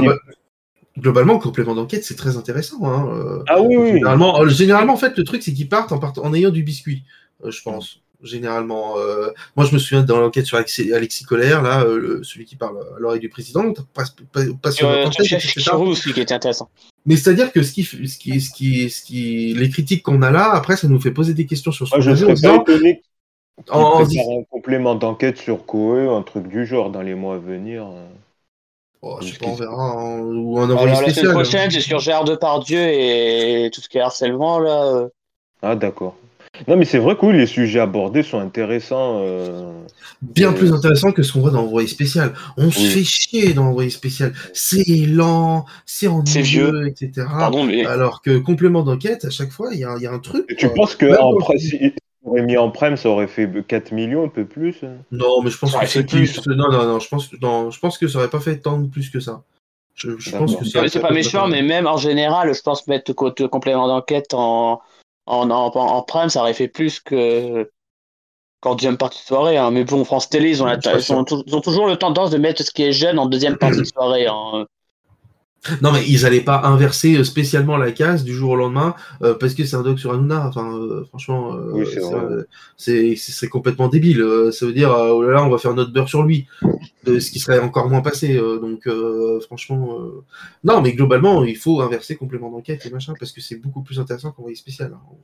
globalement, 0.99 1.33
le 1.33 1.39
complément 1.39 1.75
d'enquête, 1.75 2.03
c'est 2.03 2.15
très 2.15 2.37
intéressant. 2.37 2.79
Hein. 2.83 3.43
Ah 3.47 3.61
oui, 3.61 3.77
oui. 3.77 3.91
Généralement, 3.93 4.41
euh, 4.41 4.47
généralement, 4.49 4.93
en 4.93 4.97
fait, 4.97 5.17
le 5.17 5.23
truc, 5.23 5.41
c'est 5.43 5.53
qu'ils 5.53 5.69
partent 5.69 5.91
en, 5.91 5.99
part- 5.99 6.13
en 6.21 6.33
ayant 6.33 6.49
du 6.49 6.63
biscuit, 6.63 7.03
je 7.45 7.61
pense. 7.61 8.00
Généralement, 8.23 8.97
euh, 8.99 9.29
moi 9.55 9.65
je 9.65 9.73
me 9.73 9.79
souviens 9.79 10.03
dans 10.03 10.19
l'enquête 10.19 10.45
sur 10.45 10.57
Alexis, 10.57 10.93
Alexis 10.93 11.23
Colère, 11.23 11.61
là, 11.63 11.83
euh, 11.83 12.21
celui 12.23 12.45
qui 12.45 12.55
parle 12.55 12.77
à 12.77 12.99
l'oreille 12.99 13.19
du 13.19 13.29
président, 13.29 13.73
pas, 13.93 14.03
pas, 14.31 14.41
pas 14.61 14.71
sur 14.71 14.87
Euh, 14.89 15.05
etc. 15.07 15.71
Aussi 15.75 16.13
qui 16.13 16.21
était 16.21 16.33
intéressant. 16.35 16.69
Mais 17.07 17.15
c'est-à-dire 17.15 17.51
que 17.51 17.63
ce 17.63 17.71
qui, 17.73 17.83
ce 17.83 18.17
qui, 18.19 18.39
ce 18.39 18.51
qui, 18.51 18.89
ce 18.91 19.01
qui, 19.03 19.53
les 19.55 19.69
critiques 19.71 20.03
qu'on 20.03 20.21
a 20.21 20.29
là, 20.29 20.51
après, 20.53 20.77
ça 20.77 20.87
nous 20.87 20.99
fait 21.01 21.09
poser 21.11 21.33
des 21.33 21.47
questions 21.47 21.71
sur 21.71 21.87
ce 21.87 21.95
qu'on 21.95 22.01
je 22.01 22.11
a 22.11 22.13
en 22.29 22.33
disant, 22.33 22.63
en- 23.69 23.99
un 24.03 24.43
complément 24.49 24.95
d'enquête 24.95 25.37
sur 25.37 25.65
Coe, 25.65 26.15
un 26.15 26.21
truc 26.21 26.47
du 26.47 26.65
genre 26.65 26.89
dans 26.91 27.01
les 27.01 27.15
mois 27.15 27.35
à 27.35 27.39
venir. 27.39 27.87
euh. 27.87 28.07
Oh, 29.01 29.17
je 29.21 29.27
sais 29.29 29.37
Parce 29.39 29.57
pas, 29.57 29.65
on 29.65 29.71
verra. 29.71 29.91
hein, 29.93 30.19
ou 30.19 30.59
un 30.59 30.63
envoyé 30.69 30.79
Alors 30.89 31.01
la 31.01 31.07
spécial. 31.07 31.25
semaine 31.25 31.33
prochaine, 31.33 31.71
c'est 31.71 31.81
sur 31.81 31.99
Gérard 31.99 32.23
Depardieu 32.25 32.79
et 32.79 33.71
tout 33.73 33.81
ce 33.81 33.89
qui 33.89 33.97
est 33.97 34.01
harcèlement 34.01 34.59
là. 34.59 34.83
euh. 34.93 35.07
Ah 35.63 35.75
d'accord. 35.75 36.15
Non, 36.67 36.77
mais 36.77 36.85
c'est 36.85 36.97
vrai 36.99 37.15
que 37.15 37.25
oui, 37.25 37.33
les 37.37 37.45
sujets 37.47 37.79
abordés 37.79 38.23
sont 38.23 38.39
intéressants. 38.39 39.21
euh, 39.23 39.71
Bien 40.21 40.49
Euh, 40.51 40.55
plus 40.55 40.71
intéressant 40.71 41.11
que 41.11 41.23
ce 41.23 41.33
qu'on 41.33 41.39
voit 41.41 41.51
dans 41.51 41.61
Envoyé 41.63 41.87
spécial. 41.87 42.33
On 42.57 42.69
se 42.69 42.79
fait 42.79 43.03
chier 43.03 43.53
dans 43.53 43.65
Envoyé 43.67 43.89
spécial. 43.89 44.33
C'est 44.53 44.83
lent, 45.07 45.65
c'est 45.85 46.07
ennuyeux, 46.07 46.87
etc. 46.87 47.25
Pardon, 47.27 47.63
mais 47.63 47.85
Alors 47.85 48.21
que 48.21 48.37
complément 48.37 48.83
d'enquête, 48.83 49.25
à 49.25 49.29
chaque 49.29 49.51
fois, 49.51 49.69
il 49.73 49.79
y 49.79 49.83
a, 49.83 49.95
il 49.97 50.03
y 50.03 50.07
a 50.07 50.11
un 50.11 50.19
truc. 50.19 50.45
Et 50.49 50.55
tu 50.55 50.67
quoi. 50.67 50.75
penses 50.75 50.95
que 50.95 51.05
Même 51.07 51.17
en 51.19 51.33
on 52.23 52.29
aurait 52.33 52.43
mis 52.43 52.55
en 52.55 52.69
prime, 52.69 52.97
ça 52.97 53.09
aurait 53.09 53.25
fait 53.27 53.49
4 53.67 53.91
millions, 53.93 54.23
un 54.25 54.27
peu 54.29 54.45
plus 54.45 54.75
hein 54.83 54.97
Non, 55.11 55.41
mais 55.41 55.49
je 55.49 55.57
pense 55.57 55.75
que 55.75 55.85
c'est 55.87 56.03
plus. 56.03 56.39
plus. 56.39 56.55
Non, 56.55 56.69
non, 56.71 56.85
non, 56.85 56.99
je 56.99 57.07
pense, 57.07 57.27
que- 57.29 57.35
non, 57.41 57.71
je 57.71 57.79
pense 57.79 57.97
que 57.97 58.07
ça 58.07 58.19
aurait 58.19 58.29
pas 58.29 58.39
fait 58.39 58.57
tant 58.57 58.77
de 58.77 58.87
plus 58.87 59.09
que 59.09 59.19
ça. 59.19 59.41
Je, 59.95 60.11
je 60.19 60.29
pense 60.31 60.55
que 60.55 60.63
ça. 60.65 60.87
c'est 60.87 60.99
pas 60.99 61.11
méchant, 61.11 61.47
mais 61.47 61.63
même 61.63 61.87
en 61.87 61.97
général, 61.97 62.53
je 62.53 62.61
pense 62.61 62.85
mettre 62.87 63.11
complément 63.13 63.87
d'enquête 63.87 64.33
en, 64.33 64.81
en, 65.25 65.49
en, 65.51 65.67
en 65.75 66.01
prime, 66.03 66.29
ça 66.29 66.41
aurait 66.41 66.53
fait 66.53 66.67
plus 66.67 66.99
que 66.99 67.69
qu'en 68.61 68.75
deuxième 68.75 68.97
partie 68.97 69.19
de 69.21 69.25
soirée. 69.25 69.57
hein. 69.57 69.71
Mais 69.71 69.83
bon, 69.83 70.05
France 70.05 70.29
Télé, 70.29 70.49
ils 70.49 70.63
ont, 70.63 70.65
la- 70.67 70.77
ont, 70.77 71.25
ils 71.47 71.55
ont 71.55 71.61
toujours 71.61 71.87
le 71.87 71.97
tendance 71.97 72.31
de 72.31 72.37
mettre 72.37 72.63
ce 72.63 72.71
qui 72.71 72.83
est 72.83 72.93
jeune 72.93 73.19
en 73.19 73.25
deuxième 73.27 73.57
partie 73.57 73.81
de 73.81 73.87
soirée. 73.87 74.27
hein. 74.27 74.65
Non, 75.83 75.91
mais 75.91 76.03
ils 76.07 76.25
allaient 76.25 76.41
pas 76.41 76.61
inverser 76.65 77.17
euh, 77.17 77.23
spécialement 77.23 77.77
la 77.77 77.91
case 77.91 78.23
du 78.23 78.33
jour 78.33 78.51
au 78.51 78.55
lendemain 78.55 78.95
euh, 79.21 79.35
parce 79.35 79.53
que 79.53 79.63
c'est 79.63 79.75
un 79.75 79.83
doc 79.83 79.99
sur 79.99 80.11
Hanouna. 80.11 80.47
Enfin, 80.47 80.75
euh, 80.75 81.05
franchement, 81.05 81.53
euh, 81.55 81.71
Oui, 81.73 81.85
c'est 83.17 83.47
complètement 83.47 83.87
débile. 83.87 84.21
Euh, 84.21 84.51
ça 84.51 84.65
veut 84.65 84.73
dire, 84.73 84.91
euh, 84.91 85.11
oh 85.11 85.21
là 85.23 85.33
là, 85.33 85.45
on 85.45 85.49
va 85.49 85.59
faire 85.59 85.75
notre 85.75 85.91
beurre 85.93 86.09
sur 86.09 86.23
lui, 86.23 86.47
de 87.05 87.19
ce 87.19 87.31
qui 87.31 87.39
serait 87.39 87.59
encore 87.59 87.89
moins 87.89 88.01
passé. 88.01 88.37
euh, 88.37 88.59
donc, 88.59 88.87
euh, 88.87 89.39
franchement, 89.41 89.99
euh, 89.99 90.23
non, 90.63 90.81
mais 90.81 90.93
globalement, 90.93 91.43
il 91.43 91.57
faut 91.57 91.81
inverser 91.81 92.15
complément 92.15 92.49
d'enquête 92.51 92.85
et 92.85 92.89
machin 92.89 93.13
parce 93.19 93.31
que 93.31 93.41
c'est 93.41 93.57
beaucoup 93.57 93.83
plus 93.83 93.99
intéressant 93.99 94.31
qu'envoyé 94.31 94.55
spécial. 94.55 94.93
hein. 94.95 95.15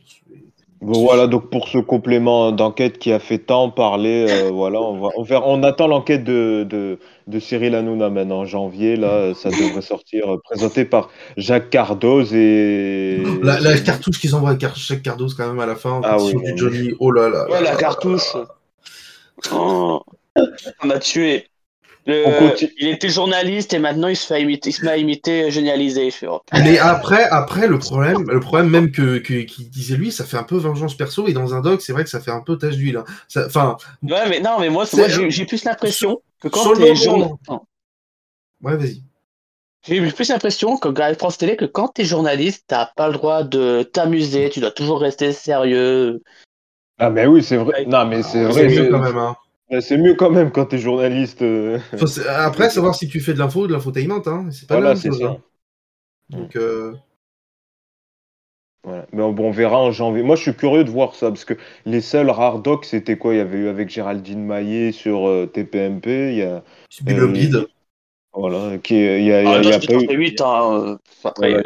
Bon, 0.80 1.02
voilà, 1.04 1.26
donc 1.26 1.50
pour 1.50 1.68
ce 1.70 1.80
complément 1.80 2.52
d'enquête 2.52 3.00
qui 3.00 3.12
a 3.12 3.18
fait 3.20 3.40
tant 3.40 3.70
parler, 3.72 4.28
euh, 4.30 4.50
voilà, 4.54 4.80
on, 4.80 5.00
va, 5.00 5.10
on, 5.18 5.24
verra- 5.24 5.48
on 5.48 5.64
attend 5.64 5.88
l'enquête 5.88 6.24
de, 6.24 6.68
de, 6.70 7.00
de 7.26 7.40
Cyril 7.40 7.74
Hanouna 7.74 8.10
maintenant 8.12 8.40
en 8.42 8.46
janvier. 8.46 8.96
Là, 8.96 9.34
ça 9.34 9.50
devrait 9.50 9.82
sortir, 9.82 10.32
euh, 10.34 10.38
présenté 10.44 10.86
par 10.86 11.10
Jacques 11.36 11.72
Cardoz 11.72 12.34
et. 12.36 13.18
La, 13.42 13.60
la 13.60 13.78
cartouche 13.80 14.20
qu'ils 14.20 14.36
envoient 14.36 14.52
à 14.52 14.56
Car- 14.56 14.76
chaque 14.76 15.02
Cardos 15.02 15.30
quand 15.36 15.48
même 15.48 15.60
à 15.60 15.66
la 15.66 15.76
fin, 15.76 16.00
Ah 16.04 16.18
oui, 16.22 16.32
du 16.36 16.38
oui. 16.52 16.58
Johnny. 16.58 16.92
Oh 17.00 17.12
là 17.12 17.30
là. 17.30 17.46
Ouais, 17.46 17.54
là 17.56 17.62
la 17.62 17.72
là 17.72 17.76
cartouche. 17.78 18.34
là 18.36 18.42
là. 18.42 18.48
Oh, 19.52 20.02
on 20.84 20.88
m'a 20.88 21.00
tué. 21.00 21.48
Le- 22.08 22.50
continue. 22.50 22.72
il 22.78 22.88
était 22.88 23.10
journaliste 23.10 23.74
et 23.74 23.80
maintenant 23.80 24.08
il 24.08 24.16
se 24.16 24.26
fait 24.26 24.42
imiter, 24.42 24.70
il 24.70 24.74
se 24.74 24.86
met 24.86 24.92
à 24.92 24.98
imiter 24.98 25.52
génialisé. 25.52 26.10
Je 26.10 26.16
fais, 26.16 26.28
oh, 26.28 26.42
Mais 26.54 26.80
après, 26.80 27.26
après 27.26 27.68
le 27.68 27.78
problème, 27.78 28.24
le 28.30 28.40
problème 28.40 28.70
même 28.70 28.92
que 28.92 29.18
que- 29.18 29.42
qu'il 29.42 29.70
disait 29.70 29.98
lui, 29.98 30.12
ça 30.12 30.24
fait 30.24 30.38
un 30.38 30.44
peu 30.44 30.56
vengeance 30.56 30.96
perso 30.96 31.28
et 31.28 31.34
dans 31.34 31.54
un 31.54 31.62
doc, 31.62 31.82
c'est 31.82 31.92
vrai 31.92 32.06
que 32.06 32.10
ça 32.10 32.22
fait 32.22 32.32
un 32.32 32.42
peu 32.42 32.58
tache 32.58 32.78
d'huile. 32.78 32.98
hein. 32.98 33.04
Enfin, 33.46 33.76
Ouais, 34.04 34.30
mais 34.30 34.40
non, 34.40 34.58
mais 34.60 34.70
moi, 34.70 34.86
moi 34.94 35.08
j'ai 35.10 35.30
j'ai 35.30 35.46
plus 35.46 35.66
l'impression 35.66 36.22
que 36.42 36.48
quand 36.48 36.74
t'es 36.76 36.96
journaliste. 36.96 37.36
ouais, 38.62 38.78
vas-y. 38.78 39.04
J'ai 39.86 40.02
plus 40.12 40.30
l'impression 40.30 40.78
que 40.78 41.02
à 41.02 41.14
France 41.16 41.38
Télé 41.38 41.56
que 41.56 41.66
quand 41.66 41.90
t'es 41.90 42.04
journaliste, 42.04 42.66
t'as 42.68 42.88
pas 42.96 43.08
le 43.08 43.14
droit 43.14 43.44
de 43.44 43.84
t'amuser, 43.84 44.50
tu 44.50 44.60
dois 44.60 44.72
toujours 44.72 45.00
rester 45.00 45.32
sérieux. 45.32 46.22
Ah, 47.00 47.10
mais 47.10 47.26
oui, 47.26 47.44
c'est 47.44 47.58
vrai. 47.58 47.86
Non, 47.86 48.06
mais 48.06 48.24
c'est 48.24 48.44
C'est 48.52 48.64
vrai. 48.64 48.68
mieux 48.68 48.84
c'est- 48.86 48.90
quand 48.90 49.00
même. 49.00 49.18
Hein. 49.18 49.36
C'est 49.82 49.98
mieux 49.98 50.16
quand 50.16 50.30
même 50.30 50.52
quand 50.52 50.66
t'es 50.68 50.78
journaliste. 50.78 51.42
euh, 51.42 51.80
après, 52.28 52.70
savoir 52.70 52.96
si 52.96 53.08
tu 53.08 53.20
fais 53.20 53.34
de 53.34 53.40
l'info 53.40 53.64
ou 53.64 53.68
de 53.68 53.74
l'infotainment, 53.74 54.22
hein. 54.28 54.50
C'est 54.52 54.68
pas 54.68 54.76
la 54.78 54.82
Voilà, 54.82 54.90
même 54.94 55.02
c'est 55.02 55.12
chose. 55.12 55.22
ça. 55.22 55.26
hein. 55.26 55.42
Donc, 56.30 56.56
euh, 56.56 56.96
Voilà. 58.84 59.06
Mais 59.12 59.20
bon, 59.34 59.48
on 59.48 59.52
verra 59.52 59.78
en 59.80 59.92
janvier. 59.92 60.24
Moi, 60.24 60.36
je 60.36 60.44
suis 60.44 60.56
curieux 60.56 60.84
de 60.84 60.90
voir 60.90 61.16
ça 61.16 61.30
parce 61.30 61.46
que 61.46 61.56
les 61.86 62.02
seuls 62.02 62.30
rares 62.30 62.60
docs, 62.60 62.86
c'était 62.86 63.18
quoi? 63.18 63.34
Il 63.34 63.38
y 63.38 63.40
avait 63.42 63.58
eu 63.58 63.68
avec 63.68 63.90
Géraldine 63.90 64.46
Maillet 64.46 64.92
sur 64.92 65.28
euh, 65.28 65.46
TPMP. 65.48 66.32
Il 66.34 66.38
y 66.38 66.44
a. 66.44 66.64
Bill 67.02 67.20
Euh, 67.20 67.28
Bid. 67.34 67.68
Voilà. 68.34 68.78
Qui, 68.80 68.96
il 68.96 69.24
y 69.26 69.34
a, 69.34 69.44
il 69.44 69.50
y 69.50 69.56
a- 69.56 69.58
Ah, 69.58 69.62
il 69.62 69.68
y 69.68 69.72
non, 69.72 69.72
a 69.74 69.80
je 69.80 69.88
pas 69.88 69.94
eu. 69.94 70.08
fais 70.08 70.16
8 70.16 70.42
hein. 70.42 70.72
euh, 70.74 70.98
Après, 71.24 71.50
Voilà. 71.50 71.64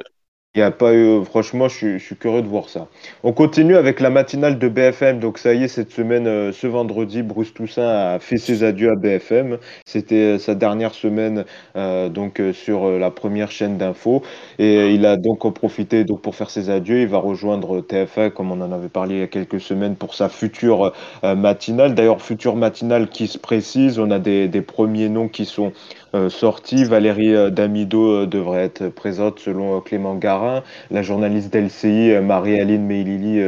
Il 0.54 0.62
a 0.62 0.70
pas 0.70 0.94
eu, 0.94 1.24
franchement, 1.24 1.70
je 1.70 1.98
suis, 1.98 2.16
curieux 2.18 2.42
de 2.42 2.48
voir 2.48 2.68
ça. 2.68 2.90
On 3.24 3.32
continue 3.32 3.78
avec 3.78 4.02
la 4.02 4.10
matinale 4.10 4.60
de 4.60 4.68
BFM. 4.68 5.22
Donc, 5.22 5.38
ça 5.38 5.54
y 5.54 5.64
est, 5.64 5.70
cette 5.70 5.92
semaine, 5.92 6.28
euh, 6.28 6.52
ce 6.52 6.68
vendredi, 6.68 7.24
Bruce 7.24 7.54
Toussaint 7.54 7.88
a 7.88 8.20
fait 8.20 8.36
ses 8.36 8.66
adieux 8.66 8.92
à 8.92 8.96
BFM. 8.96 9.60
C'était 9.86 10.16
euh, 10.16 10.40
sa 10.40 10.54
dernière 10.54 10.94
semaine 10.94 11.46
euh, 11.78 12.10
donc, 12.10 12.42
sur 12.52 12.90
la 12.90 13.12
première 13.12 13.50
chaîne 13.50 13.78
d'info. 13.78 14.24
Et 14.60 14.94
il 14.94 15.06
a 15.06 15.16
donc 15.16 15.46
en 15.46 15.54
profité 15.54 16.04
donc, 16.04 16.22
pour 16.22 16.36
faire 16.36 16.50
ses 16.50 16.70
adieux. 16.70 17.00
Il 17.00 17.08
va 17.08 17.20
rejoindre 17.20 17.80
TF1, 17.80 18.32
comme 18.32 18.52
on 18.52 18.60
en 18.60 18.74
avait 18.74 18.90
parlé 18.90 19.16
il 19.16 19.20
y 19.22 19.24
a 19.24 19.28
quelques 19.28 19.62
semaines, 19.62 19.96
pour 19.96 20.16
sa 20.16 20.28
future 20.28 20.92
matinale. 21.24 21.96
D'ailleurs, 21.96 22.22
future 22.22 22.58
matinale 22.58 23.08
qui 23.08 23.28
se 23.28 23.38
précise. 23.38 24.00
On 24.00 24.12
a 24.12 24.20
des 24.20 24.62
premiers 24.62 25.08
noms 25.08 25.30
qui 25.30 25.46
sont 25.46 25.72
euh, 26.13 26.30
sortis. 26.30 26.84
Valérie 26.84 27.34
euh, 27.34 27.50
Damido 27.50 28.24
euh, 28.24 28.26
devrait 28.28 28.63
être 28.63 28.89
présente 28.89 29.39
selon 29.39 29.80
Clément 29.80 30.15
Garin. 30.15 30.63
La 30.89 31.04
journaliste 31.04 31.54
d'LCI, 31.54 32.19
Marie-Aline 32.21 32.86
Meilili, 32.86 33.41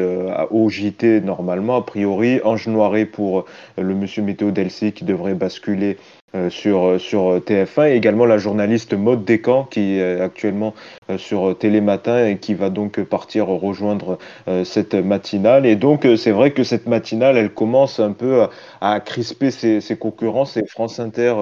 au 0.52 0.70
JT 0.70 1.22
normalement, 1.22 1.78
a 1.78 1.82
priori. 1.82 2.40
Ange 2.44 2.68
Noiret 2.68 3.06
pour 3.06 3.46
le 3.78 3.94
monsieur 3.94 4.24
météo 4.24 4.52
d'LCI 4.52 4.94
qui 4.94 5.04
devrait 5.04 5.34
basculer 5.34 5.98
euh, 6.36 6.50
sur, 6.50 6.88
euh, 6.88 6.98
sur 6.98 7.30
euh, 7.30 7.40
TF1. 7.40 7.92
Et 7.92 7.96
également 7.96 8.26
la 8.26 8.40
journaliste 8.40 8.96
Maud 8.96 9.24
Descamps 9.24 9.68
qui 9.70 10.00
est 10.00 10.20
actuellement 10.20 10.74
sur 11.18 11.56
Télématin 11.56 12.26
et 12.26 12.38
qui 12.38 12.56
va 12.56 12.72
donc 12.72 13.00
partir 13.04 13.48
rejoindre 13.48 14.18
cette 14.64 14.96
matinale. 14.96 15.66
Et 15.66 15.76
donc 15.76 16.08
c'est 16.18 16.32
vrai 16.32 16.52
que 16.52 16.64
cette 16.64 16.88
matinale, 16.88 17.38
elle 17.38 17.52
commence 17.52 18.00
un 18.00 18.14
peu 18.14 18.48
à, 18.82 19.00
crisper 19.00 19.52
ses, 19.52 19.82
ses 19.82 19.98
concurrents. 19.98 20.46
C'est 20.46 20.68
France 20.68 21.00
Inter 21.00 21.36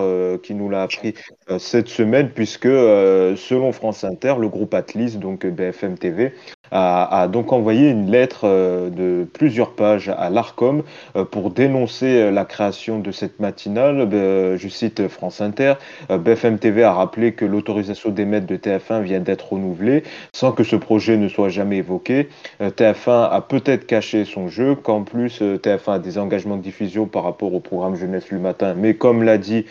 qui 0.43 0.55
nous 0.55 0.69
l'a 0.69 0.83
appris 0.83 1.13
cette 1.59 1.87
semaine, 1.87 2.29
puisque 2.29 2.67
selon 2.67 3.71
France 3.71 4.03
Inter, 4.03 4.35
le 4.39 4.49
groupe 4.49 4.73
Atlis, 4.73 5.17
donc 5.17 5.45
BFM 5.45 5.97
TV, 5.97 6.33
a, 6.71 7.27
donc 7.27 7.51
envoyé 7.53 7.89
une 7.89 8.09
lettre 8.09 8.41
euh, 8.45 8.89
de 8.89 9.25
plusieurs 9.25 9.71
pages 9.71 10.09
à 10.09 10.29
l'ARCOM 10.29 10.83
euh, 11.15 11.25
pour 11.25 11.51
dénoncer 11.51 12.05
euh, 12.05 12.31
la 12.31 12.45
création 12.45 12.99
de 12.99 13.11
cette 13.11 13.39
matinale. 13.39 14.07
Je 14.11 14.67
cite 14.67 15.07
France 15.07 15.41
Inter, 15.41 15.73
BFM 16.09 16.57
TV 16.57 16.83
a 16.83 16.93
rappelé 16.93 17.33
que 17.33 17.45
l'autorisation 17.45 18.09
d'émettre 18.09 18.47
de 18.47 18.55
TF1 18.55 19.01
vient 19.01 19.19
d'être 19.19 19.53
renouvelée 19.53 20.03
sans 20.33 20.51
que 20.51 20.63
ce 20.63 20.75
projet 20.75 21.17
ne 21.17 21.27
soit 21.27 21.49
jamais 21.49 21.77
évoqué. 21.77 22.29
Euh, 22.61 22.69
TF1 22.69 23.29
a 23.31 23.41
peut-être 23.41 23.85
caché 23.85 24.25
son 24.25 24.47
jeu, 24.47 24.75
qu'en 24.75 25.03
plus 25.03 25.41
euh, 25.41 25.57
TF1 25.57 25.93
a 25.93 25.99
des 25.99 26.17
engagements 26.17 26.57
de 26.57 26.61
diffusion 26.61 27.05
par 27.05 27.23
rapport 27.23 27.53
au 27.53 27.59
programme 27.59 27.95
Jeunesse 27.95 28.31
le 28.31 28.39
matin, 28.39 28.75
mais 28.77 28.93
comme 28.93 29.23
l'a 29.23 29.37
dit 29.37 29.65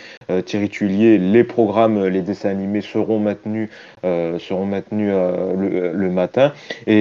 Thierry 0.44 0.68
Tullier, 0.68 1.18
les 1.18 1.42
programmes, 1.42 2.06
les 2.06 2.22
dessins 2.22 2.50
animés 2.50 2.82
seront 2.82 3.18
maintenus, 3.18 3.68
seront 4.04 4.64
maintenus 4.64 5.12
le, 5.12 6.10
matin. 6.10 6.52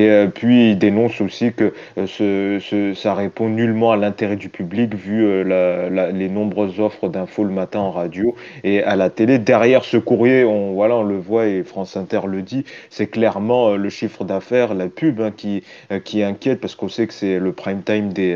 Euh, 0.10 0.28
puis 0.28 0.71
il 0.71 0.78
dénonce 0.78 1.21
aussi 1.21 1.54
que 1.54 1.73
euh, 1.97 2.06
ce, 2.08 2.60
ce- 2.62 2.93
ça 2.93 3.13
répond 3.13 3.49
nullement 3.49 3.91
à 3.91 3.97
l'intérêt 3.97 4.36
du 4.36 4.49
public 4.49 4.93
vu 4.95 5.23
euh, 5.25 5.43
la- 5.43 5.89
la- 5.89 6.12
les 6.12 6.30
nombreuses 6.30 6.80
offres 6.80 7.08
d'infos 7.10 7.43
le 7.43 7.52
matin 7.52 7.80
en 7.80 7.91
radio 7.91 8.36
et 8.63 8.84
à 8.84 8.95
la 8.95 9.10
télé. 9.10 9.39
Derrière 9.39 9.84
ce 9.86 9.97
courrier, 9.97 10.43
on, 10.43 10.73
voilà, 10.73 10.97
on 10.97 11.04
le 11.04 11.17
voit 11.17 11.47
et 11.47 11.63
France 11.63 11.95
Inter 11.97 12.21
le 12.28 12.41
dit, 12.41 12.65
c'est 12.89 13.08
clairement 13.08 13.75
le 13.75 13.89
chiffre 13.89 14.23
d'affaires, 14.25 14.73
la 14.73 14.88
pub 14.88 15.21
hein, 15.21 15.32
qui, 15.36 15.63
qui 16.04 16.23
inquiète 16.23 16.60
parce 16.62 16.75
qu'on 16.75 16.89
sait 16.89 17.08
que 17.08 17.13
c'est 17.13 17.39
le 17.39 17.52
prime 17.54 17.82
time 17.84 18.12
des, 18.13 18.36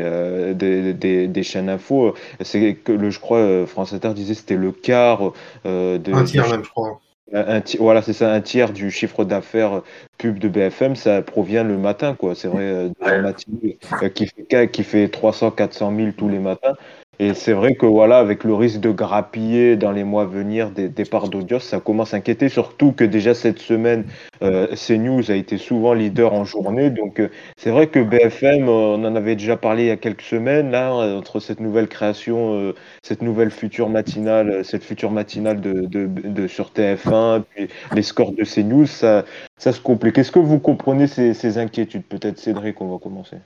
des, 0.54 0.92
des, 0.94 1.28
des 1.28 1.42
chaînes 1.42 1.68
info. 1.68 2.14
C'est 2.40 2.74
que 2.74 2.92
le, 2.92 3.10
je 3.10 3.20
crois, 3.20 3.66
France 3.66 3.92
Inter 3.92 4.12
disait 4.14 4.34
c'était 4.34 4.56
le 4.56 4.72
quart 4.72 5.32
de, 5.64 6.12
Un 6.12 6.24
tiers 6.24 6.48
même, 6.48 6.64
je 6.64 6.70
crois. 6.70 7.00
Un 7.32 7.62
voilà, 7.78 8.02
c'est 8.02 8.12
ça, 8.12 8.32
un 8.32 8.40
tiers 8.40 8.72
du 8.72 8.90
chiffre 8.90 9.24
d'affaires 9.24 9.82
pub 10.18 10.38
de 10.38 10.48
BFM, 10.48 10.94
ça 10.94 11.22
provient 11.22 11.64
le 11.64 11.78
matin, 11.78 12.14
quoi. 12.14 12.34
C'est 12.34 12.48
vrai, 12.48 12.62
euh, 12.62 12.88
de 12.88 12.94
la 13.00 13.20
matinée, 13.20 13.78
euh, 14.02 14.08
qui 14.08 14.26
fait, 14.26 14.70
qui 14.70 14.84
fait 14.84 15.08
300, 15.08 15.50
400 15.52 15.96
000 15.96 16.12
tous 16.16 16.28
les 16.28 16.38
matins. 16.38 16.74
Et 17.18 17.34
c'est 17.34 17.52
vrai 17.52 17.74
que 17.74 17.86
voilà, 17.86 18.18
avec 18.18 18.44
le 18.44 18.54
risque 18.54 18.80
de 18.80 18.90
grappiller 18.90 19.76
dans 19.76 19.92
les 19.92 20.04
mois 20.04 20.22
à 20.22 20.26
venir 20.26 20.70
des 20.70 20.88
départs 20.88 21.28
d'audience, 21.28 21.64
ça 21.64 21.80
commence 21.80 22.12
à 22.12 22.16
inquiéter, 22.16 22.48
surtout 22.48 22.92
que 22.92 23.04
déjà 23.04 23.34
cette 23.34 23.60
semaine, 23.60 24.04
euh, 24.42 24.66
CNews 24.74 25.30
a 25.30 25.34
été 25.34 25.56
souvent 25.58 25.94
leader 25.94 26.34
en 26.34 26.44
journée. 26.44 26.90
Donc 26.90 27.20
euh, 27.20 27.28
c'est 27.56 27.70
vrai 27.70 27.86
que 27.86 28.00
BFM, 28.00 28.68
euh, 28.68 28.96
on 28.96 29.04
en 29.04 29.14
avait 29.16 29.36
déjà 29.36 29.56
parlé 29.56 29.84
il 29.84 29.88
y 29.88 29.90
a 29.90 29.96
quelques 29.96 30.22
semaines, 30.22 30.70
là, 30.70 30.92
entre 30.92 31.40
cette 31.40 31.60
nouvelle 31.60 31.88
création, 31.88 32.72
cette 33.02 33.22
nouvelle 33.22 33.50
future 33.50 33.88
matinale, 33.88 34.64
cette 34.64 34.84
future 34.84 35.10
matinale 35.10 35.60
de, 35.60 36.46
sur 36.48 36.70
TF1, 36.70 37.42
puis 37.54 37.68
les 37.94 38.02
scores 38.02 38.32
de 38.32 38.44
CNews, 38.44 38.86
ça, 38.86 39.24
ça 39.56 39.72
se 39.72 39.80
complique. 39.80 40.18
Est-ce 40.18 40.32
que 40.32 40.38
vous 40.38 40.58
comprenez 40.58 41.06
ces, 41.06 41.34
ces 41.34 41.58
inquiétudes 41.58 42.04
Peut-être 42.04 42.38
Cédric, 42.38 42.80
on 42.80 42.88
va 42.88 42.98
commencer. 42.98 43.36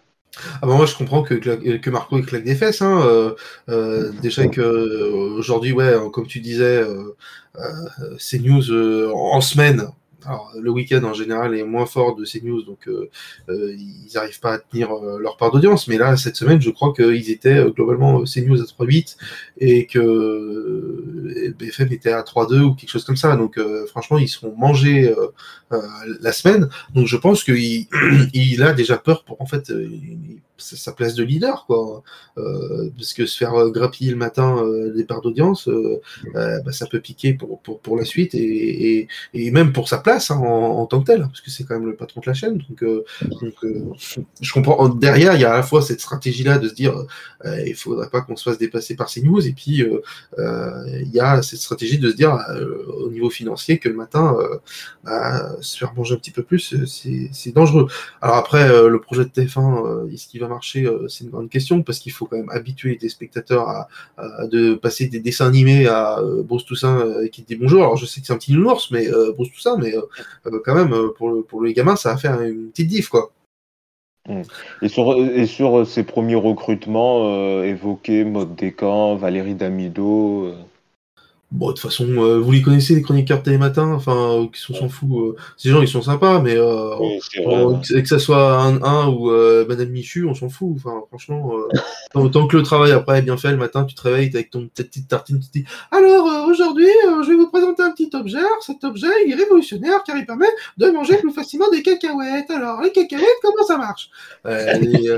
Ah 0.63 0.67
bah 0.67 0.75
moi 0.77 0.87
je 0.87 0.95
comprends 0.97 1.23
que, 1.23 1.35
cla- 1.35 1.81
que 1.81 1.91
Marco 1.91 2.19
il 2.19 2.27
claque 2.27 2.45
des 2.45 2.55
fesses. 2.55 2.83
Hein. 2.83 3.01
euh, 3.07 3.35
euh, 3.69 4.13
déjà 4.23 4.47
que 4.49 4.61
euh, 4.61 5.37
aujourd'hui, 5.39 5.73
ouais, 5.73 5.95
comme 6.13 6.27
tu 6.27 6.41
disais, 6.41 6.83
euh, 6.83 7.17
euh, 7.57 8.17
CNews 8.19 8.71
euh, 8.71 9.11
en 9.15 9.41
semaine, 9.41 9.89
alors, 10.27 10.53
le 10.61 10.71
week-end 10.71 11.05
en 11.05 11.15
général 11.15 11.55
est 11.55 11.63
moins 11.63 11.87
fort 11.87 12.17
de 12.17 12.25
CNews, 12.25 12.63
donc 12.63 12.89
euh, 12.89 13.09
euh, 13.49 13.73
ils 13.79 14.11
n'arrivent 14.15 14.41
pas 14.41 14.55
à 14.55 14.59
tenir 14.59 14.91
euh, 14.93 15.19
leur 15.21 15.37
part 15.37 15.53
d'audience. 15.53 15.87
Mais 15.87 15.97
là, 15.97 16.17
cette 16.17 16.35
semaine, 16.35 16.61
je 16.61 16.71
crois 16.71 16.93
qu'ils 16.93 17.31
étaient 17.31 17.65
globalement 17.71 18.25
CNews 18.25 18.61
à 18.61 18.65
3,8 18.65 19.17
et 19.59 19.87
que 19.87 21.55
BFM 21.57 21.93
était 21.93 22.11
à 22.11 22.23
3,2 22.23 22.61
ou 22.63 22.75
quelque 22.75 22.91
chose 22.91 23.05
comme 23.05 23.17
ça. 23.17 23.37
Donc, 23.37 23.61
franchement, 23.87 24.19
ils 24.19 24.29
seront 24.29 24.55
mangés 24.57 25.15
la 25.71 26.33
semaine. 26.33 26.69
Donc, 26.95 27.07
je 27.07 27.17
pense 27.17 27.45
qu'il 27.45 27.87
il 28.35 28.63
a 28.63 28.73
déjà 28.73 28.99
peur 28.99 29.23
pour 29.23 29.41
en 29.41 29.47
fait 29.47 29.73
sa 30.59 30.93
place 30.93 31.15
de 31.15 31.25
leader, 31.25 31.65
quoi. 31.67 32.03
Euh, 32.37 32.91
parce 32.97 33.15
que 33.15 33.27
se 33.27 33.37
faire 33.37 33.55
euh, 33.55 33.71
grappiller 33.71 34.11
le 34.11 34.17
matin 34.17 34.59
euh, 34.59 34.93
des 34.93 35.05
parts 35.05 35.21
d'audience, 35.21 35.69
bah, 36.35 36.73
ça 36.73 36.87
peut 36.87 37.01
piquer 37.01 37.35
pour, 37.35 37.61
pour, 37.63 37.81
pour 37.81 37.97
la 37.97 38.05
suite 38.05 38.35
et, 38.35 38.99
et, 38.99 39.09
et 39.35 39.51
même 39.51 39.73
pour 39.73 39.89
sa 39.89 39.99
place 39.99 40.31
hein, 40.31 40.39
en, 40.39 40.87
tant 40.87 41.01
que 41.01 41.07
tel, 41.07 41.21
parce 41.21 41.41
que 41.41 41.51
c'est 41.51 41.65
quand 41.65 41.75
même 41.75 41.89
le 41.89 41.97
patron 41.97 42.21
de 42.21 42.27
la 42.27 42.35
chaîne. 42.35 42.59
Donc, 42.59 42.85
donc 43.23 43.55
je 44.41 44.53
comprends. 44.53 44.89
Derrière, 44.89 45.35
il 45.35 45.41
y 45.41 45.45
a 45.45 45.53
à 45.53 45.57
la 45.57 45.63
fois 45.63 45.83
cette 45.83 46.01
stratégie-là 46.01 46.59
de 46.59 46.69
se 46.69 46.75
dire 46.75 46.95
il 47.45 47.75
faudrait 47.75 48.11
pas 48.11 48.21
qu'on 48.21 48.37
se 48.37 48.49
fasse 48.49 48.59
dépasser 48.59 48.97
par 48.97 49.09
ces 49.09 49.23
news, 49.23 49.47
et 49.47 49.53
puis 49.53 49.85
il 50.39 51.11
y 51.13 51.21
a 51.21 51.43
cette 51.43 51.61
stratégie 51.61 51.99
de 51.99 52.11
se 52.11 52.17
dire 52.17 52.39
au 52.89 53.11
niveau 53.11 53.31
financier 53.31 53.79
que 53.79 53.89
le 53.89 53.95
matin, 53.95 54.37
bah, 55.05 55.57
se 55.61 55.79
faire 55.79 55.95
manger 55.95 56.15
un 56.15 56.19
petit 56.19 56.31
peu 56.31 56.43
plus, 56.43 56.75
c'est 56.87 57.53
dangereux. 57.53 57.89
Alors 58.21 58.37
après, 58.37 58.69
le 58.89 59.01
projet 59.01 59.25
de 59.25 59.31
TF1, 59.31 59.87
euh, 59.87 60.13
est-ce 60.13 60.29
qu'il 60.29 60.41
va 60.41 60.48
marcher 60.49 60.85
euh, 60.87 61.07
C'est 61.09 61.25
une 61.25 61.31
grande 61.31 61.49
question 61.49 61.83
parce 61.83 61.99
qu'il 61.99 62.13
faut 62.13 62.27
quand 62.27 62.37
même 62.37 62.51
habituer 62.51 62.97
des 62.97 63.09
spectateurs 63.09 63.69
à, 63.69 63.89
de 64.47 64.75
passer 64.75 65.07
des 65.07 65.21
dessins 65.21 65.47
animés 65.47 65.87
à 65.87 66.19
euh, 66.19 66.43
Bruce 66.43 66.65
Toussaint 66.65 66.99
euh, 66.99 67.29
qui 67.29 67.43
te 67.43 67.49
dit 67.49 67.57
bonjour. 67.57 67.83
Alors 67.83 67.97
je 67.97 68.07
sais 68.07 68.21
que 68.21 68.27
c'est 68.27 68.33
un 68.33 68.39
petit 68.39 68.53
nounours, 68.53 68.91
mais 68.91 69.09
Bruce 69.37 69.53
Toussaint, 69.53 69.77
mais 69.77 69.95
quand 70.65 70.75
même 70.75 70.95
pour, 71.17 71.31
le, 71.31 71.43
pour 71.43 71.63
les 71.63 71.73
gamins, 71.73 71.97
ça 71.97 72.11
va 72.11 72.17
faire 72.17 72.41
une 72.43 72.71
petite 72.71 72.89
diff 72.89 73.09
quoi. 73.09 73.31
Et 74.83 74.89
sur, 74.89 75.17
et 75.17 75.47
sur 75.47 75.87
ces 75.87 76.03
premiers 76.03 76.35
recrutements 76.35 77.63
évoqués, 77.63 78.25
Maud 78.25 78.55
Descamps, 78.57 79.17
Valérie 79.17 79.55
Damido, 79.55 80.53
Bon, 81.51 81.69
de 81.69 81.73
toute 81.73 81.81
façon, 81.81 82.05
euh, 82.05 82.39
vous 82.39 82.53
les 82.53 82.61
connaissez, 82.61 82.95
les 82.95 83.01
chroniqueurs 83.01 83.43
Télématin, 83.43 83.91
enfin, 83.95 84.43
euh, 84.43 84.47
qui 84.53 84.61
sont 84.61 84.75
s'en 84.75 84.91
fout. 84.91 85.09
euh, 85.13 85.37
ces 85.57 85.71
gens, 85.71 85.81
ils 85.81 85.89
sont 85.89 86.03
sympas, 86.03 86.43
mais 86.43 86.55
euh, 86.59 86.95
oui, 87.01 87.19
que, 87.89 88.05
ça 88.05 88.19
soit 88.19 88.61
un, 88.61 88.83
un 88.83 89.09
ou 89.09 89.31
euh, 89.31 89.65
Madame 89.67 89.89
Michu, 89.89 90.27
on 90.27 90.35
s'en 90.35 90.51
fout. 90.51 90.75
Enfin, 90.77 91.05
franchement, 91.09 91.53
tant, 92.13 92.29
tant 92.29 92.47
que 92.47 92.59
le 92.59 92.63
travail 92.63 92.93
après 92.93 93.21
est 93.21 93.23
bien 93.23 93.39
fait, 93.39 93.51
le 93.51 93.57
matin, 93.57 93.87
tu 93.87 93.95
te 93.95 94.03
réveilles 94.03 94.29
avec 94.35 94.51
ton 94.51 94.69
petite 94.69 95.09
tartine, 95.09 95.41
tu 95.41 95.47
te 95.47 95.53
dis 95.53 95.65
Alors, 95.91 96.47
aujourd'hui, 96.49 96.89
je 97.25 97.29
vais 97.29 97.37
vous 97.37 97.49
présenter 97.49 97.83
un 97.83 97.93
petit 97.93 98.11
objet. 98.13 98.39
Cet 98.61 98.85
objet, 98.85 99.09
il 99.27 99.33
est 99.33 99.37
révolutionnaire 99.37 100.03
car 100.07 100.19
il 100.19 100.27
permet 100.27 100.45
de 100.77 100.91
manger 100.91 101.17
plus 101.17 101.33
facilement 101.33 101.71
des 101.71 101.83
cacahuètes. 101.83 102.51
Alors, 102.51 102.83
les 102.83 102.93
cacahuètes, 102.93 103.25
comment 103.43 103.65
ça 103.67 103.79
marche? 103.79 104.11
Et, 104.47 105.09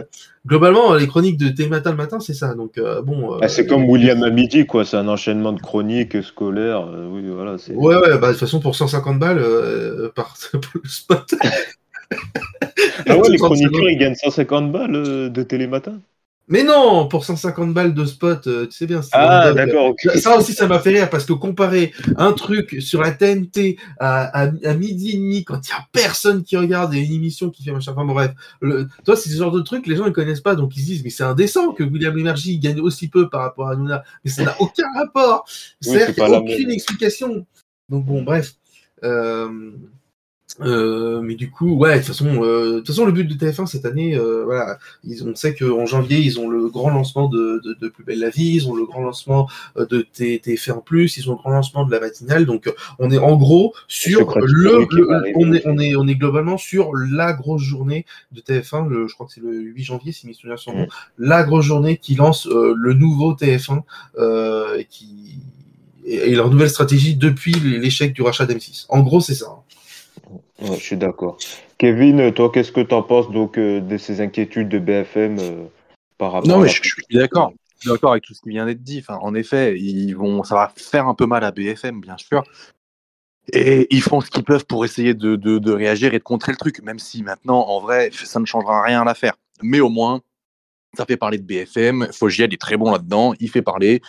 Globalement, 0.46 0.94
les 0.94 1.06
chroniques 1.06 1.36
de 1.36 1.50
Télématin 1.50 1.90
le 1.90 1.96
matin, 1.98 2.18
c'est 2.18 2.32
ça. 2.34 2.54
Donc, 2.54 2.78
euh, 2.78 3.02
bon. 3.02 3.38
Ah, 3.42 3.48
c'est 3.48 3.66
euh, 3.66 3.68
comme 3.68 3.84
William 3.84 4.22
à 4.22 4.30
midi, 4.30 4.64
quoi. 4.66 4.84
C'est 4.86 4.96
un 4.96 5.06
enchaînement 5.08 5.52
de 5.52 5.60
chroniques 5.60 6.22
scolaires. 6.22 6.86
euh, 6.86 7.08
oui, 7.10 7.22
voilà. 7.28 7.58
c'est- 7.58 7.74
Ouais, 7.74 7.94
ouais, 7.96 8.18
bah, 8.18 8.28
de 8.28 8.32
toute 8.32 8.40
façon, 8.40 8.58
pour 8.60 8.74
150 8.74 9.18
balles 9.18 9.38
euh, 9.38 10.10
par 10.14 10.34
le 10.74 10.88
spot. 10.88 11.34
Ah 13.06 13.16
ouais, 13.18 13.28
les 13.28 13.36
30 13.38 13.48
chroniqueurs, 13.50 13.90
ils 13.90 13.98
gagnent 13.98 14.14
150 14.14 14.72
balles 14.72 14.94
euh, 14.96 15.28
de 15.28 15.42
télématin. 15.42 16.00
Mais 16.50 16.64
non, 16.64 17.06
pour 17.06 17.24
150 17.24 17.72
balles 17.72 17.94
de 17.94 18.04
spot, 18.04 18.48
euh, 18.48 18.66
tu 18.66 18.72
sais 18.72 18.86
bien. 18.86 19.00
Ah, 19.12 19.52
d'accord, 19.52 19.86
ok. 19.86 20.10
Ça 20.16 20.36
aussi, 20.36 20.52
ça 20.52 20.66
m'a 20.66 20.80
fait 20.80 20.90
rire 20.90 21.08
parce 21.08 21.24
que 21.24 21.32
comparer 21.32 21.92
un 22.16 22.32
truc 22.32 22.82
sur 22.82 23.00
la 23.00 23.12
TNT 23.12 23.78
à, 24.00 24.24
à, 24.24 24.50
à 24.64 24.74
midi 24.74 25.10
et 25.10 25.16
demi 25.16 25.44
quand 25.44 25.60
il 25.64 25.70
y 25.70 25.74
a 25.74 25.86
personne 25.92 26.42
qui 26.42 26.56
regarde 26.56 26.92
et 26.92 26.98
une 26.98 27.12
émission 27.12 27.50
qui 27.50 27.62
fait 27.62 27.70
machin. 27.70 27.92
Enfin, 27.92 28.04
bon, 28.04 28.14
bref. 28.14 28.32
Le, 28.60 28.88
toi, 29.04 29.14
c'est 29.14 29.30
ce 29.30 29.36
genre 29.36 29.52
de 29.52 29.60
truc, 29.60 29.86
les 29.86 29.94
gens 29.94 30.06
ils 30.06 30.12
connaissent 30.12 30.40
pas, 30.40 30.56
donc 30.56 30.76
ils 30.76 30.80
se 30.80 30.86
disent, 30.86 31.04
mais 31.04 31.10
c'est 31.10 31.22
indécent 31.22 31.72
que 31.72 31.84
William 31.84 32.16
Lémergie 32.16 32.58
gagne 32.58 32.80
aussi 32.80 33.06
peu 33.06 33.28
par 33.28 33.42
rapport 33.42 33.68
à 33.68 33.76
Nouna. 33.76 34.02
Mais 34.24 34.30
ça 34.32 34.42
n'a 34.42 34.56
aucun 34.60 34.88
rapport. 34.96 35.44
C'est-à-dire 35.80 36.06
c'est 36.08 36.14
qu'il 36.14 36.24
n'y 36.24 36.34
a 36.34 36.40
aucune 36.40 36.70
explication. 36.72 37.46
Donc 37.88 38.04
bon, 38.04 38.22
bref. 38.22 38.54
Euh, 39.04 39.70
euh, 40.60 41.20
mais 41.20 41.36
du 41.36 41.50
coup, 41.50 41.76
ouais, 41.76 41.92
de 41.94 41.98
toute 41.98 42.08
façon, 42.08 42.42
euh, 42.42 42.72
de 42.72 42.76
toute 42.78 42.88
façon, 42.88 43.06
le 43.06 43.12
but 43.12 43.24
de 43.24 43.34
TF1 43.34 43.66
cette 43.66 43.84
année, 43.84 44.16
euh, 44.16 44.42
voilà, 44.44 44.78
ils, 45.04 45.26
on 45.26 45.34
sait 45.34 45.54
qu'en 45.54 45.86
janvier, 45.86 46.18
ils 46.18 46.40
ont 46.40 46.48
le 46.48 46.68
grand 46.68 46.90
lancement 46.90 47.28
de, 47.28 47.60
de, 47.64 47.74
de 47.80 47.88
Plus 47.88 48.04
belle 48.04 48.18
la 48.18 48.30
vie, 48.30 48.54
ils 48.56 48.68
ont 48.68 48.74
le 48.74 48.84
grand 48.84 49.00
lancement 49.02 49.48
euh, 49.76 49.86
de 49.86 50.02
T- 50.02 50.38
TF1+, 50.44 50.80
ils 51.16 51.28
ont 51.30 51.34
le 51.34 51.38
grand 51.38 51.50
lancement 51.50 51.84
de 51.86 51.90
la 51.92 52.00
matinale, 52.00 52.46
donc 52.46 52.66
euh, 52.66 52.72
on 52.98 53.10
est 53.10 53.18
en 53.18 53.36
gros 53.36 53.74
sur 53.86 54.26
le, 54.38 54.86
on 55.36 55.52
est 55.54 55.62
on 55.66 55.78
est 55.78 55.94
on 55.96 56.08
est 56.08 56.14
globalement 56.16 56.58
sur 56.58 56.90
la 56.94 57.32
grosse 57.32 57.62
journée 57.62 58.04
de 58.32 58.40
TF1, 58.40 58.88
le, 58.88 59.06
je 59.08 59.14
crois 59.14 59.26
que 59.26 59.32
c'est 59.32 59.40
le 59.42 59.52
8 59.52 59.84
janvier 59.84 60.12
si 60.12 60.26
mes 60.26 60.32
souvenirs 60.34 60.58
sont 60.58 60.72
bons, 60.72 60.88
la 61.18 61.42
grosse 61.44 61.64
journée 61.64 61.96
qui 61.96 62.16
lance 62.16 62.46
euh, 62.48 62.74
le 62.76 62.92
nouveau 62.94 63.34
TF1 63.34 63.82
euh, 64.18 64.78
et 64.78 64.84
qui 64.84 65.38
et, 66.04 66.30
et 66.30 66.34
leur 66.34 66.50
nouvelle 66.50 66.70
stratégie 66.70 67.14
depuis 67.14 67.52
l'échec 67.52 68.12
du 68.14 68.22
rachat 68.22 68.46
d'M6. 68.46 68.86
En 68.88 69.00
gros, 69.00 69.20
c'est 69.20 69.34
ça. 69.34 69.48
Ouais, 70.60 70.76
je 70.76 70.82
suis 70.82 70.96
d'accord. 70.96 71.38
Kevin, 71.78 72.32
toi, 72.32 72.50
qu'est-ce 72.52 72.72
que 72.72 72.80
tu 72.80 72.94
en 72.94 73.02
penses 73.02 73.30
donc 73.30 73.58
euh, 73.58 73.80
de 73.80 73.96
ces 73.96 74.20
inquiétudes 74.20 74.68
de 74.68 74.78
BFM 74.78 75.38
euh, 75.38 75.64
par 76.18 76.32
rapport 76.32 76.48
Non, 76.48 76.56
à 76.56 76.58
mais 76.60 76.66
la- 76.66 76.72
je, 76.72 76.82
je 76.82 76.88
suis 76.88 77.04
d'accord. 77.10 77.52
Je 77.76 77.88
suis 77.88 77.90
d'accord 77.94 78.10
avec 78.12 78.24
tout 78.24 78.34
ce 78.34 78.42
qui 78.42 78.50
vient 78.50 78.66
d'être 78.66 78.82
dit. 78.82 78.98
Enfin, 79.00 79.18
en 79.22 79.34
effet, 79.34 79.78
ils 79.78 80.12
vont, 80.12 80.42
ça 80.44 80.54
va 80.54 80.72
faire 80.76 81.06
un 81.08 81.14
peu 81.14 81.24
mal 81.26 81.42
à 81.44 81.50
BFM, 81.50 82.00
bien 82.00 82.16
sûr. 82.18 82.42
Et 83.52 83.86
ils 83.94 84.02
font 84.02 84.20
ce 84.20 84.30
qu'ils 84.30 84.44
peuvent 84.44 84.66
pour 84.66 84.84
essayer 84.84 85.14
de, 85.14 85.34
de, 85.34 85.58
de 85.58 85.72
réagir 85.72 86.12
et 86.14 86.18
de 86.18 86.22
contrer 86.22 86.52
le 86.52 86.58
truc, 86.58 86.82
même 86.82 86.98
si 86.98 87.22
maintenant, 87.22 87.60
en 87.66 87.80
vrai, 87.80 88.10
ça 88.12 88.38
ne 88.38 88.44
changera 88.44 88.82
rien 88.82 89.00
à 89.00 89.04
l'affaire. 89.04 89.34
Mais 89.62 89.80
au 89.80 89.88
moins, 89.88 90.20
ça 90.96 91.06
fait 91.06 91.16
parler 91.16 91.38
de 91.38 91.44
BFM. 91.44 92.08
Fogiel 92.12 92.52
est 92.52 92.60
très 92.60 92.76
bon 92.76 92.92
là-dedans, 92.92 93.32
il 93.40 93.48
fait 93.50 93.62
parler. 93.62 94.02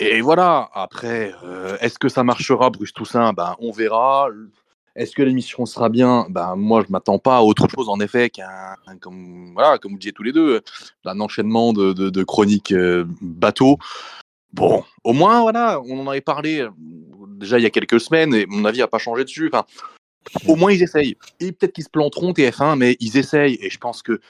Et 0.00 0.20
voilà, 0.20 0.68
après, 0.74 1.32
euh, 1.44 1.76
est-ce 1.80 1.98
que 1.98 2.08
ça 2.08 2.24
marchera, 2.24 2.70
Bruce 2.70 2.92
Toussaint? 2.92 3.32
Ben, 3.32 3.54
On 3.60 3.70
verra. 3.70 4.28
Est-ce 4.96 5.14
que 5.14 5.22
l'émission 5.22 5.66
sera 5.66 5.88
bien? 5.88 6.26
Ben, 6.30 6.56
Moi, 6.56 6.84
je 6.86 6.92
m'attends 6.92 7.18
pas 7.18 7.38
à 7.38 7.42
autre 7.42 7.68
chose, 7.68 7.88
en 7.88 8.00
effet, 8.00 8.30
qu'un, 8.30 8.74
comme, 9.00 9.52
voilà, 9.54 9.78
comme 9.78 9.92
vous 9.92 9.98
disiez 9.98 10.12
tous 10.12 10.22
les 10.22 10.32
deux, 10.32 10.60
un 11.04 11.20
enchaînement 11.20 11.72
de, 11.72 12.22
chroniques 12.24 12.72
euh, 12.72 13.04
bateaux. 13.20 13.78
Bon, 14.52 14.82
au 15.04 15.12
moins, 15.12 15.42
voilà, 15.42 15.80
on 15.86 16.00
en 16.00 16.10
avait 16.10 16.20
parlé 16.20 16.60
euh, 16.60 16.70
déjà 17.28 17.58
il 17.58 17.62
y 17.62 17.66
a 17.66 17.70
quelques 17.70 18.00
semaines, 18.00 18.34
et 18.34 18.46
mon 18.46 18.64
avis 18.64 18.80
n'a 18.80 18.88
pas 18.88 18.98
changé 18.98 19.24
dessus. 19.24 19.48
Enfin, 19.52 19.64
au 20.46 20.56
moins, 20.56 20.72
ils 20.72 20.82
essayent. 20.82 21.16
Et 21.38 21.52
peut-être 21.52 21.72
qu'ils 21.72 21.84
se 21.84 21.90
planteront, 21.90 22.32
TF1, 22.32 22.76
mais 22.76 22.96
ils 23.00 23.16
essayent. 23.16 23.58
Et 23.62 23.70
je 23.70 23.78
pense 23.78 24.02
que 24.02 24.20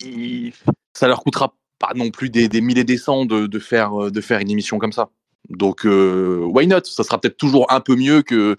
ils- 0.00 0.52
ça 0.94 1.08
leur 1.08 1.22
coûtera 1.22 1.54
pas 1.78 1.92
non 1.94 2.10
plus 2.10 2.30
des, 2.30 2.48
des 2.48 2.60
milliers 2.60 2.84
des 2.84 2.96
cents 2.96 3.26
de, 3.26 3.46
de, 3.46 3.58
faire, 3.58 4.04
euh, 4.04 4.10
de 4.10 4.20
faire 4.20 4.40
une 4.40 4.50
émission 4.50 4.78
comme 4.78 4.92
ça. 4.92 5.10
Donc, 5.50 5.84
euh, 5.84 6.40
why 6.44 6.66
not? 6.66 6.84
Ça 6.84 7.04
sera 7.04 7.20
peut-être 7.20 7.36
toujours 7.36 7.70
un 7.72 7.80
peu 7.80 7.96
mieux 7.96 8.22
que. 8.22 8.56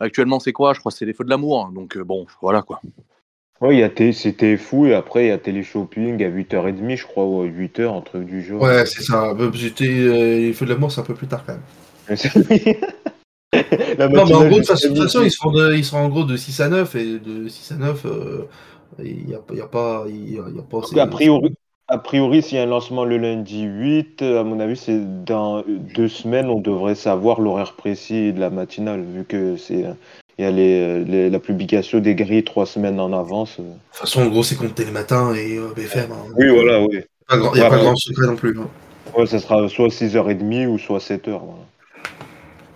Actuellement, 0.00 0.38
c'est 0.40 0.52
quoi? 0.52 0.74
Je 0.74 0.80
crois 0.80 0.92
que 0.92 0.98
c'est 0.98 1.06
les 1.06 1.12
feux 1.12 1.24
de 1.24 1.30
l'amour. 1.30 1.70
Donc, 1.74 1.96
euh, 1.96 2.04
bon, 2.04 2.26
voilà 2.40 2.62
quoi. 2.62 2.80
Ouais, 3.60 3.74
il 3.74 3.80
y 3.80 3.82
a 3.82 3.88
T- 3.88 4.12
c'était 4.12 4.56
fou 4.56 4.86
et 4.86 4.94
après 4.94 5.24
il 5.24 5.28
y 5.28 5.32
a 5.32 5.38
Téléshopping 5.38 6.22
à 6.22 6.28
8h30, 6.28 6.96
je 6.96 7.04
crois, 7.04 7.24
ou 7.26 7.40
à 7.40 7.44
8h, 7.46 7.92
un 7.92 8.00
truc 8.02 8.24
du 8.24 8.40
genre. 8.42 8.62
Ouais, 8.62 8.86
c'est 8.86 9.02
ça. 9.02 9.30
Euh, 9.30 9.50
J'étais 9.52 9.88
euh, 9.88 10.38
les 10.38 10.52
feux 10.52 10.64
de 10.64 10.72
l'amour, 10.72 10.92
c'est 10.92 11.00
un 11.00 11.04
peu 11.04 11.14
plus 11.14 11.26
tard 11.26 11.44
quand 11.44 11.54
même. 11.54 12.16
La 13.98 14.08
Non, 14.08 14.24
mais 14.26 14.34
en 14.34 14.46
gros, 14.46 14.60
de 14.60 14.64
toute 14.64 14.66
façon, 14.66 15.22
ils 15.24 15.30
seront, 15.32 15.50
de- 15.50 15.74
ils 15.74 15.84
seront 15.84 16.00
en 16.00 16.08
gros 16.08 16.22
de 16.24 16.36
6 16.36 16.60
à 16.60 16.68
9 16.68 16.94
et 16.94 17.18
de 17.18 17.48
6 17.48 17.72
à 17.72 17.76
9, 17.76 18.04
euh, 18.06 18.46
il 19.02 19.26
n'y 19.26 19.34
a, 19.34 19.40
y 19.54 19.60
a 19.60 19.66
pas. 19.66 20.04
Il 20.08 20.34
y 20.34 20.38
a, 20.38 20.44
il 20.48 20.56
y 20.56 20.58
a 20.58 20.62
pas 20.62 20.80
A 21.00 21.06
priori, 21.08 21.54
a 21.88 21.98
priori, 21.98 22.42
s'il 22.42 22.58
y 22.58 22.60
a 22.60 22.64
un 22.64 22.66
lancement 22.66 23.04
le 23.04 23.16
lundi 23.16 23.62
8, 23.62 24.22
à 24.22 24.44
mon 24.44 24.60
avis, 24.60 24.76
c'est 24.76 25.24
dans 25.24 25.62
deux 25.66 26.08
semaines, 26.08 26.48
on 26.50 26.60
devrait 26.60 26.94
savoir 26.94 27.40
l'horaire 27.40 27.72
précis 27.74 28.32
de 28.32 28.40
la 28.40 28.50
matinale, 28.50 29.02
vu 29.02 29.24
que 29.24 29.56
c'est 29.56 29.84
il 30.40 30.44
y 30.44 30.46
a 30.46 30.50
les, 30.52 31.02
les- 31.04 31.30
la 31.30 31.38
publication 31.40 31.98
des 31.98 32.14
grilles 32.14 32.44
trois 32.44 32.64
semaines 32.66 33.00
en 33.00 33.12
avance. 33.12 33.58
De 33.58 33.64
toute 33.64 33.74
façon, 33.92 34.22
en 34.22 34.26
gros, 34.28 34.42
c'est 34.44 34.54
contre 34.54 34.74
Télématin 34.74 35.34
et 35.34 35.56
euh, 35.56 35.72
BFM. 35.74 36.12
hein. 36.12 36.32
Oui, 36.36 36.48
voilà, 36.48 36.80
oui. 36.82 37.00
Pas 37.26 37.38
grand- 37.38 37.52
Il 37.54 37.60
n'y 37.60 37.66
a 37.66 37.68
pas 37.68 37.76
ouais. 37.76 37.82
grand 37.82 37.96
secret 37.96 38.26
non 38.26 38.36
plus. 38.36 38.56
hein. 38.58 38.68
Ouais, 39.16 39.26
ça 39.26 39.40
sera 39.40 39.68
soit 39.68 39.88
6h30 39.88 40.66
ou 40.68 40.78
soit 40.78 40.98
7h. 41.00 41.30
voilà. 41.30 41.64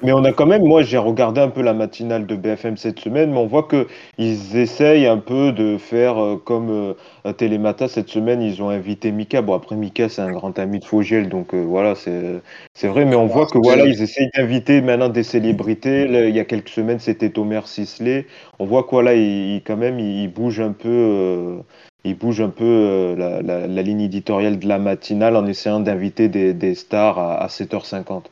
Mais 0.02 0.12
on 0.12 0.24
a 0.24 0.32
quand 0.32 0.46
même, 0.46 0.64
moi 0.64 0.82
j'ai 0.82 0.98
regardé 0.98 1.40
un 1.40 1.48
peu 1.48 1.62
la 1.62 1.74
matinale 1.74 2.26
de 2.26 2.34
BFM 2.34 2.76
cette 2.76 2.98
semaine, 2.98 3.30
mais 3.30 3.38
on 3.38 3.46
voit 3.46 3.62
que 3.62 3.86
ils 4.18 4.56
essayent 4.56 5.06
un 5.06 5.18
peu 5.18 5.52
de 5.52 5.78
faire 5.78 6.20
euh, 6.20 6.36
comme 6.36 6.70
euh, 6.70 6.94
à 7.24 7.32
Télématin 7.32 7.86
cette 7.86 8.08
semaine, 8.08 8.42
ils 8.42 8.60
ont 8.62 8.68
invité 8.70 9.12
Mika. 9.12 9.42
Bon 9.42 9.54
après 9.54 9.76
Mika 9.76 10.08
c'est 10.08 10.22
un 10.22 10.32
grand 10.32 10.58
ami 10.58 10.80
de 10.80 10.84
Fogiel, 10.84 11.28
donc 11.28 11.54
euh, 11.54 11.62
voilà 11.62 11.94
c'est 11.94 12.88
vrai, 12.88 13.04
mais 13.04 13.14
on 13.14 13.26
voit 13.26 13.46
que 13.46 13.58
voilà 13.58 13.84
ils 13.86 14.02
essayent 14.02 14.30
d'inviter 14.36 14.80
maintenant 14.80 15.08
des 15.08 15.22
célébrités. 15.22 16.08
Là, 16.08 16.26
il 16.26 16.34
y 16.34 16.40
a 16.40 16.44
quelques 16.44 16.70
semaines 16.70 16.98
c'était 16.98 17.38
Omer 17.38 17.68
Sisley. 17.68 18.26
On 18.58 18.66
voit 18.66 18.82
que 18.82 18.90
voilà 18.90 19.14
il, 19.14 19.62
quand 19.64 19.76
même 19.76 20.00
il, 20.00 20.28
bouge 20.28 20.60
un 20.60 20.72
peu. 20.72 21.60
il 22.04 22.18
bouge 22.18 22.40
un 22.40 22.50
peu 22.50 22.64
euh, 22.64 23.42
la, 23.42 23.82
ligne 23.82 24.00
éditoriale 24.00 24.58
de 24.58 24.66
la 24.66 24.78
matinale 24.80 25.36
en 25.36 25.46
essayant 25.46 25.78
d'inviter 25.80 26.28
des, 26.28 26.54
des 26.54 26.74
stars 26.74 27.18
à, 27.18 27.34
à 27.36 27.46
7h50. 27.46 28.24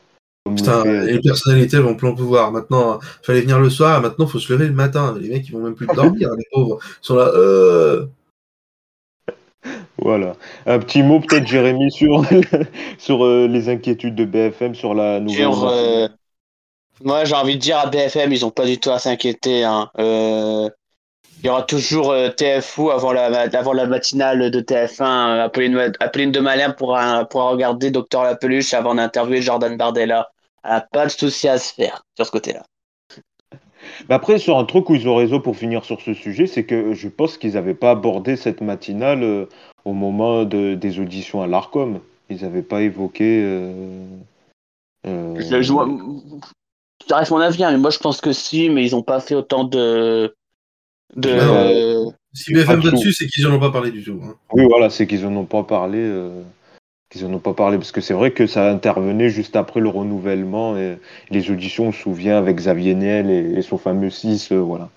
Comme 0.51 0.83
Putain, 0.83 0.83
les 0.83 1.19
personnalités 1.19 1.77
vont 1.77 1.95
plein 1.95 2.13
pouvoir. 2.13 2.51
Maintenant, 2.51 2.99
fallait 3.23 3.41
venir 3.41 3.59
le 3.59 3.69
soir, 3.69 4.01
maintenant 4.01 4.27
faut 4.27 4.39
se 4.39 4.51
lever 4.51 4.67
le 4.67 4.73
matin. 4.73 5.15
Les 5.19 5.29
mecs 5.29 5.47
ils 5.47 5.51
vont 5.53 5.59
même 5.63 5.75
plus 5.75 5.87
dormir, 5.87 6.29
les 6.37 6.45
pauvres. 6.51 6.79
Ils 6.81 7.05
sont 7.05 7.15
là, 7.15 7.31
euh... 7.35 8.05
Voilà. 9.97 10.35
Un 10.65 10.79
petit 10.79 11.03
mot 11.03 11.19
peut-être, 11.19 11.47
Jérémy, 11.47 11.91
sur, 11.91 12.23
sur 12.97 13.23
euh, 13.23 13.47
les 13.47 13.69
inquiétudes 13.69 14.15
de 14.15 14.25
BFM 14.25 14.73
sur 14.73 14.93
la 14.93 15.19
nouvelle. 15.19 15.53
Sur, 15.53 15.67
euh, 15.67 16.07
moi, 17.03 17.23
j'ai 17.25 17.35
envie 17.35 17.55
de 17.55 17.61
dire 17.61 17.77
à 17.77 17.85
BFM, 17.87 18.31
ils 18.31 18.45
ont 18.45 18.49
pas 18.51 18.65
du 18.65 18.79
tout 18.79 18.89
à 18.89 18.99
s'inquiéter. 18.99 19.63
hein. 19.63 19.89
Euh, 19.99 20.69
il 21.43 21.47
y 21.47 21.49
aura 21.49 21.63
toujours 21.63 22.11
euh, 22.11 22.29
TFO 22.29 22.91
avant 22.91 23.11
la, 23.13 23.25
avant 23.53 23.73
la 23.73 23.85
matinale 23.87 24.51
de 24.51 24.59
TF1. 24.61 25.01
euh, 25.01 25.45
Apolline, 25.45 25.91
Apolline 25.99 26.31
de 26.31 26.39
Malin 26.39 26.69
pourra, 26.71 27.25
pourra 27.25 27.49
regarder 27.49 27.89
Docteur 27.89 28.23
La 28.23 28.35
Peluche 28.35 28.73
avant 28.73 28.95
d'interviewer 28.95 29.41
Jordan 29.41 29.75
Bardella. 29.77 30.29
Elle 30.63 30.71
a 30.71 30.81
pas 30.81 31.05
de 31.05 31.11
souci 31.11 31.47
à 31.47 31.57
se 31.57 31.73
faire 31.73 32.03
sur 32.15 32.25
ce 32.25 32.31
côté-là. 32.31 32.63
Mais 34.07 34.15
après, 34.15 34.37
sur 34.37 34.57
un 34.57 34.65
truc 34.65 34.89
où 34.89 34.95
ils 34.95 35.07
ont 35.09 35.15
raison 35.15 35.39
pour 35.39 35.57
finir 35.57 35.83
sur 35.85 36.01
ce 36.01 36.13
sujet, 36.13 36.45
c'est 36.47 36.63
que 36.63 36.93
je 36.93 37.07
pense 37.07 37.37
qu'ils 37.37 37.53
n'avaient 37.53 37.73
pas 37.73 37.91
abordé 37.91 38.35
cette 38.35 38.61
matinale 38.61 39.23
euh, 39.23 39.45
au 39.85 39.93
moment 39.93 40.43
de, 40.45 40.75
des 40.75 40.99
auditions 40.99 41.41
à 41.41 41.47
l'ARCOM. 41.47 41.99
Ils 42.29 42.43
n'avaient 42.43 42.61
pas 42.61 42.81
évoqué. 42.81 43.41
euh, 43.43 44.05
euh, 45.07 45.35
Je, 45.39 45.61
je 45.61 45.71
vois- 45.71 45.87
ça 47.07 47.17
reste 47.17 47.31
mon 47.31 47.39
avis, 47.39 47.63
hein, 47.63 47.71
mais 47.71 47.77
moi 47.77 47.89
je 47.89 47.97
pense 47.97 48.21
que 48.21 48.31
si, 48.31 48.69
mais 48.69 48.85
ils 48.85 48.95
ont 48.95 49.01
pas 49.03 49.19
fait 49.19 49.35
autant 49.35 49.63
de. 49.63 50.35
de 51.15 51.33
Non. 51.35 52.13
Si 52.33 52.53
BFM 52.53 52.79
va 52.79 52.91
dessus, 52.91 53.13
c'est 53.13 53.27
qu'ils 53.27 53.45
en 53.47 53.53
ont 53.53 53.59
pas 53.59 53.71
parlé 53.71 53.91
du 53.91 54.03
tout. 54.03 54.19
hein. 54.23 54.35
Oui, 54.53 54.63
voilà, 54.69 54.89
c'est 54.89 55.07
qu'ils 55.07 55.25
en 55.25 55.35
ont 55.35 55.45
pas 55.45 55.63
parlé. 55.63 55.97
Euh, 57.11 57.17
qu'ils 57.19 57.25
en 57.25 57.33
ont 57.33 57.39
pas 57.39 57.53
parlé 57.53 57.77
parce 57.77 57.91
que 57.91 58.01
c'est 58.01 58.13
vrai 58.13 58.31
que 58.31 58.47
ça 58.47 58.69
intervenait 58.69 59.29
juste 59.29 59.55
après 59.55 59.79
le 59.79 59.89
renouvellement 59.89 60.77
et 60.77 60.97
les 61.29 61.51
auditions, 61.51 61.87
on 61.87 61.91
se 61.91 62.01
souvient 62.01 62.37
avec 62.37 62.57
Xavier 62.57 62.95
Niel 62.95 63.29
et, 63.29 63.57
et 63.57 63.61
son 63.61 63.77
fameux 63.77 64.09
6, 64.09 64.51
voilà. 64.51 64.89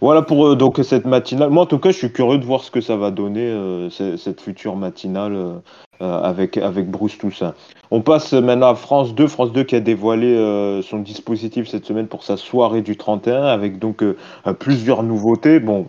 Voilà 0.00 0.22
pour 0.22 0.46
euh, 0.46 0.56
donc 0.56 0.80
cette 0.82 1.04
matinale. 1.04 1.50
Moi, 1.50 1.62
en 1.64 1.66
tout 1.66 1.78
cas, 1.78 1.90
je 1.90 1.98
suis 1.98 2.10
curieux 2.10 2.38
de 2.38 2.44
voir 2.44 2.64
ce 2.64 2.70
que 2.70 2.80
ça 2.80 2.96
va 2.96 3.10
donner 3.10 3.44
euh, 3.46 3.90
ce- 3.90 4.16
cette 4.16 4.40
future 4.40 4.74
matinale 4.74 5.34
euh, 5.34 5.52
euh, 6.00 6.22
avec 6.22 6.56
avec 6.56 6.90
Bruce 6.90 7.18
Toussaint. 7.18 7.52
On 7.90 8.00
passe 8.00 8.32
maintenant 8.32 8.68
à 8.70 8.74
France 8.74 9.14
2. 9.14 9.26
France 9.28 9.52
2 9.52 9.62
qui 9.64 9.76
a 9.76 9.80
dévoilé 9.80 10.28
euh, 10.34 10.80
son 10.80 11.00
dispositif 11.00 11.68
cette 11.68 11.84
semaine 11.84 12.06
pour 12.06 12.22
sa 12.24 12.38
soirée 12.38 12.80
du 12.80 12.96
31 12.96 13.42
avec 13.44 13.78
donc 13.78 14.02
euh, 14.02 14.16
euh, 14.46 14.54
plusieurs 14.54 15.02
nouveautés. 15.02 15.60
Bon, 15.60 15.86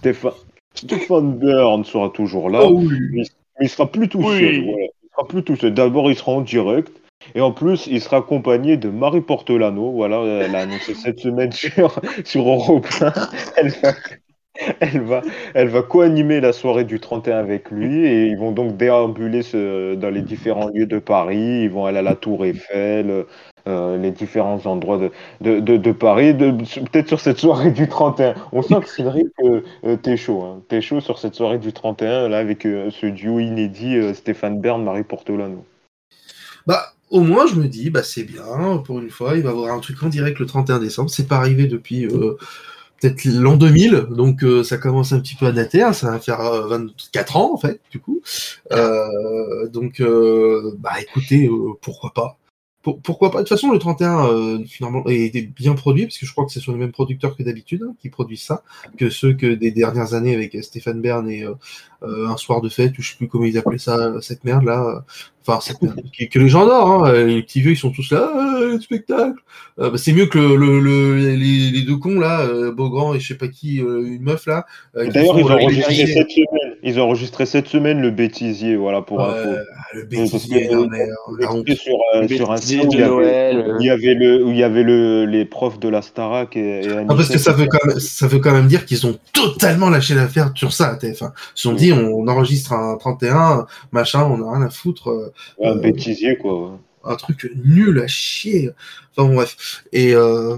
Stéphane, 0.00 0.32
Stéphane 0.74 1.32
Bern 1.38 1.82
sera 1.86 2.10
toujours 2.10 2.50
là. 2.50 2.60
Oh 2.62 2.74
oui. 2.74 2.98
Mais 3.12 3.22
il 3.62 3.68
sera 3.70 3.86
plus 3.90 4.10
tout 4.10 4.18
Oui. 4.18 4.38
seul. 4.38 4.64
voilà. 4.64 4.86
Sera 5.16 5.26
plus 5.28 5.42
tout 5.42 5.56
seul. 5.56 5.74
D'abord, 5.74 6.10
il 6.10 6.16
sera 6.16 6.32
en 6.32 6.40
direct. 6.42 6.90
Et 7.34 7.40
en 7.40 7.50
plus, 7.52 7.86
il 7.86 8.00
sera 8.00 8.18
accompagné 8.18 8.76
de 8.76 8.88
Marie 8.90 9.20
Portolano. 9.22 9.90
Voilà, 9.92 10.20
elle 10.22 10.54
a 10.54 10.60
annoncé 10.60 10.94
cette 10.94 11.18
semaine 11.20 11.52
sur, 11.52 12.00
sur 12.24 12.48
Europe 12.48 12.86
1. 13.00 13.12
Elle 13.56 13.70
va, 13.70 13.92
elle 14.80 15.00
va, 15.02 15.22
elle 15.54 15.68
va 15.68 15.82
co-animer 15.82 16.40
la 16.40 16.52
soirée 16.52 16.84
du 16.84 17.00
31 17.00 17.38
avec 17.38 17.70
lui. 17.70 18.06
Et 18.06 18.26
ils 18.28 18.36
vont 18.38 18.52
donc 18.52 18.76
déambuler 18.76 19.42
ce- 19.42 19.94
dans 19.94 20.10
les 20.10 20.22
différents 20.22 20.68
lieux 20.68 20.86
de 20.86 20.98
Paris. 20.98 21.62
Ils 21.64 21.70
vont 21.70 21.86
aller 21.86 21.98
à 21.98 22.02
la 22.02 22.14
Tour 22.14 22.44
Eiffel, 22.44 23.24
euh, 23.68 23.98
les 23.98 24.12
différents 24.12 24.64
endroits 24.66 25.00
de, 25.40 25.92
Paris. 25.92 26.34
Peut-être 26.34 27.08
sur 27.08 27.18
cette 27.18 27.38
soirée 27.38 27.72
du 27.72 27.88
31. 27.88 28.34
On 28.52 28.62
sent 28.62 28.76
que 28.80 28.88
Cédric, 28.88 29.26
euh, 29.42 29.62
euh, 29.84 29.96
t'es 29.96 30.16
chaud. 30.16 30.42
Hein. 30.42 30.62
T'es 30.68 30.80
chaud 30.80 31.00
sur 31.00 31.18
cette 31.18 31.34
soirée 31.34 31.58
du 31.58 31.72
31, 31.72 32.28
là, 32.28 32.38
avec 32.38 32.62
ce 32.62 33.06
duo 33.06 33.40
inédit 33.40 34.14
Stéphane 34.14 34.60
Bern, 34.60 34.84
Marie 34.84 35.02
Portolano. 35.02 35.64
Bah, 36.68 36.94
au 37.10 37.20
moins, 37.20 37.46
je 37.48 37.56
me 37.56 37.66
dis, 37.66 37.90
bah, 37.90 38.04
c'est 38.04 38.22
bien, 38.22 38.78
pour 38.84 39.00
une 39.00 39.10
fois, 39.10 39.36
il 39.36 39.42
va 39.42 39.50
y 39.50 39.52
avoir 39.52 39.74
un 39.74 39.80
truc 39.80 40.00
en 40.00 40.08
direct 40.08 40.38
le 40.38 40.46
31 40.46 40.78
décembre. 40.78 41.10
C'est 41.10 41.26
pas 41.26 41.36
arrivé 41.36 41.66
depuis 41.66 42.06
peut-être 43.00 43.24
l'an 43.24 43.56
2000, 43.56 44.06
donc 44.10 44.44
ça 44.62 44.78
commence 44.78 45.12
un 45.12 45.18
petit 45.18 45.34
peu 45.34 45.46
à 45.46 45.52
dater. 45.52 45.82
hein, 45.82 45.92
ça 45.92 46.12
va 46.12 46.20
faire 46.20 46.40
euh, 46.40 46.68
24 46.68 47.36
ans, 47.36 47.52
en 47.52 47.56
fait, 47.56 47.80
du 47.90 47.98
coup. 47.98 48.22
Donc, 49.72 50.00
bah, 50.78 50.92
écoutez, 51.00 51.50
pourquoi 51.80 52.12
pas 52.14 52.38
Pour- 52.86 53.00
Pourquoi 53.00 53.32
pas? 53.32 53.38
De 53.38 53.42
toute 53.42 53.48
façon, 53.48 53.72
le 53.72 53.80
31, 53.80 54.28
euh, 54.28 54.64
finalement, 54.64 55.02
est 55.08 55.48
bien 55.48 55.74
produit, 55.74 56.04
parce 56.06 56.18
que 56.18 56.24
je 56.24 56.30
crois 56.30 56.46
que 56.46 56.52
ce 56.52 56.60
sont 56.60 56.70
les 56.70 56.78
mêmes 56.78 56.92
producteurs 56.92 57.36
que 57.36 57.42
d'habitude 57.42 57.82
hein, 57.84 57.96
qui 58.00 58.10
produisent 58.10 58.44
ça, 58.44 58.62
que 58.96 59.10
ceux 59.10 59.32
que 59.32 59.54
des 59.54 59.72
dernières 59.72 60.14
années 60.14 60.32
avec 60.36 60.54
euh, 60.54 60.62
Stéphane 60.62 61.00
Bern 61.02 61.28
et 61.28 61.42
euh, 61.42 61.54
euh, 62.04 62.28
Un 62.28 62.36
soir 62.36 62.60
de 62.60 62.68
fête, 62.68 62.96
ou 62.96 63.02
je 63.02 63.10
sais 63.10 63.16
plus 63.16 63.26
comment 63.26 63.44
ils 63.44 63.58
appelaient 63.58 63.78
ça, 63.78 64.12
cette 64.20 64.44
merde-là. 64.44 65.04
Enfin, 65.46 65.74
que, 66.18 66.24
que 66.24 66.38
les 66.38 66.48
gens 66.48 66.62
adorent, 66.62 67.06
hein. 67.06 67.12
les 67.24 67.42
petits 67.42 67.60
vieux, 67.60 67.72
ils 67.72 67.76
sont 67.76 67.90
tous 67.90 68.10
là, 68.10 68.30
ah, 68.34 68.58
le 68.62 68.80
spectacle. 68.80 69.38
Euh, 69.78 69.90
bah, 69.90 69.98
c'est 69.98 70.12
mieux 70.12 70.26
que 70.26 70.38
le, 70.38 70.56
le- 70.80 70.80
le- 70.80 71.34
les, 71.36 71.70
les 71.70 71.82
deux 71.82 71.96
cons, 71.98 72.18
là, 72.18 72.40
euh, 72.40 72.72
Beaugrand 72.72 73.14
et 73.14 73.20
je 73.20 73.28
sais 73.28 73.34
pas 73.36 73.48
qui, 73.48 73.80
euh, 73.82 74.02
une 74.06 74.22
meuf, 74.22 74.46
là. 74.46 74.64
euh, 74.96 75.08
D'ailleurs, 75.10 75.34
font, 75.34 75.38
ils 75.40 75.44
ont 75.44 75.50
euh, 75.50 75.54
enregistré 75.62 76.06
cette 76.06 76.30
semaine. 76.30 76.72
Ils 76.82 76.98
ont 77.00 77.04
enregistré 77.04 77.46
cette 77.46 77.68
semaine 77.68 78.00
le 78.00 78.10
bêtisier, 78.10 78.74
voilà, 78.76 79.02
pour 79.02 79.20
info. 79.22 79.50
le 79.94 80.04
bêtisier, 80.04 80.68
que, 80.68 80.74
non, 80.74 80.88
mais, 80.90 81.02
euh. 81.02 81.62
Extrait 81.66 81.76
sur, 81.76 81.96
euh, 82.14 82.28
sur 82.28 82.52
un 82.52 82.56
site 82.56 82.84
où 82.84 82.88
de 82.88 82.94
il 82.94 83.00
y 83.00 83.02
avait, 83.02 83.10
Noël. 83.10 83.56
euh. 83.58 83.76
il 83.80 83.86
y 83.86 83.90
avait 83.90 84.14
le, 84.14 84.44
où 84.44 84.50
il 84.50 84.56
y 84.56 84.62
avait 84.62 84.82
le, 84.82 85.26
les 85.26 85.44
profs 85.44 85.78
de 85.78 85.88
la 85.88 86.00
Starac 86.02 86.56
et, 86.56 86.80
et 86.86 86.88
Ah, 87.08 87.14
parce 87.14 87.28
que 87.28 87.38
ça 87.38 87.52
veut 87.52 87.66
quand 87.66 87.84
même, 87.86 88.00
ça 88.00 88.26
veut 88.26 88.38
quand 88.38 88.52
même 88.52 88.66
dire 88.68 88.86
qu'ils 88.86 89.06
ont 89.06 89.16
totalement 89.32 89.90
lâché 89.90 90.14
l'affaire 90.14 90.52
sur 90.54 90.72
ça, 90.72 90.88
à 90.88 90.94
TF1. 90.96 91.12
Ils 91.12 91.32
se 91.54 91.62
sont 91.62 91.72
dit, 91.74 91.92
on 91.92 92.26
enregistre 92.28 92.72
un 92.72 92.96
31, 92.96 93.66
machin, 93.92 94.24
on 94.24 94.42
a 94.48 94.56
rien 94.56 94.66
à 94.66 94.70
foutre, 94.70 95.10
euh, 95.10 95.32
un 95.62 95.76
euh, 95.76 95.80
bêtisier, 95.80 96.36
quoi. 96.36 96.78
un 97.04 97.16
truc 97.16 97.50
nul 97.64 98.00
à 98.00 98.06
chier. 98.06 98.70
Enfin 99.16 99.32
bref. 99.32 99.82
Et, 99.92 100.14
euh, 100.14 100.56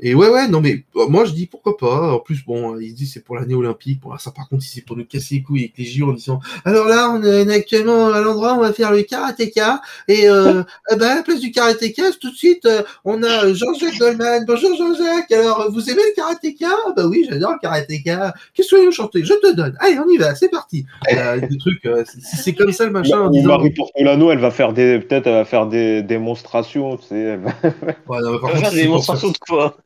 et 0.00 0.14
ouais, 0.14 0.28
ouais, 0.28 0.48
non, 0.48 0.60
mais 0.60 0.84
euh, 0.96 1.06
moi 1.08 1.24
je 1.24 1.32
dis 1.32 1.46
pourquoi 1.46 1.76
pas. 1.76 2.12
En 2.14 2.18
plus, 2.18 2.44
bon, 2.44 2.78
ils 2.78 2.94
disent 2.94 3.12
c'est 3.14 3.24
pour 3.24 3.36
l'année 3.36 3.54
olympique. 3.54 4.00
Bon, 4.00 4.10
là, 4.10 4.18
ça 4.18 4.30
par 4.32 4.48
contre, 4.48 4.62
si 4.64 4.70
c'est 4.70 4.80
pour 4.84 4.96
nous 4.96 5.04
casser 5.04 5.36
les 5.36 5.42
couilles 5.42 5.60
avec 5.60 5.78
les 5.78 5.84
JO 5.84 6.10
en 6.10 6.12
disant 6.14 6.40
alors 6.64 6.88
là, 6.88 7.10
on 7.10 7.22
est 7.22 7.52
actuellement 7.54 8.08
à 8.08 8.20
l'endroit 8.20 8.54
où 8.54 8.56
on 8.56 8.60
va 8.62 8.72
faire 8.72 8.90
le 8.92 9.02
karatéka. 9.02 9.80
Et 10.08 10.28
euh, 10.28 10.62
ben, 10.90 11.02
à 11.02 11.14
la 11.16 11.22
place 11.22 11.40
du 11.40 11.50
karatéka, 11.52 12.02
tout 12.20 12.30
de 12.30 12.36
suite, 12.36 12.66
euh, 12.66 12.82
on 13.04 13.22
a 13.22 13.52
Jean-Jacques 13.52 13.98
Goldman. 13.98 14.44
Bonjour 14.46 14.76
Jean-Jacques. 14.76 15.30
Alors, 15.32 15.70
vous 15.70 15.88
aimez 15.88 16.02
le 16.10 16.14
karatéka? 16.16 16.66
Ah 16.86 16.92
Bah 16.96 17.06
oui, 17.06 17.26
j'adore 17.30 17.52
le 17.52 17.58
karatéka. 17.60 18.34
Qu'est-ce 18.54 18.74
que 18.74 18.84
vous 18.84 18.90
chanter? 18.92 19.24
Je 19.24 19.34
te 19.34 19.54
donne. 19.54 19.76
Allez, 19.80 19.98
on 19.98 20.08
y 20.10 20.16
va, 20.16 20.34
c'est 20.34 20.48
parti. 20.50 20.84
Euh, 21.12 21.38
des 21.40 21.58
trucs, 21.58 21.84
euh, 21.86 22.02
c'est 22.42 22.52
comme 22.54 22.72
ça 22.72 22.84
le 22.84 22.90
machin 22.90 23.28
Ou. 23.28 23.42
Marie 23.42 23.70
Portolano, 23.70 24.30
elle 24.32 24.38
va 24.38 24.50
faire 24.50 24.72
des, 24.72 24.98
peut-être, 24.98 25.26
elle 25.28 25.34
va 25.34 25.44
faire 25.44 25.66
des 25.66 26.02
démonstrations, 26.02 26.96
tu 26.96 27.06
sais. 27.08 27.18
elle 27.20 27.40
va- 27.40 27.52
Ouais, 28.08 28.20
non, 28.20 28.32
mais 28.32 28.38
par 28.40 28.50
contre, 28.52 28.54
des 28.54 28.62
c'est 28.62 28.62
pour 28.62 28.72
faire 28.72 28.82
démonstrations 28.84 29.30
de 29.30 29.38
quoi 29.38 29.76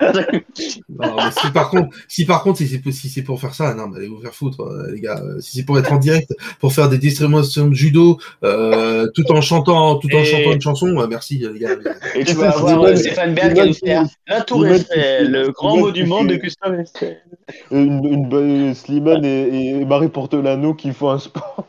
Non, 0.00 1.16
mais 1.16 1.30
si 1.40 1.50
par 1.52 1.70
contre, 1.70 1.96
si 2.06 2.24
par 2.26 2.42
contre, 2.42 2.58
si 2.58 2.68
c'est 2.68 3.08
si 3.08 3.22
pour 3.22 3.40
faire 3.40 3.54
ça, 3.54 3.72
non, 3.74 3.88
mais 3.88 3.98
allez 3.98 4.08
vous 4.08 4.20
faire 4.20 4.34
foutre, 4.34 4.60
euh, 4.60 4.90
les 4.92 5.00
gars. 5.00 5.18
Euh, 5.24 5.40
Si 5.40 5.56
c'est 5.56 5.64
pour 5.64 5.78
être 5.78 5.90
en 5.92 5.96
direct, 5.96 6.30
pour 6.60 6.72
faire 6.72 6.88
des 6.88 6.98
démonstrations 6.98 7.68
de 7.68 7.74
judo, 7.74 8.18
euh, 8.44 9.06
tout 9.14 9.30
en 9.32 9.40
chantant, 9.40 9.96
tout 9.96 10.08
en 10.14 10.18
Et- 10.20 10.24
chantant 10.26 10.52
une 10.52 10.60
chanson, 10.60 10.88
euh, 10.98 11.06
merci 11.08 11.38
les 11.38 11.58
gars. 11.58 11.76
Et 12.14 12.24
tu 12.24 12.34
vas 12.34 12.50
avoir 12.50 12.82
euh, 12.84 12.96
Stéphane 12.96 13.34
Berg 13.34 13.54
qui 13.54 13.68
va 13.68 13.74
faire 13.74 14.04
la 14.28 14.40
Tour 14.42 14.66
Eiffel, 14.66 15.30
le 15.30 15.50
grand 15.52 15.78
mot 15.78 15.90
du 15.90 16.04
monde 16.04 16.28
de 16.28 16.36
Gustave 16.36 16.78
Eiffel. 16.80 17.22
Une, 17.70 18.04
une 18.04 18.28
bonne 18.28 18.74
Slimane 18.74 19.24
et, 19.24 19.70
et 19.80 19.84
Marie 19.84 20.08
Portolano 20.08 20.74
qui 20.74 20.92
font 20.92 21.10
un 21.10 21.18
sport. 21.18 21.66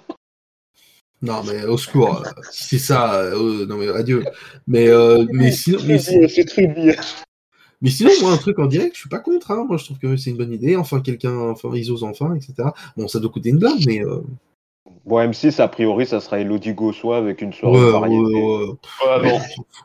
Non, 1.21 1.43
mais 1.43 1.65
au 1.65 1.77
secours, 1.77 2.23
euh, 2.25 2.41
si 2.51 2.77
c'est 2.77 2.85
ça, 2.85 3.15
euh, 3.15 3.61
euh, 3.61 3.65
non 3.65 3.77
mais 3.77 3.87
adieu. 3.89 4.23
Mais 4.67 4.87
euh, 4.87 5.25
mais 5.31 5.51
sinon, 5.51 5.79
mais, 5.87 5.99
mais 7.81 7.89
sinon, 7.89 8.11
moi 8.21 8.33
un 8.33 8.37
truc 8.37 8.59
en 8.59 8.67
direct, 8.67 8.95
je 8.95 9.01
suis 9.01 9.09
pas 9.09 9.19
contre. 9.19 9.51
Hein. 9.51 9.65
Moi, 9.67 9.77
je 9.77 9.85
trouve 9.85 9.97
que 9.97 10.15
c'est 10.15 10.29
une 10.29 10.37
bonne 10.37 10.53
idée. 10.53 10.75
Enfin, 10.75 11.01
quelqu'un, 11.01 11.35
enfin, 11.35 11.69
ils 11.73 11.91
osent 11.91 12.03
enfin, 12.03 12.35
etc. 12.35 12.69
Bon, 12.95 13.07
ça 13.07 13.19
doit 13.19 13.31
coûter 13.31 13.49
une 13.49 13.57
blinde, 13.57 13.79
mais 13.87 14.03
euh, 14.03 14.21
Bon, 15.05 15.19
M6, 15.19 15.61
a 15.61 15.67
priori, 15.69 16.05
ça 16.05 16.19
sera 16.19 16.39
Elodie 16.39 16.73
Gossois 16.73 17.17
avec 17.17 17.41
une 17.41 17.53
soirée 17.53 17.79
ouais, 17.79 17.91
variété. 17.91 18.41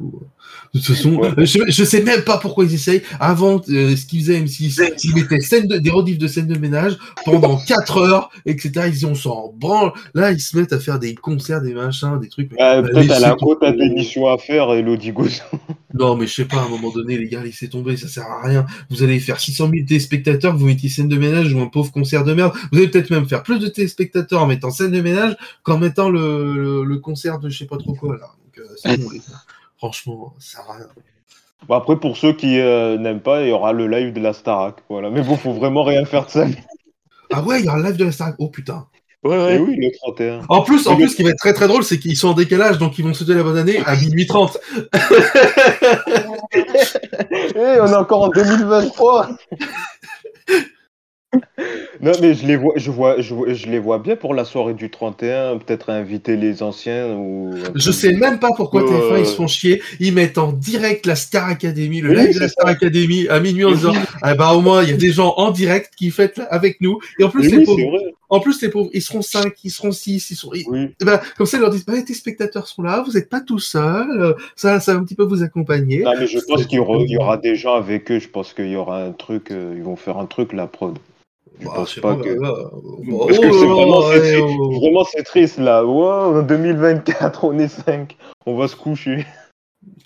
De 0.00 0.78
toute 0.80 0.84
façon, 0.86 1.14
Ouais. 1.16 1.30
je, 1.46 1.58
je 1.68 1.84
sais 1.84 2.02
même 2.02 2.22
pas 2.22 2.38
pourquoi 2.38 2.64
ils 2.64 2.74
essayent. 2.74 3.02
Avant, 3.20 3.60
euh, 3.68 3.94
ce 3.94 4.06
qu'ils 4.06 4.20
faisaient 4.20 4.40
M6, 4.40 4.80
ils 5.04 5.14
mettaient 5.14 5.40
scène 5.40 5.66
de, 5.68 5.76
des 5.78 5.90
rediffs 5.90 6.18
de 6.18 6.26
scènes 6.26 6.46
de 6.48 6.58
ménage 6.58 6.96
pendant 7.24 7.56
4 7.68 7.98
heures, 7.98 8.30
etc. 8.46 8.70
Ils 8.86 8.92
disaient 8.92 9.06
on 9.06 9.14
s'en 9.14 9.52
branle. 9.56 9.92
Là, 10.14 10.32
ils 10.32 10.40
se 10.40 10.56
mettent 10.58 10.72
à 10.72 10.80
faire 10.80 10.98
des 10.98 11.14
concerts, 11.14 11.60
des 11.62 11.74
machins, 11.74 12.18
des 12.20 12.28
trucs. 12.28 12.50
Ouais, 12.52 12.58
Bah, 12.58 12.82
peut-être 12.82 12.96
elle 13.04 13.10
a 13.12 13.16
un 13.16 13.20
laissez 13.32 13.36
quota 13.44 13.72
tomber. 13.72 13.88
d'émissions 13.88 14.26
à 14.26 14.38
faire, 14.38 14.72
Elodie 14.72 15.12
Gossois. 15.12 15.44
Non, 15.94 16.16
mais 16.16 16.26
je 16.26 16.32
sais 16.32 16.44
pas, 16.46 16.56
à 16.56 16.64
un 16.64 16.68
moment 16.70 16.90
donné, 16.90 17.18
les 17.18 17.28
gars, 17.28 17.42
laissez 17.44 17.68
tomber, 17.68 17.98
ça 17.98 18.08
sert 18.08 18.24
à 18.24 18.40
rien. 18.48 18.64
Vous 18.88 19.02
allez 19.02 19.20
faire 19.20 19.38
600 19.38 19.68
000 19.70 19.84
téléspectateurs, 19.86 20.56
vous 20.56 20.64
mettez 20.64 20.88
scène 20.88 21.06
de 21.08 21.18
ménage 21.18 21.52
ou 21.52 21.60
un 21.60 21.66
pauvre 21.66 21.92
concert 21.92 22.24
de 22.24 22.32
merde. 22.32 22.54
Vous 22.72 22.78
allez 22.78 22.88
peut-être 22.88 23.10
même 23.10 23.28
faire 23.28 23.42
plus 23.42 23.58
de 23.58 23.66
téléspectateurs 23.68 24.42
en 24.42 24.46
mettant 24.46 24.70
scène 24.70 24.90
de 24.92 25.00
ménage 25.02 25.36
qu'en 25.62 25.78
mettant 25.78 26.08
le, 26.10 26.52
le, 26.54 26.84
le 26.84 26.98
concert 26.98 27.38
de 27.38 27.48
je 27.48 27.58
sais 27.58 27.66
pas 27.66 27.76
trop 27.78 27.94
quoi, 27.94 28.16
là. 28.16 28.28
Donc, 28.44 28.58
euh, 28.58 28.96
bon. 28.96 29.08
Franchement, 29.78 30.34
ça 30.38 30.58
sert 30.58 30.70
à 30.70 30.76
rien. 30.76 30.86
Bon, 31.68 31.74
après, 31.76 31.98
pour 31.98 32.16
ceux 32.16 32.32
qui 32.32 32.58
euh, 32.60 32.98
n'aiment 32.98 33.20
pas, 33.20 33.42
il 33.42 33.48
y 33.48 33.52
aura 33.52 33.72
le 33.72 33.86
live 33.88 34.12
de 34.12 34.20
la 34.20 34.32
Starac. 34.32 34.76
Voilà. 34.88 35.10
Mais 35.10 35.22
bon, 35.22 35.36
faut 35.36 35.52
vraiment 35.52 35.82
rien 35.84 36.04
faire 36.04 36.26
de 36.26 36.30
ça. 36.30 36.46
Ah 37.32 37.42
ouais, 37.42 37.60
il 37.60 37.66
y 37.66 37.68
a 37.68 37.72
un 37.72 37.82
live 37.82 37.96
de 37.96 38.04
la 38.04 38.12
Star. 38.12 38.32
Oh 38.38 38.48
putain. 38.48 38.86
Ouais, 39.24 39.36
ouais. 39.38 39.58
oui, 39.58 39.76
le 39.76 39.88
31. 39.98 40.40
En 40.48 40.62
plus, 40.62 40.86
en 40.88 40.96
plus, 40.96 41.04
le- 41.04 41.08
ce 41.08 41.14
qui 41.16 41.22
va 41.22 41.30
être 41.30 41.38
très 41.38 41.52
très 41.52 41.68
drôle, 41.68 41.84
c'est 41.84 41.98
qu'ils 42.00 42.16
sont 42.16 42.28
en 42.30 42.34
décalage, 42.34 42.78
donc 42.78 42.98
ils 42.98 43.04
vont 43.04 43.14
souhaiter 43.14 43.34
la 43.34 43.44
bonne 43.44 43.56
année 43.56 43.80
à 43.86 43.94
minuit 43.94 44.26
30. 44.26 44.58
Eh, 46.54 47.80
on 47.80 47.86
est 47.86 47.94
encore 47.94 48.22
en 48.22 48.28
2023 48.30 49.28
Non 52.02 52.12
mais 52.20 52.34
je 52.34 52.46
les 52.46 52.56
vois, 52.56 52.72
je 52.76 52.90
vois, 52.90 53.20
je 53.20 53.32
vois, 53.34 53.52
je 53.52 53.66
les 53.68 53.78
vois 53.78 53.98
bien 53.98 54.16
pour 54.16 54.34
la 54.34 54.44
soirée 54.44 54.74
du 54.74 54.90
31, 54.90 55.58
peut-être 55.58 55.90
inviter 55.90 56.36
les 56.36 56.62
anciens 56.62 57.14
ou. 57.14 57.54
Je 57.74 57.92
sais 57.92 58.12
même 58.14 58.38
pas 58.40 58.50
pourquoi 58.56 58.82
TF1 58.82 59.12
Euh. 59.12 59.18
ils 59.20 59.26
se 59.26 59.34
font 59.36 59.46
chier. 59.46 59.82
Ils 60.00 60.12
mettent 60.12 60.38
en 60.38 60.52
direct 60.52 61.06
la 61.06 61.14
Star 61.14 61.48
Academy, 61.48 62.00
le 62.00 62.10
Oui, 62.10 62.16
live 62.16 62.28
de 62.28 62.32
c'est 62.32 62.40
la 62.40 62.48
Star 62.48 62.66
Academy 62.68 63.28
à 63.28 63.38
minuit 63.40 63.64
en 63.64 63.72
disant 63.72 63.92
ah 64.22 64.34
bah 64.34 64.52
au 64.52 64.60
moins 64.60 64.82
il 64.82 64.90
y 64.90 64.92
a 64.92 64.96
des 64.96 65.12
gens 65.12 65.34
en 65.36 65.50
direct 65.52 65.92
qui 65.96 66.10
fêtent 66.10 66.40
avec 66.50 66.80
nous. 66.80 66.98
Et 67.18 67.24
en 67.24 67.28
plus 67.30 67.42
Mais 67.44 67.48
les 67.50 67.56
oui, 67.58 67.64
pauvres, 67.66 67.78
c'est 67.78 67.88
vrai. 68.02 68.14
en 68.30 68.40
plus 68.40 68.62
les 68.62 68.68
pauvres, 68.68 68.90
ils 68.92 69.02
seront 69.02 69.22
5, 69.22 69.52
ils 69.62 69.70
seront 69.70 69.92
6, 69.92 70.30
ils 70.30 70.34
seront. 70.36 70.52
ils- 70.54 70.64
Oui. 70.68 70.88
Et 71.00 71.04
ben, 71.04 71.20
comme 71.36 71.46
ça 71.46 71.58
ils 71.58 71.60
leur 71.60 71.70
disent 71.70 71.84
bah, 71.86 71.94
tes 72.04 72.14
spectateurs 72.14 72.66
sont 72.66 72.82
là, 72.82 73.02
vous 73.06 73.12
n'êtes 73.12 73.28
pas 73.28 73.40
tout 73.40 73.60
seul, 73.60 74.34
ça 74.56 74.80
ça 74.80 74.94
va 74.94 74.98
un 75.00 75.04
petit 75.04 75.14
peu 75.14 75.24
vous 75.24 75.42
accompagner. 75.42 76.00
Non 76.02 76.12
mais 76.18 76.26
je 76.26 76.38
pense 76.40 76.66
qu'il 76.66 76.78
y, 76.78 76.80
aura- 76.80 76.98
il 76.98 77.10
y 77.10 77.16
aura 77.16 77.36
des 77.36 77.54
gens 77.54 77.74
avec 77.74 78.10
eux. 78.10 78.18
Je 78.18 78.28
pense 78.28 78.52
qu'il 78.54 78.68
y 78.68 78.76
aura 78.76 79.02
un 79.04 79.12
truc. 79.12 79.50
euh, 79.52 79.74
ils 79.76 79.82
vont 79.82 79.96
faire 79.96 80.18
un 80.18 80.26
truc 80.26 80.52
la 80.52 80.66
prod. 80.66 80.98
Je 81.62 81.68
Bah, 81.68 81.72
pense 81.76 81.90
je 81.90 81.94
sais 81.96 82.00
pas 82.00 82.16
pas, 82.16 82.22
que. 82.24 82.28
là, 82.28 82.48
là, 82.48 82.54
oh, 82.72 83.26
Parce 83.26 83.38
que 83.38 83.52
c'est 83.52 83.64
oh, 83.64 83.74
vraiment, 83.76 84.02
c'est 84.02 84.18
ouais, 84.18 84.20
triste. 84.20 84.56
oh. 84.58 84.80
Vraiment, 84.80 85.04
c'est 85.04 85.22
triste 85.22 85.58
là. 85.58 85.84
Wow, 85.84 86.38
en 86.38 86.42
2024, 86.42 87.44
on 87.44 87.58
est 87.58 87.68
5. 87.68 88.16
On 88.46 88.56
va 88.56 88.68
se 88.68 88.76
coucher. 88.76 89.26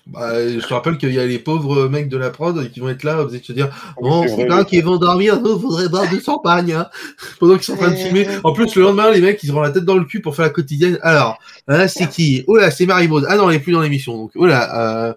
Bah, 0.07 0.47
je 0.47 0.59
te 0.65 0.73
rappelle 0.73 0.97
qu'il 0.97 1.13
y 1.13 1.19
a 1.19 1.25
les 1.25 1.37
pauvres 1.37 1.87
mecs 1.89 2.07
de 2.07 2.17
la 2.17 2.29
prod 2.29 2.71
qui 2.71 2.79
vont 2.79 2.87
être 2.89 3.03
là, 3.03 3.21
vous 3.23 3.29
allez 3.33 3.43
se 3.43 3.51
dire, 3.51 3.69
Oui, 4.01 4.09
bon, 4.09 4.25
c'est 4.27 4.47
là 4.47 4.63
qu'ils 4.63 4.83
vont 4.85 4.95
dormir, 4.97 5.41
nous, 5.41 5.59
faudrait 5.59 5.89
boire 5.89 6.07
du 6.09 6.21
champagne, 6.21 6.71
hein, 6.71 6.87
pendant 7.39 7.55
qu'ils 7.55 7.63
sont 7.65 7.73
en 7.73 7.77
train 7.77 7.89
de 7.91 7.95
filmer. 7.95 8.25
En 8.45 8.53
plus, 8.53 8.73
le 8.75 8.83
lendemain, 8.83 9.11
les 9.11 9.19
mecs, 9.19 9.43
ils 9.43 9.51
auront 9.51 9.61
la 9.61 9.71
tête 9.71 9.83
dans 9.85 9.97
le 9.97 10.05
cul 10.05 10.21
pour 10.21 10.33
faire 10.35 10.45
la 10.45 10.51
quotidienne. 10.51 10.97
Alors, 11.01 11.37
hein, 11.67 11.87
c'est 11.89 12.07
qui? 12.09 12.43
Oh 12.47 12.55
là, 12.55 12.71
c'est 12.71 12.85
Marie-Maud. 12.85 13.25
Ah 13.29 13.35
non, 13.35 13.49
elle 13.49 13.57
est 13.57 13.59
plus 13.59 13.73
dans 13.73 13.81
l'émission, 13.81 14.15
donc, 14.17 14.31
oh 14.35 14.45
là, 14.45 15.09
euh, 15.09 15.13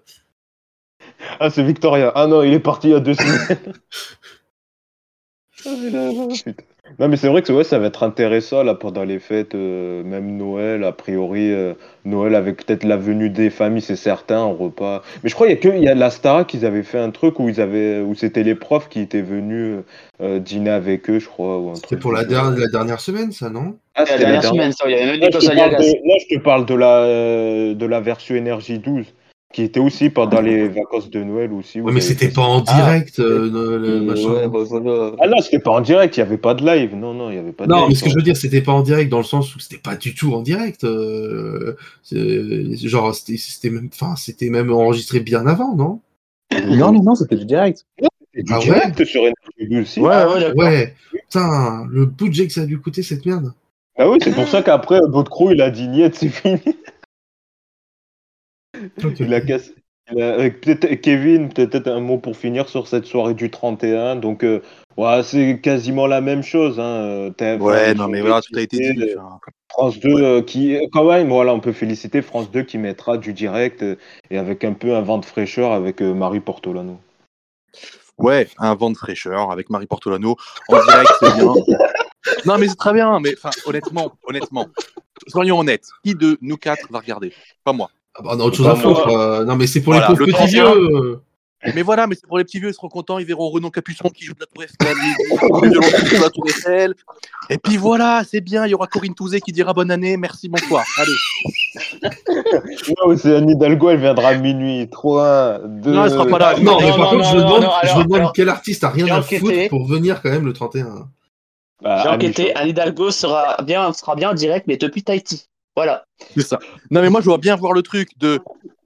Ah, 1.39 1.49
c'est 1.49 1.63
Victoria. 1.63 2.11
Ah 2.13 2.27
non, 2.27 2.43
il 2.43 2.53
est 2.53 2.59
parti 2.59 2.89
il 2.89 2.91
y 2.91 2.95
a 2.95 2.99
deux 2.99 3.13
semaines. 3.13 3.57
Non, 6.99 7.07
mais 7.07 7.15
c'est 7.15 7.29
vrai 7.29 7.41
que 7.41 7.53
ouais, 7.53 7.63
ça 7.63 7.79
va 7.79 7.87
être 7.87 8.03
intéressant 8.03 8.63
là 8.63 8.75
pendant 8.75 9.05
les 9.05 9.19
fêtes, 9.19 9.55
euh, 9.55 10.03
même 10.03 10.35
Noël, 10.35 10.83
a 10.83 10.91
priori, 10.91 11.49
euh, 11.49 11.73
Noël 12.03 12.35
avec 12.35 12.65
peut-être 12.65 12.83
la 12.83 12.97
venue 12.97 13.29
des 13.29 13.49
familles, 13.49 13.81
c'est 13.81 13.95
certain, 13.95 14.39
en 14.39 14.53
repas. 14.53 15.01
Mais 15.23 15.29
je 15.29 15.33
crois 15.35 15.47
qu'il 15.47 15.55
y 15.55 15.59
a 15.59 15.61
que 15.61 15.77
il 15.77 15.83
y 15.83 15.87
a 15.87 15.95
la 15.95 16.09
Starac 16.09 16.47
qu'ils 16.47 16.65
avaient 16.65 16.83
fait 16.83 16.99
un 16.99 17.11
truc 17.11 17.39
où 17.39 17.47
ils 17.47 17.61
avaient 17.61 18.01
où 18.01 18.13
c'était 18.13 18.43
les 18.43 18.55
profs 18.55 18.89
qui 18.89 18.99
étaient 18.99 19.21
venus 19.21 19.77
euh, 20.21 20.39
dîner 20.39 20.69
avec 20.71 21.09
eux, 21.09 21.19
je 21.19 21.27
crois. 21.27 21.59
Ou 21.59 21.69
un 21.69 21.75
c'était 21.75 21.87
truc 21.87 21.99
pour 22.01 22.11
la, 22.11 22.23
la 22.23 22.67
dernière 22.67 22.99
semaine, 22.99 23.31
ça, 23.31 23.49
non? 23.49 23.75
Ah, 23.95 24.01
La 24.01 24.05
c'était 24.07 24.19
dernière 24.19 24.41
dernière- 24.41 24.51
semaine, 24.63 24.71
ça, 24.73 24.83
il 24.87 24.91
y 24.91 24.95
avait 24.95 25.05
même 25.11 25.19
Là, 25.21 25.29
je 25.31 25.37
te 25.39 25.55
parle 25.55 25.71
de, 25.71 25.75
là, 26.09 26.15
je 26.29 26.35
te 26.35 26.41
parle 26.41 26.65
de 26.65 26.75
la, 26.75 26.97
euh, 27.03 27.73
de 27.73 27.85
la 27.85 28.01
version 28.01 28.35
Énergie 28.35 28.79
12, 28.79 29.05
qui 29.53 29.63
était 29.63 29.79
aussi 29.79 30.09
pendant 30.09 30.41
les 30.41 30.67
vacances 30.67 31.09
de 31.09 31.23
Noël 31.23 31.51
aussi. 31.53 31.81
Ouais, 31.81 31.91
mais 31.91 32.01
c'était 32.01 32.29
pas 32.29 32.41
en 32.43 32.63
Ah, 32.67 32.73
direct, 32.83 33.19
euh, 33.19 33.49
le- 33.51 33.87
Euh, 33.87 34.01
machin. 34.01 34.29
ouais, 34.33 34.47
bah, 34.47 34.59
voilà. 34.63 35.11
Ah 35.19 35.27
non, 35.27 35.37
c'était 35.41 35.59
pas 35.59 35.71
en 35.71 35.81
direct, 35.81 36.15
il 36.17 36.19
n'y 36.21 36.27
avait 36.27 36.37
pas 36.37 36.53
de 36.53 36.65
live. 36.65 36.95
Non, 36.95 37.13
non, 37.13 37.29
il 37.29 37.33
n'y 37.33 37.39
avait 37.39 37.51
pas 37.51 37.65
de 37.65 37.71
Non, 37.71 37.79
live. 37.81 37.85
mais 37.89 37.95
ce 37.95 38.03
que 38.03 38.09
je 38.09 38.15
veux 38.15 38.21
dire, 38.21 38.37
c'était 38.37 38.61
pas 38.61 38.71
en 38.71 38.81
direct 38.81 39.09
dans 39.11 39.17
le 39.19 39.23
sens 39.23 39.55
où 39.55 39.59
c'était 39.59 39.81
pas 39.81 39.95
du 39.95 40.13
tout 40.15 40.33
en 40.33 40.41
direct. 40.41 40.83
euh, 40.83 41.75
genre, 42.11 43.13
c'était 43.15 43.37
c'était 43.37 43.69
même, 43.69 43.89
enfin, 43.93 44.15
c'était 44.15 44.49
même 44.49 44.71
enregistré 44.71 45.19
bien 45.19 45.45
avant, 45.47 45.75
non? 45.75 45.99
Non, 46.67 46.91
non, 46.91 47.01
non, 47.03 47.15
c'était 47.15 47.35
du 47.37 47.45
direct. 47.45 47.85
C'était 48.33 48.43
du 48.43 48.53
Ah 48.53 48.59
ouais? 48.59 48.63
direct 48.65 49.05
sur 49.05 49.21
Énergie 49.21 49.69
12 49.69 49.81
aussi. 49.81 49.99
Ouais, 50.01 50.09
Ah 50.13 50.33
ouais. 50.33 50.53
Ouais. 50.55 50.93
Putain, 51.11 51.85
le 51.89 52.05
budget 52.05 52.47
que 52.47 52.53
ça 52.53 52.61
a 52.61 52.65
dû 52.65 52.79
coûter 52.79 53.03
cette 53.03 53.25
merde. 53.25 53.53
Ah 53.97 54.09
oui, 54.09 54.17
c'est 54.23 54.33
pour 54.33 54.47
ça 54.49 54.61
qu'après, 54.61 54.99
votre 55.09 55.29
crew, 55.31 55.51
il 55.51 55.61
a 55.61 55.69
dit 55.69 55.87
niet, 55.87 56.13
c'est 56.15 56.29
fini. 56.29 56.59
Ok. 59.03 59.19
Il 59.19 59.33
a 59.33 59.41
cassé. 59.41 59.73
peut-être 60.07 60.95
Kevin, 61.01 61.49
peut-être 61.49 61.87
un 61.87 61.99
mot 61.99 62.17
pour 62.17 62.35
finir 62.35 62.69
sur 62.69 62.87
cette 62.87 63.05
soirée 63.05 63.33
du 63.33 63.49
31. 63.49 64.15
Donc, 64.17 64.43
euh, 64.43 64.61
ouais, 64.97 65.21
c'est 65.23 65.59
quasiment 65.61 66.07
la 66.07 66.21
même 66.21 66.43
chose. 66.43 66.79
Hein. 66.79 66.83
euh, 66.83 67.29
TF1, 67.31 67.59
Ouais, 67.61 67.93
non, 67.93 68.07
mais 68.07 68.21
voilà, 68.21 68.41
tout 68.41 68.57
a 68.57 68.61
été 68.61 68.93
dit. 68.93 69.05
enfin. 69.17 69.39
France 69.71 69.99
2 69.99 70.09
euh, 70.09 70.41
qui 70.41 70.77
quand 70.91 71.05
même 71.05 71.29
voilà 71.29 71.53
on 71.53 71.61
peut 71.61 71.71
féliciter 71.71 72.21
France 72.21 72.51
2 72.51 72.63
qui 72.63 72.77
mettra 72.77 73.17
du 73.17 73.31
direct 73.31 73.83
euh, 73.83 73.95
et 74.29 74.37
avec 74.37 74.65
un 74.65 74.73
peu 74.73 74.95
un 74.95 75.01
vent 75.01 75.17
de 75.17 75.25
fraîcheur 75.25 75.71
avec 75.71 76.01
euh, 76.01 76.13
Marie 76.13 76.41
Portolano. 76.41 76.99
Ouais, 78.17 78.49
un 78.57 78.75
vent 78.75 78.91
de 78.91 78.97
fraîcheur 78.97 79.49
avec 79.49 79.69
Marie 79.69 79.87
Portolano. 79.87 80.35
En 80.67 80.83
direct, 80.83 81.11
c'est 81.19 81.35
bien. 81.35 81.53
Non, 82.45 82.59
mais 82.59 82.67
c'est 82.67 82.75
très 82.75 82.93
bien. 82.93 83.19
Mais 83.19 83.33
honnêtement, 83.65 84.13
honnêtement, 84.27 84.67
soyons 85.27 85.57
honnêtes. 85.57 85.87
Qui 86.03 86.13
de 86.13 86.37
nous 86.41 86.55
quatre 86.57 86.85
va 86.91 86.99
regarder? 86.99 87.33
Pas 87.63 87.73
moi. 87.73 87.89
Ah 88.15 88.21
bah, 88.23 88.31
on 88.33 88.39
a 88.39 88.43
autre 88.43 88.57
chose 88.57 88.67
à 88.67 88.75
foutre. 88.75 89.07
euh, 89.07 89.45
non, 89.45 89.55
mais 89.55 89.67
c'est 89.67 89.81
pour 89.81 89.93
Voilà, 89.93 90.07
les 90.09 90.13
pauvres 90.15 90.25
le 90.27 90.33
petits 90.33 90.55
31. 90.57 90.73
vieux. 90.75 91.19
Mais 91.75 91.83
voilà, 91.83 92.07
mais 92.07 92.15
c'est 92.15 92.25
pour 92.25 92.39
les 92.39 92.43
petits 92.43 92.59
vieux, 92.59 92.69
ils 92.69 92.73
seront 92.73 92.89
contents, 92.89 93.19
ils 93.19 93.25
verront 93.25 93.47
Renan 93.49 93.69
Capuçon 93.69 94.09
qui 94.09 94.25
joue 94.25 94.33
de 94.33 94.39
la 94.39 94.47
Tour 94.47 94.63
Eiffel, 94.63 94.97
la 96.19 96.29
Tour. 96.31 96.45
Et 97.51 97.57
puis 97.59 97.77
voilà, 97.77 98.23
c'est 98.27 98.41
bien, 98.41 98.65
il 98.65 98.71
y 98.71 98.73
aura 98.73 98.87
Corinne 98.87 99.13
Touzé 99.13 99.41
qui 99.41 99.51
dira 99.51 99.71
bonne 99.71 99.91
année, 99.91 100.17
merci, 100.17 100.49
bonsoir. 100.49 100.83
Allez. 100.97 101.11
Non, 103.05 103.15
c'est 103.15 103.35
Anne 103.35 103.49
Hidalgo, 103.49 103.89
elle 103.91 103.99
viendra 103.99 104.29
à 104.29 104.35
minuit. 104.35 104.87
3, 104.89 105.59
2. 105.65 105.91
Non, 105.91 106.05
elle 106.05 106.11
sera 106.11 106.25
pas 106.25 106.39
là. 106.39 106.55
Non, 106.59 106.79
mais 106.79 106.89
par 106.89 106.97
non, 106.97 107.09
contre, 107.11 107.23
je 107.29 107.35
me 107.35 107.41
demande, 107.41 107.61
non, 107.63 107.69
je 107.83 107.97
me 107.97 108.03
demande 108.03 108.19
alors, 108.19 108.33
quel 108.33 108.49
artiste 108.49 108.83
a 108.83 108.89
rien 108.89 109.07
à 109.07 109.19
enquêté. 109.19 109.39
foutre 109.39 109.69
pour 109.69 109.85
venir 109.85 110.21
quand 110.21 110.29
même 110.29 110.45
le 110.45 110.53
31. 110.53 111.07
Bah, 111.81 112.01
J'ai 112.03 112.09
enquêté. 112.09 112.55
Anne 112.55 112.69
Hidalgo 112.69 113.11
sera 113.11 113.57
bien, 113.63 113.93
sera 113.93 114.15
bien 114.15 114.31
en 114.31 114.33
direct, 114.33 114.65
mais 114.67 114.77
depuis 114.77 115.03
Tahiti. 115.03 115.47
Voilà. 115.75 116.03
C'est 116.35 116.41
ça. 116.45 116.59
Non, 116.89 117.01
mais 117.01 117.09
moi, 117.09 117.21
je 117.21 117.25
vois 117.25 117.37
bien 117.37 117.55
voir 117.55 117.73
le 117.73 117.81
truc 117.81 118.09
de 118.19 118.39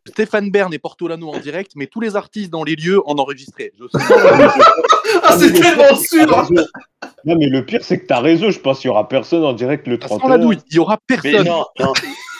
Stéphane 0.07 0.51
Bern 0.51 0.71
et 0.73 0.77
Portolano 0.79 1.29
en 1.29 1.39
direct, 1.39 1.71
mais 1.75 1.87
tous 1.87 1.99
les 1.99 2.15
artistes 2.15 2.51
dans 2.51 2.63
les 2.63 2.75
lieux 2.75 3.01
en 3.07 3.15
enregistré. 3.17 3.73
Je 3.79 3.87
sens 3.87 4.01
Ah, 5.23 5.35
c'est 5.39 5.51
tellement 5.53 5.95
sûr 5.97 6.47
Non, 7.25 7.35
mais 7.37 7.47
le 7.47 7.65
pire, 7.65 7.83
c'est 7.83 7.99
que 7.99 8.05
t'as 8.05 8.19
raison. 8.19 8.51
Je 8.51 8.59
pense 8.59 8.79
qu'il 8.79 8.87
y 8.87 8.91
aura 8.91 9.07
personne 9.09 9.43
en 9.43 9.53
direct 9.53 9.87
le 9.87 9.97
ça 9.99 10.07
sent 10.09 10.17
31. 10.19 10.37
la 10.37 10.43
douille, 10.43 10.59
il 10.69 10.75
y 10.75 10.79
aura 10.79 10.99
Mais 11.09 11.17
personne. 11.17 11.47
non, 11.47 11.65
non. 11.79 11.93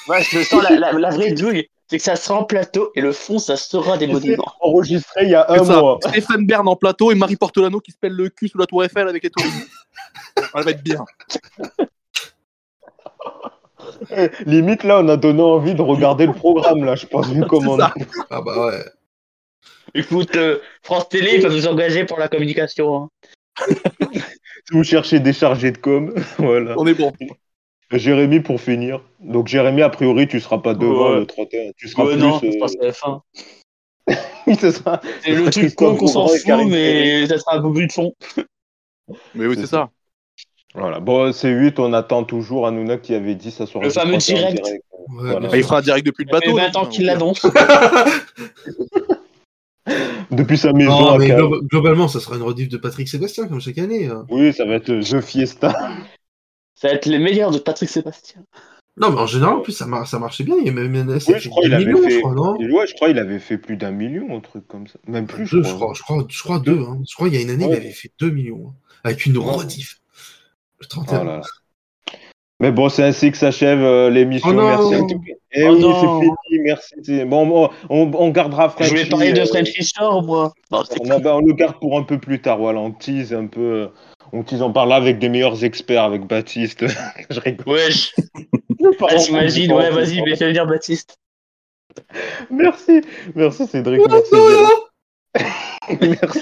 Moi, 0.07 0.19
je 0.21 0.43
sens 0.43 0.61
la, 0.63 0.69
la, 0.77 0.91
la 0.93 1.09
vraie 1.09 1.31
douille. 1.31 1.67
C'est 1.87 1.97
que 1.97 2.03
ça 2.03 2.15
sera 2.15 2.39
en 2.39 2.43
plateau 2.43 2.91
et 2.95 3.01
le 3.01 3.11
fond, 3.11 3.37
ça 3.37 3.57
sera 3.57 3.97
des 3.97 4.07
monuments. 4.07 4.43
enregistré 4.59 5.23
il 5.25 5.29
y 5.29 5.35
a 5.35 5.45
un 5.51 5.63
ça. 5.63 5.79
mois. 5.79 5.99
Stéphane 6.01 6.45
Bern 6.45 6.67
en 6.67 6.75
plateau 6.75 7.11
et 7.11 7.15
Marie 7.15 7.35
Portolano 7.35 7.79
qui 7.79 7.91
se 7.91 7.97
pèle 7.97 8.13
le 8.13 8.29
cul 8.29 8.47
sous 8.47 8.57
la 8.57 8.65
Tour 8.65 8.83
Eiffel 8.83 9.07
avec 9.07 9.23
les 9.23 9.29
touristes. 9.29 9.67
Ça 10.37 10.61
va 10.61 10.71
être 10.71 10.83
bien. 10.83 11.03
Limite, 14.45 14.83
là, 14.83 14.99
on 15.01 15.07
a 15.09 15.17
donné 15.17 15.41
envie 15.41 15.75
de 15.75 15.81
regarder 15.81 16.25
le 16.25 16.33
programme, 16.33 16.83
là, 16.85 16.95
je 16.95 17.05
pense, 17.05 17.27
vu 17.29 17.43
comment. 17.47 17.77
ça. 17.77 17.93
Ah 18.29 18.41
bah 18.41 18.67
ouais. 18.67 18.83
Écoute, 19.93 20.35
euh, 20.35 20.59
France 20.83 21.09
Télé, 21.09 21.35
ils 21.35 21.41
peuvent 21.41 21.53
nous 21.55 21.67
engager 21.67 22.05
pour 22.05 22.19
la 22.19 22.27
communication. 22.27 22.95
hein. 22.95 23.09
Si 24.67 24.73
vous 24.73 24.83
cherchez 24.83 25.19
des 25.19 25.31
chargés 25.31 25.69
de 25.71 25.77
com, 25.77 26.11
voilà. 26.39 26.73
On 26.79 26.87
est 26.87 26.95
bon. 26.95 27.13
Jérémy 27.91 28.39
pour 28.39 28.59
finir. 28.59 29.01
Donc 29.19 29.47
Jérémy, 29.47 29.83
a 29.83 29.89
priori, 29.89 30.27
tu 30.27 30.39
seras 30.39 30.57
pas 30.57 30.73
devant 30.73 31.11
Ouais. 31.11 31.19
le 31.19 31.25
31. 31.27 31.71
Tu 31.77 31.87
seras 31.87 32.03
Ouais, 32.03 32.13
plus. 32.13 32.21
non, 32.21 32.37
euh, 32.37 32.39
c'est 32.51 32.57
pas 32.57 32.65
CF1. 32.65 33.19
oui, 34.47 34.55
c'est 34.59 34.71
ça. 34.71 35.01
C'est 35.23 35.31
le 35.35 35.51
truc 35.51 35.75
con 35.75 35.95
qu'on 35.95 36.07
s'en 36.07 36.27
fout, 36.27 36.41
mais 36.67 37.27
ça 37.27 37.37
sera 37.37 37.57
un 37.57 37.61
peu 37.61 37.71
plus 37.73 37.85
de 37.85 37.91
fond. 37.91 38.13
Mais 39.35 39.45
oui, 39.45 39.53
C'est 39.53 39.61
c'est 39.61 39.67
ça. 39.67 39.91
Voilà. 40.75 40.99
Bon, 40.99 41.31
c'est 41.33 41.49
8, 41.49 41.79
on 41.79 41.93
attend 41.93 42.23
toujours 42.23 42.67
Hanouna 42.67 42.97
qui 42.97 43.13
avait 43.15 43.35
dit 43.35 43.51
ça 43.51 43.65
soirée. 43.65 43.87
Le 43.87 43.93
fameux 43.93 44.17
31 44.17 44.35
en 44.35 44.37
direct. 44.51 44.65
Ouais, 44.65 44.79
Voilà. 45.07 45.39
bien 45.39 45.49
Bah, 45.49 45.57
il 45.57 45.63
fera 45.63 45.81
direct 45.81 46.05
depuis 46.05 46.25
le 46.25 46.31
bateau. 46.31 46.55
20 46.55 46.75
ans 46.75 46.81
donc, 46.83 46.89
qu'il 46.91 47.05
l'annonce. 47.05 47.45
Depuis 50.31 50.57
sa 50.57 50.73
maison 50.73 50.89
Non, 50.99 51.17
mais 51.17 51.29
glo- 51.29 51.61
globalement, 51.67 52.07
ça 52.07 52.19
sera 52.19 52.35
une 52.35 52.41
rediff 52.41 52.69
de 52.69 52.77
Patrick 52.77 53.07
Sébastien, 53.07 53.47
comme 53.47 53.61
chaque 53.61 53.77
année. 53.77 54.07
hein. 54.07 54.25
Oui, 54.29 54.51
ça 54.51 54.65
va 54.65 54.73
être 54.75 54.91
The 54.99 55.21
Fiesta. 55.21 55.73
Ça 56.77 56.89
va 56.89 56.95
être 56.95 57.05
les 57.05 57.19
meilleurs 57.19 57.51
de 57.51 57.57
Patrick 57.57 57.89
Sébastien. 57.89 58.41
Non, 58.97 59.09
mais 59.09 59.19
en 59.21 59.27
général, 59.27 59.53
en 59.55 59.59
plus, 59.61 59.71
ça, 59.71 59.85
mar- 59.85 60.05
ça 60.05 60.19
marchait 60.19 60.43
bien. 60.43 60.55
Il 60.59 60.65
y 60.65 60.69
a 60.69 60.73
même 60.73 60.93
une 60.93 61.09
Oui, 61.09 61.19
je 61.39 61.47
crois 61.47 61.63
qu'il 61.63 61.73
avait 61.73 61.85
millions, 61.85 62.01
fait. 62.03 62.11
je 62.11 62.19
crois, 62.19 62.33
non? 62.33 62.57
Ouais, 62.57 62.85
je 62.85 62.93
crois 62.95 63.07
qu'il 63.07 63.17
avait 63.17 63.39
fait 63.39 63.57
plus 63.57 63.77
d'un 63.77 63.91
million, 63.91 64.35
un 64.35 64.41
truc 64.41 64.67
comme 64.67 64.85
ça. 64.85 64.99
Même 65.07 65.25
plus, 65.25 65.49
Deux, 65.49 65.63
je 65.63 65.69
je 65.69 65.73
crois. 65.73 65.93
je 65.95 66.01
crois, 66.01 66.25
je 66.27 66.43
crois 66.43 66.59
deux. 66.59 66.79
Hein. 66.81 66.99
Je 67.09 67.15
crois 67.15 67.29
qu'il 67.29 67.37
y 67.37 67.39
a 67.39 67.43
une 67.43 67.49
année, 67.49 67.65
il 67.69 67.73
avait 67.75 67.91
fait 67.91 68.11
2 68.19 68.29
millions. 68.29 68.65
hein, 68.67 68.73
avec 69.05 69.25
une 69.25 69.37
Ouais. 69.37 69.45
rediff. 69.53 70.01
Le 70.79 70.85
31. 70.87 71.19
Oh 71.21 71.23
là 71.23 71.37
là. 71.37 71.41
Mais 72.61 72.71
bon, 72.71 72.87
c'est 72.87 73.03
ainsi 73.03 73.31
que 73.31 73.37
s'achève 73.37 73.81
euh, 73.81 74.09
l'émission. 74.09 74.49
Oh 74.49 74.53
merci. 74.53 74.93
Eh 75.51 75.67
Oh 75.67 75.73
oui, 75.75 75.81
c'est 75.81 76.07
fini. 76.49 76.59
Merci. 76.63 77.25
Bon, 77.25 77.45
bon, 77.45 77.69
on, 77.89 78.09
on 78.13 78.29
gardera 78.29 78.73
Je 78.79 78.85
voulais 78.87 79.05
Frenchy, 79.05 79.09
parler 79.09 79.33
de 79.33 79.43
Frenchy 79.45 79.83
Shore, 79.83 80.23
moi. 80.23 80.53
Non, 80.71 80.83
c'est- 80.85 80.97
On, 81.01 81.09
a- 81.09 81.19
bah, 81.19 81.35
on 81.35 81.41
le 81.41 81.53
garde 81.53 81.77
pour 81.79 81.97
un 81.99 82.03
peu 82.03 82.17
plus 82.17 82.41
tard, 82.41 82.57
voilà, 82.59 82.79
on 82.79 82.91
tease 82.91 83.33
un 83.33 83.47
peu, 83.47 83.59
euh, 83.61 83.87
on 84.31 84.43
tease, 84.43 84.61
on 84.61 84.71
parle 84.71 84.93
avec 84.93 85.19
des 85.19 85.27
meilleurs 85.27 85.65
experts, 85.65 86.03
avec 86.03 86.25
Baptiste. 86.27 86.85
je 87.29 87.39
rigole. 87.41 87.79
Ah, 89.01 89.15
T'imagines, 89.17 89.67
pardon, 89.67 89.83
ouais, 89.83 89.91
vas-y, 89.91 90.21
mais 90.21 90.35
fais 90.37 90.47
venir 90.47 90.65
Baptiste. 90.65 91.17
Merci, 92.49 93.01
merci 93.35 93.67
Cédric, 93.67 94.01
merci. 94.09 94.35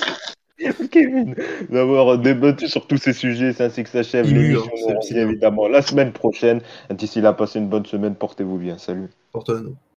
Kevin, 0.92 1.36
d'avoir 1.70 2.18
débattu 2.20 2.68
sur 2.68 2.86
tous 2.88 2.98
ces 2.98 3.14
sujets. 3.14 3.54
C'est 3.54 3.66
ainsi 3.66 3.84
que 3.84 3.90
s'achève 3.90 4.26
l'émission. 4.28 4.72
bien. 5.10 5.28
évidemment 5.28 5.68
la 5.68 5.82
semaine 5.82 6.12
prochaine. 6.12 6.62
D'ici 6.90 7.22
là, 7.22 7.34
passez 7.34 7.60
une 7.60 7.70
bonne 7.70 7.86
semaine. 7.86 8.16
Portez-vous 8.16 8.58
bien. 8.58 8.78
Salut. 8.78 9.10
Porte-le 9.32 9.60
nous. 9.62 9.76